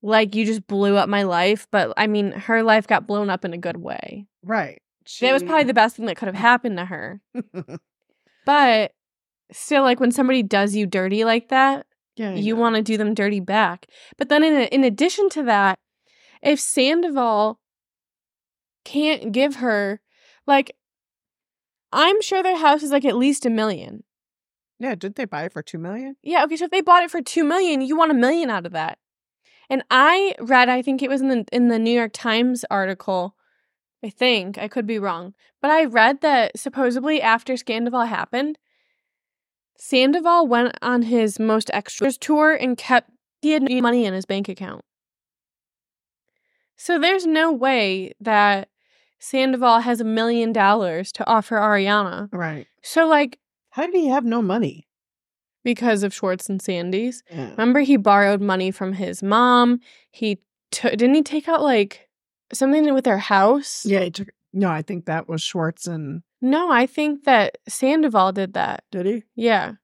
like 0.02 0.34
you 0.34 0.46
just 0.48 0.66
blew 0.66 0.98
up 0.98 1.08
my 1.10 1.22
life, 1.24 1.68
but 1.70 1.94
I 1.96 2.08
mean 2.08 2.32
her 2.32 2.64
life 2.64 2.88
got 2.88 3.06
blown 3.06 3.30
up 3.30 3.46
in 3.46 3.54
a 3.54 3.58
good 3.60 3.78
way. 3.78 4.26
right? 4.44 4.82
That 5.22 5.32
was 5.34 5.44
probably 5.44 5.66
the 5.66 5.74
best 5.76 5.96
thing 5.98 6.08
that 6.08 6.18
could 6.18 6.28
have 6.28 6.36
happened 6.36 6.78
to 6.78 6.86
her. 6.86 7.22
But 8.46 8.92
still 9.52 9.84
like 9.84 10.00
when 10.00 10.12
somebody 10.12 10.42
does 10.44 10.76
you 10.76 10.86
dirty 10.88 11.24
like 11.24 11.50
that, 11.50 11.86
yeah. 12.16 12.36
You 12.36 12.56
want 12.56 12.76
to 12.76 12.82
do 12.84 12.96
them 12.96 13.14
dirty 13.16 13.40
back. 13.40 13.88
But 14.18 14.30
then 14.30 14.44
in 14.44 14.54
in 14.64 14.84
addition 14.84 15.30
to 15.30 15.44
that, 15.44 15.80
if 16.44 16.60
Sandoval 16.60 17.60
can't 18.86 19.32
give 19.32 19.56
her 19.56 20.02
like 20.46 20.76
I'm 21.92 22.22
sure 22.22 22.44
their 22.44 22.58
house 22.58 22.84
is 22.84 22.92
like 22.92 23.06
at 23.06 23.16
least 23.16 23.46
a 23.46 23.50
million. 23.50 24.04
Yeah, 24.80 24.96
did 24.96 25.16
they 25.16 25.26
buy 25.26 25.44
it 25.44 25.54
for 25.54 25.62
two 25.62 25.78
million? 25.78 26.18
Yeah, 26.24 26.44
okay, 26.44 26.58
so 26.58 26.66
if 26.66 26.72
they 26.72 26.82
bought 26.82 27.04
it 27.04 27.12
for 27.12 27.22
2 27.22 27.44
million, 27.44 27.82
you 27.82 27.96
want 27.96 28.12
a 28.12 28.16
million 28.16 28.50
out 28.50 28.66
of 28.66 28.74
that. 28.74 28.98
And 29.70 29.84
I 29.90 30.36
read, 30.40 30.68
I 30.68 30.82
think 30.82 31.02
it 31.02 31.10
was 31.10 31.22
in 31.22 31.30
the 31.30 31.46
in 31.52 31.70
the 31.70 31.80
New 31.80 31.92
York 31.92 32.12
Times 32.14 32.66
article. 32.70 33.36
I 34.04 34.10
think, 34.10 34.58
I 34.58 34.68
could 34.68 34.86
be 34.86 35.00
wrong. 35.00 35.34
But 35.62 35.72
I 35.72 35.86
read 35.86 36.20
that 36.22 36.60
supposedly 36.60 37.22
after 37.22 37.54
Scandival 37.54 38.10
happened, 38.10 38.58
Sandoval 39.78 40.48
went 40.48 40.78
on 40.82 41.04
his 41.04 41.40
most 41.40 41.70
extras 41.74 42.18
tour 42.18 42.54
and 42.54 42.78
kept 42.78 43.10
he 43.42 43.52
had 43.52 43.64
money 43.82 44.06
in 44.06 44.14
his 44.14 44.26
bank 44.26 44.50
account. 44.50 44.84
So 46.84 47.00
there's 47.00 47.26
no 47.26 47.50
way 47.52 48.12
that 48.20 48.68
Sandoval 49.20 49.80
has 49.80 50.02
a 50.02 50.04
million 50.04 50.52
dollars 50.52 51.14
to 51.14 51.26
offer 51.26 51.56
Ariana. 51.56 52.28
Right. 52.34 52.68
So 52.82 53.08
like 53.08 53.40
How 53.70 53.86
did 53.86 53.96
he 53.96 54.08
have 54.10 54.26
no 54.26 54.42
money? 54.42 54.88
because 55.64 56.04
of 56.04 56.14
Schwartz 56.14 56.50
and 56.50 56.62
Sandy's. 56.62 57.24
Yeah. 57.32 57.52
Remember, 57.52 57.80
he 57.80 57.96
borrowed 57.96 58.42
money 58.42 58.70
from 58.70 58.92
his 58.92 59.24
mom. 59.24 59.80
He 60.12 60.40
took, 60.72 60.92
didn't 60.92 61.16
he 61.16 61.24
take 61.24 61.48
out 61.48 61.62
like 61.62 62.10
something 62.52 62.94
with 62.94 63.06
their 63.06 63.18
house? 63.18 63.86
Yeah, 63.86 64.02
he 64.02 64.12
took. 64.12 64.28
No, 64.52 64.68
I 64.70 64.82
think 64.82 65.06
that 65.06 65.30
was 65.30 65.42
Schwartz 65.42 65.88
and 65.88 66.22
No, 66.42 66.70
I 66.70 66.86
think 66.86 67.24
that 67.24 67.60
Sandoval 67.70 68.34
did 68.34 68.56
that. 68.56 68.84
did 68.92 69.06
he? 69.06 69.24
Yeah. 69.36 69.76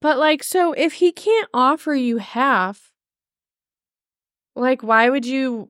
But 0.00 0.18
like, 0.18 0.44
so 0.44 0.72
if 0.72 0.92
he 0.94 1.10
can't 1.10 1.48
offer 1.52 1.94
you 1.94 2.18
half, 2.18 2.87
like, 4.58 4.82
why 4.82 5.08
would 5.08 5.24
you, 5.26 5.68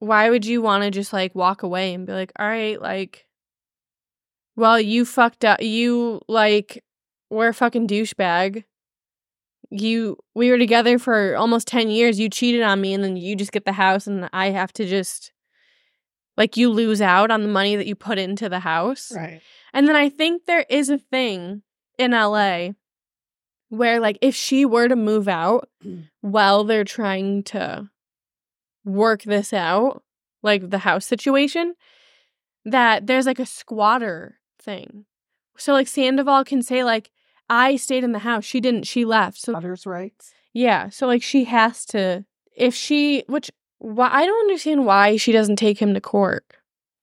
why 0.00 0.30
would 0.30 0.44
you 0.46 0.62
want 0.62 0.84
to 0.84 0.90
just 0.90 1.12
like 1.12 1.34
walk 1.34 1.62
away 1.62 1.94
and 1.94 2.06
be 2.06 2.12
like, 2.12 2.32
all 2.38 2.46
right, 2.46 2.80
like, 2.80 3.26
well, 4.56 4.80
you 4.80 5.04
fucked 5.04 5.44
up, 5.44 5.62
you 5.62 6.20
like, 6.28 6.82
were 7.30 7.48
a 7.48 7.54
fucking 7.54 7.86
douchebag. 7.86 8.64
You, 9.70 10.16
we 10.34 10.50
were 10.50 10.58
together 10.58 10.98
for 10.98 11.36
almost 11.36 11.68
10 11.68 11.90
years. 11.90 12.18
You 12.18 12.28
cheated 12.30 12.62
on 12.62 12.80
me, 12.80 12.94
and 12.94 13.04
then 13.04 13.16
you 13.16 13.36
just 13.36 13.52
get 13.52 13.64
the 13.66 13.72
house, 13.72 14.06
and 14.06 14.28
I 14.32 14.50
have 14.50 14.72
to 14.74 14.86
just, 14.86 15.30
like, 16.36 16.56
you 16.56 16.70
lose 16.70 17.00
out 17.02 17.30
on 17.30 17.42
the 17.42 17.48
money 17.48 17.76
that 17.76 17.86
you 17.86 17.94
put 17.94 18.18
into 18.18 18.48
the 18.48 18.60
house. 18.60 19.12
Right. 19.14 19.42
And 19.72 19.86
then 19.86 19.94
I 19.94 20.08
think 20.08 20.46
there 20.46 20.64
is 20.70 20.88
a 20.88 20.98
thing 20.98 21.62
in 21.98 22.12
LA 22.12 22.70
where, 23.68 24.00
like, 24.00 24.18
if 24.22 24.34
she 24.34 24.64
were 24.64 24.88
to 24.88 24.96
move 24.96 25.28
out 25.28 25.68
Mm. 25.84 26.08
while 26.22 26.64
they're 26.64 26.82
trying 26.82 27.42
to 27.44 27.88
work 28.88 29.22
this 29.22 29.52
out, 29.52 30.02
like 30.42 30.70
the 30.70 30.78
house 30.78 31.06
situation, 31.06 31.74
that 32.64 33.06
there's 33.06 33.26
like 33.26 33.38
a 33.38 33.46
squatter 33.46 34.38
thing. 34.60 35.04
So, 35.56 35.72
like, 35.72 35.88
Sandoval 35.88 36.44
can 36.44 36.62
say, 36.62 36.84
like, 36.84 37.10
I 37.50 37.74
stayed 37.76 38.04
in 38.04 38.12
the 38.12 38.20
house. 38.20 38.44
She 38.44 38.60
didn't. 38.60 38.84
She 38.86 39.04
left. 39.04 39.38
So, 39.40 39.54
Others' 39.54 39.86
rights. 39.86 40.32
yeah. 40.52 40.88
So, 40.88 41.06
like, 41.08 41.22
she 41.22 41.44
has 41.44 41.84
to, 41.86 42.24
if 42.56 42.74
she, 42.76 43.24
which, 43.26 43.50
why, 43.78 44.08
I 44.12 44.24
don't 44.24 44.40
understand 44.42 44.86
why 44.86 45.16
she 45.16 45.32
doesn't 45.32 45.56
take 45.56 45.80
him 45.82 45.94
to 45.94 46.00
court. 46.00 46.44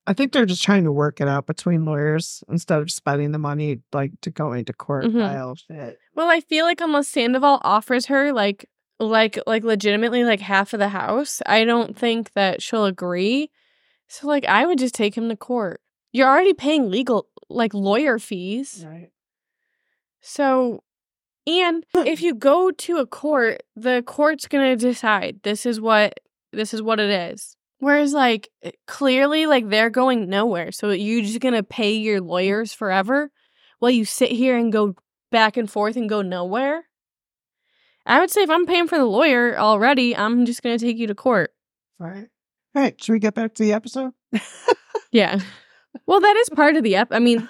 I 0.08 0.14
think 0.14 0.32
they're 0.32 0.46
just 0.46 0.64
trying 0.64 0.84
to 0.86 0.92
work 0.92 1.20
it 1.20 1.28
out 1.28 1.48
between 1.48 1.84
lawyers 1.84 2.44
instead 2.48 2.80
of 2.80 2.90
spending 2.92 3.32
the 3.34 3.40
money 3.40 3.80
like 3.92 4.12
to 4.22 4.30
go 4.30 4.54
into 4.54 4.72
court 4.72 5.06
Mhm. 5.06 5.20
file 5.20 5.56
shit. 5.56 5.98
Well, 6.14 6.30
I 6.30 6.40
feel 6.42 6.64
like 6.66 6.80
unless 6.80 7.08
Sandoval 7.08 7.60
offers 7.64 8.06
her 8.06 8.32
like 8.32 8.70
like 9.00 9.40
like 9.46 9.64
legitimately 9.64 10.24
like 10.24 10.40
half 10.40 10.74
of 10.74 10.80
the 10.80 10.90
house, 10.90 11.42
I 11.46 11.66
don't 11.66 11.98
think 11.98 12.34
that 12.34 12.62
she'll 12.62 12.86
agree. 12.86 13.52
So 14.08 14.28
like 14.28 14.46
I 14.46 14.66
would 14.66 14.80
just 14.80 14.96
take 14.96 15.16
him 15.16 15.30
to 15.30 15.36
court. 15.36 15.82
You're 16.12 16.28
already 16.30 16.54
paying 16.54 16.90
legal 16.90 17.28
like 17.50 17.74
lawyer 17.74 18.20
fees. 18.20 18.86
Right. 18.88 19.12
So 20.22 20.84
and 21.48 21.86
if 21.94 22.22
you 22.22 22.34
go 22.34 22.72
to 22.72 22.98
a 22.98 23.06
court, 23.06 23.64
the 23.76 24.04
court's 24.06 24.48
going 24.48 24.78
to 24.78 24.88
decide 24.88 25.40
this 25.44 25.66
is 25.66 25.80
what 25.80 26.20
this 26.52 26.74
is 26.74 26.82
what 26.82 27.00
it 27.00 27.10
is. 27.10 27.56
Whereas 27.80 28.14
like 28.14 28.50
eh, 28.64 28.72
clearly 28.88 29.46
like 29.46 29.70
they're 29.70 29.90
going 29.90 30.30
nowhere. 30.30 30.72
So 30.72 30.92
you're 30.92 31.24
just 31.24 31.42
going 31.42 31.54
to 31.54 31.64
pay 31.64 31.94
your 31.94 32.22
lawyers 32.22 32.74
forever 32.74 33.32
while 33.80 33.92
you 33.92 34.06
sit 34.06 34.32
here 34.32 34.58
and 34.58 34.72
go 34.72 34.96
back 35.32 35.58
and 35.58 35.70
forth 35.70 35.98
and 35.98 36.10
go 36.10 36.22
nowhere? 36.22 36.86
I 38.06 38.20
would 38.20 38.30
say 38.30 38.42
if 38.44 38.50
I'm 38.50 38.66
paying 38.66 38.88
for 38.88 38.98
the 38.98 39.06
lawyer 39.06 39.58
already, 39.58 40.16
I'm 40.16 40.46
just 40.46 40.62
going 40.64 40.78
to 40.78 40.86
take 40.86 40.98
you 40.98 41.08
to 41.08 41.16
court. 41.16 41.52
Right. 42.00 42.28
All 42.76 42.82
right. 42.82 43.02
Should 43.04 43.14
we 43.14 43.20
get 43.20 43.34
back 43.34 43.54
to 43.56 43.64
the 43.64 43.74
episode? 43.74 44.12
Yeah. 45.12 45.40
Well, 46.08 46.20
that 46.20 46.36
is 46.36 46.50
part 46.50 46.76
of 46.76 46.84
the 46.84 46.98
ep. 46.98 47.08
I 47.12 47.20
mean, 47.20 47.48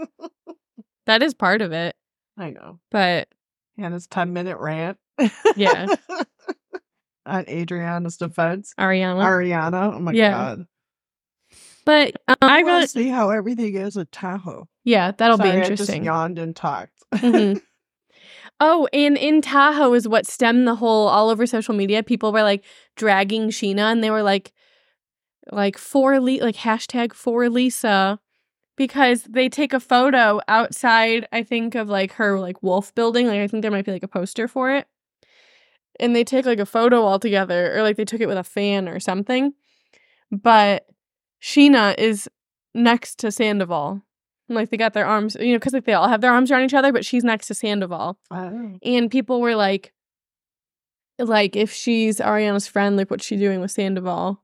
that 1.06 1.22
is 1.22 1.34
part 1.34 1.60
of 1.60 1.72
it. 1.72 1.94
I 2.38 2.50
know. 2.50 2.78
But 2.90 3.28
Hannah's 3.76 4.06
10 4.06 4.32
minute 4.32 4.56
rant. 4.58 4.96
Yeah. 5.56 5.86
On 7.26 7.44
Adriana's 7.44 8.16
defense. 8.16 8.72
Ariana. 8.80 9.22
Ariana. 9.24 9.94
Oh 9.94 9.98
my 9.98 10.12
Yeah. 10.12 10.30
God. 10.30 10.66
but 11.84 12.16
um, 12.28 12.36
I 12.40 12.60
really, 12.60 12.70
want 12.72 12.82
to 12.84 12.88
see 12.88 13.08
how 13.08 13.28
everything 13.28 13.74
is 13.74 13.98
at 13.98 14.10
Tahoe. 14.10 14.66
yeah, 14.84 15.10
that'll 15.10 15.36
Sorry, 15.36 15.50
be 15.50 15.56
I 15.56 15.60
just 15.60 15.70
interesting. 15.72 16.04
yawned 16.04 16.38
and 16.38 16.56
talked. 16.56 16.92
Mhm. 17.14 17.60
Oh, 18.62 18.86
and 18.92 19.16
in 19.16 19.40
Tahoe 19.40 19.94
is 19.94 20.06
what 20.06 20.26
stemmed 20.26 20.66
the 20.68 20.74
whole 20.74 21.08
all 21.08 21.30
over 21.30 21.46
social 21.46 21.74
media. 21.74 22.02
People 22.02 22.32
were 22.32 22.42
like 22.42 22.62
dragging 22.96 23.48
Scheana, 23.48 23.90
and 23.90 24.04
they 24.04 24.10
were 24.10 24.22
like, 24.22 24.52
like 25.52 25.78
for 25.78 26.20
Le- 26.20 26.42
like 26.42 26.56
hashtag 26.56 27.12
for 27.14 27.48
Lisa, 27.48 28.20
because 28.76 29.24
they 29.24 29.48
take 29.48 29.72
a 29.72 29.80
photo 29.80 30.40
outside. 30.48 31.26
I 31.32 31.42
think 31.42 31.74
of 31.74 31.88
like 31.88 32.12
her 32.14 32.38
like 32.40 32.62
wolf 32.62 32.94
building. 32.94 33.26
Like 33.26 33.40
I 33.40 33.46
think 33.48 33.62
there 33.62 33.70
might 33.70 33.86
be 33.86 33.92
like 33.92 34.02
a 34.02 34.08
poster 34.08 34.48
for 34.48 34.70
it, 34.72 34.86
and 35.98 36.14
they 36.14 36.24
take 36.24 36.46
like 36.46 36.58
a 36.58 36.66
photo 36.66 37.02
all 37.02 37.18
together, 37.18 37.76
or 37.76 37.82
like 37.82 37.96
they 37.96 38.04
took 38.04 38.20
it 38.20 38.28
with 38.28 38.38
a 38.38 38.44
fan 38.44 38.88
or 38.88 39.00
something. 39.00 39.52
But 40.30 40.86
Scheana 41.42 41.98
is 41.98 42.28
next 42.74 43.18
to 43.20 43.32
Sandoval. 43.32 44.02
Like 44.54 44.70
they 44.70 44.76
got 44.76 44.94
their 44.94 45.06
arms, 45.06 45.36
you 45.38 45.52
know, 45.52 45.58
because 45.58 45.72
like 45.72 45.84
they 45.84 45.92
all 45.94 46.08
have 46.08 46.20
their 46.20 46.32
arms 46.32 46.50
around 46.50 46.64
each 46.64 46.74
other, 46.74 46.92
but 46.92 47.04
she's 47.04 47.24
next 47.24 47.46
to 47.48 47.54
Sandoval. 47.54 48.18
Oh. 48.30 48.78
And 48.82 49.10
people 49.10 49.40
were 49.40 49.54
like, 49.54 49.92
like 51.18 51.56
if 51.56 51.72
she's 51.72 52.18
Ariana's 52.18 52.66
friend, 52.66 52.96
like 52.96 53.10
what's 53.10 53.24
she 53.24 53.36
doing 53.36 53.60
with 53.60 53.70
Sandoval? 53.70 54.42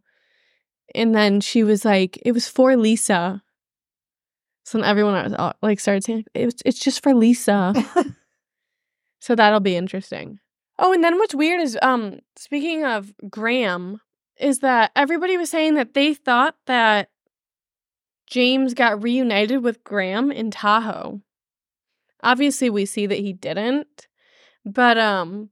And 0.94 1.14
then 1.14 1.40
she 1.40 1.64
was 1.64 1.84
like, 1.84 2.18
it 2.24 2.32
was 2.32 2.48
for 2.48 2.76
Lisa. 2.76 3.42
So 4.64 4.78
then 4.78 4.86
everyone 4.86 5.14
was 5.14 5.54
like 5.62 5.80
started 5.80 6.04
saying 6.04 6.24
it 6.34 6.46
was, 6.46 6.54
it's 6.64 6.78
just 6.78 7.02
for 7.02 7.14
Lisa. 7.14 7.72
so 9.20 9.34
that'll 9.34 9.60
be 9.60 9.76
interesting. 9.76 10.38
Oh, 10.78 10.92
and 10.92 11.02
then 11.02 11.18
what's 11.18 11.34
weird 11.34 11.60
is 11.60 11.78
um 11.82 12.20
speaking 12.36 12.84
of 12.84 13.14
Graham, 13.30 14.00
is 14.38 14.60
that 14.60 14.92
everybody 14.94 15.36
was 15.36 15.50
saying 15.50 15.74
that 15.74 15.94
they 15.94 16.14
thought 16.14 16.56
that 16.66 17.10
James 18.26 18.74
got 18.74 19.02
reunited 19.02 19.62
with 19.62 19.84
Graham 19.84 20.30
in 20.32 20.50
Tahoe. 20.50 21.20
Obviously, 22.22 22.70
we 22.70 22.86
see 22.86 23.06
that 23.06 23.18
he 23.18 23.32
didn't, 23.32 24.08
but 24.64 24.98
um, 24.98 25.50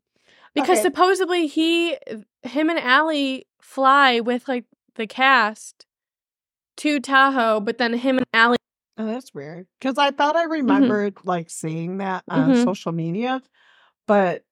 because 0.54 0.78
Okay. 0.78 0.82
supposedly 0.82 1.46
he, 1.46 1.96
him 2.42 2.70
and 2.70 2.78
Ally 2.78 3.40
fly 3.60 4.20
with 4.20 4.48
like 4.48 4.64
the 4.96 5.06
cast 5.06 5.86
to 6.78 6.98
Tahoe, 7.00 7.60
but 7.60 7.78
then 7.78 7.92
him 7.94 8.18
and 8.18 8.26
Ally, 8.32 8.56
Oh, 8.96 9.06
that's 9.06 9.34
weird. 9.34 9.66
Because 9.80 9.98
I 9.98 10.12
thought 10.12 10.36
I 10.36 10.44
remembered 10.44 11.18
like 11.24 11.50
seeing 11.50 11.98
that 11.98 12.22
on 12.30 12.52
Mhm. 12.52 12.64
social 12.64 12.92
media, 12.92 13.42
but 14.06 14.44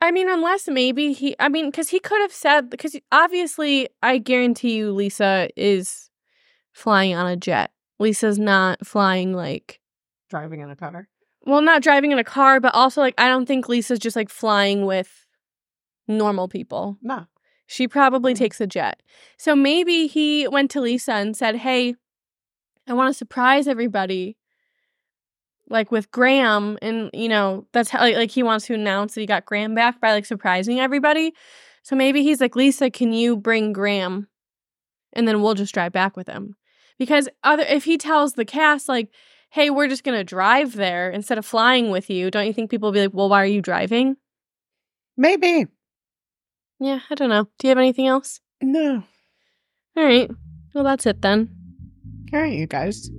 I 0.00 0.10
mean, 0.10 0.28
unless 0.28 0.66
maybe 0.66 1.12
he, 1.12 1.36
I 1.38 1.48
mean, 1.48 1.70
because 1.70 1.90
he 1.90 2.00
could 2.00 2.20
have 2.22 2.32
said, 2.32 2.68
because 2.70 2.96
obviously, 3.12 3.88
I 4.02 4.18
guarantee 4.18 4.74
you, 4.76 4.90
Lisa 4.90 5.48
is 5.56 6.10
flying 6.72 7.14
on 7.14 7.26
a 7.26 7.36
jet. 7.36 7.70
Lisa's 7.98 8.38
not 8.38 8.86
flying 8.86 9.32
like 9.32 9.80
driving 10.30 10.60
in 10.60 10.70
a 10.70 10.76
car. 10.76 11.08
well, 11.44 11.60
not 11.62 11.82
driving 11.82 12.12
in 12.12 12.18
a 12.18 12.24
car, 12.24 12.60
but 12.60 12.74
also 12.74 13.00
like 13.00 13.14
I 13.18 13.28
don't 13.28 13.46
think 13.46 13.68
Lisa's 13.68 13.98
just 13.98 14.16
like 14.16 14.28
flying 14.28 14.86
with 14.86 15.26
normal 16.08 16.48
people. 16.48 16.98
No. 17.02 17.26
She 17.66 17.86
probably 17.88 18.34
Mhm. 18.34 18.38
takes 18.38 18.60
a 18.60 18.66
jet. 18.66 19.02
So 19.38 19.54
maybe 19.56 20.06
he 20.06 20.46
went 20.48 20.70
to 20.72 20.80
Lisa 20.80 21.12
and 21.14 21.36
said, 21.36 21.56
"Hey, 21.56 21.94
I 22.88 22.92
want 22.94 23.08
to 23.12 23.14
surprise 23.16 23.66
everybody." 23.68 24.36
Like 25.68 25.90
with 25.92 26.10
Graham, 26.10 26.76
and 26.82 27.08
you 27.14 27.28
know 27.28 27.66
that's 27.72 27.88
how 27.90 28.00
like, 28.00 28.16
like 28.16 28.30
he 28.30 28.42
wants 28.42 28.66
to 28.66 28.74
announce 28.74 29.14
that 29.14 29.20
he 29.20 29.26
got 29.26 29.46
Graham 29.46 29.74
back 29.74 30.00
by 30.00 30.12
like 30.12 30.26
surprising 30.26 30.80
everybody. 30.80 31.32
So 31.82 31.96
maybe 31.96 32.22
he's 32.22 32.40
like, 32.40 32.56
Lisa, 32.56 32.90
can 32.90 33.12
you 33.12 33.36
bring 33.36 33.72
Graham, 33.72 34.28
and 35.12 35.26
then 35.26 35.40
we'll 35.40 35.54
just 35.54 35.72
drive 35.72 35.92
back 35.92 36.16
with 36.16 36.26
him. 36.28 36.56
Because 37.02 37.28
other 37.42 37.64
if 37.64 37.82
he 37.82 37.98
tells 37.98 38.34
the 38.34 38.44
cast 38.44 38.88
like, 38.88 39.08
hey, 39.50 39.70
we're 39.70 39.88
just 39.88 40.04
gonna 40.04 40.22
drive 40.22 40.76
there 40.76 41.10
instead 41.10 41.36
of 41.36 41.44
flying 41.44 41.90
with 41.90 42.08
you, 42.08 42.30
don't 42.30 42.46
you 42.46 42.52
think 42.52 42.70
people 42.70 42.86
will 42.86 42.92
be 42.92 43.00
like, 43.00 43.12
well, 43.12 43.28
why 43.28 43.42
are 43.42 43.46
you 43.46 43.60
driving? 43.60 44.16
Maybe. 45.16 45.66
Yeah, 46.78 47.00
I 47.10 47.16
don't 47.16 47.28
know. 47.28 47.48
Do 47.58 47.66
you 47.66 47.70
have 47.70 47.78
anything 47.78 48.06
else? 48.06 48.38
No. 48.60 49.02
All 49.96 50.04
right. 50.04 50.30
Well, 50.74 50.84
that's 50.84 51.04
it 51.04 51.22
then. 51.22 51.50
All 52.32 52.40
right, 52.40 52.52
you 52.52 52.68
guys. 52.68 53.10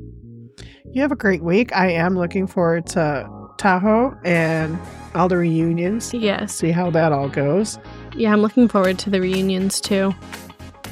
You 0.94 1.02
have 1.02 1.12
a 1.12 1.18
great 1.18 1.44
week. 1.44 1.76
I 1.76 1.92
am 1.92 2.18
looking 2.18 2.48
forward 2.48 2.88
to 2.88 3.30
Tahoe 3.58 4.18
and 4.24 4.80
all 5.14 5.28
the 5.28 5.36
reunions. 5.38 6.14
Yes. 6.14 6.56
See 6.56 6.72
how 6.72 6.90
that 6.92 7.12
all 7.12 7.28
goes. 7.28 7.78
Yeah, 8.16 8.32
I'm 8.32 8.42
looking 8.42 8.70
forward 8.70 8.98
to 9.00 9.10
the 9.10 9.20
reunions 9.20 9.82
too. 9.82 10.14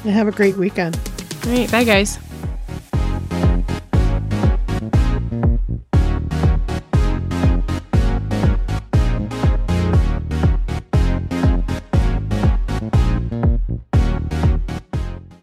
And 0.04 0.12
have 0.12 0.28
a 0.28 0.32
great 0.32 0.58
weekend. 0.58 1.00
All 1.46 1.52
right. 1.52 1.70
Bye, 1.70 1.84
guys. 1.84 2.18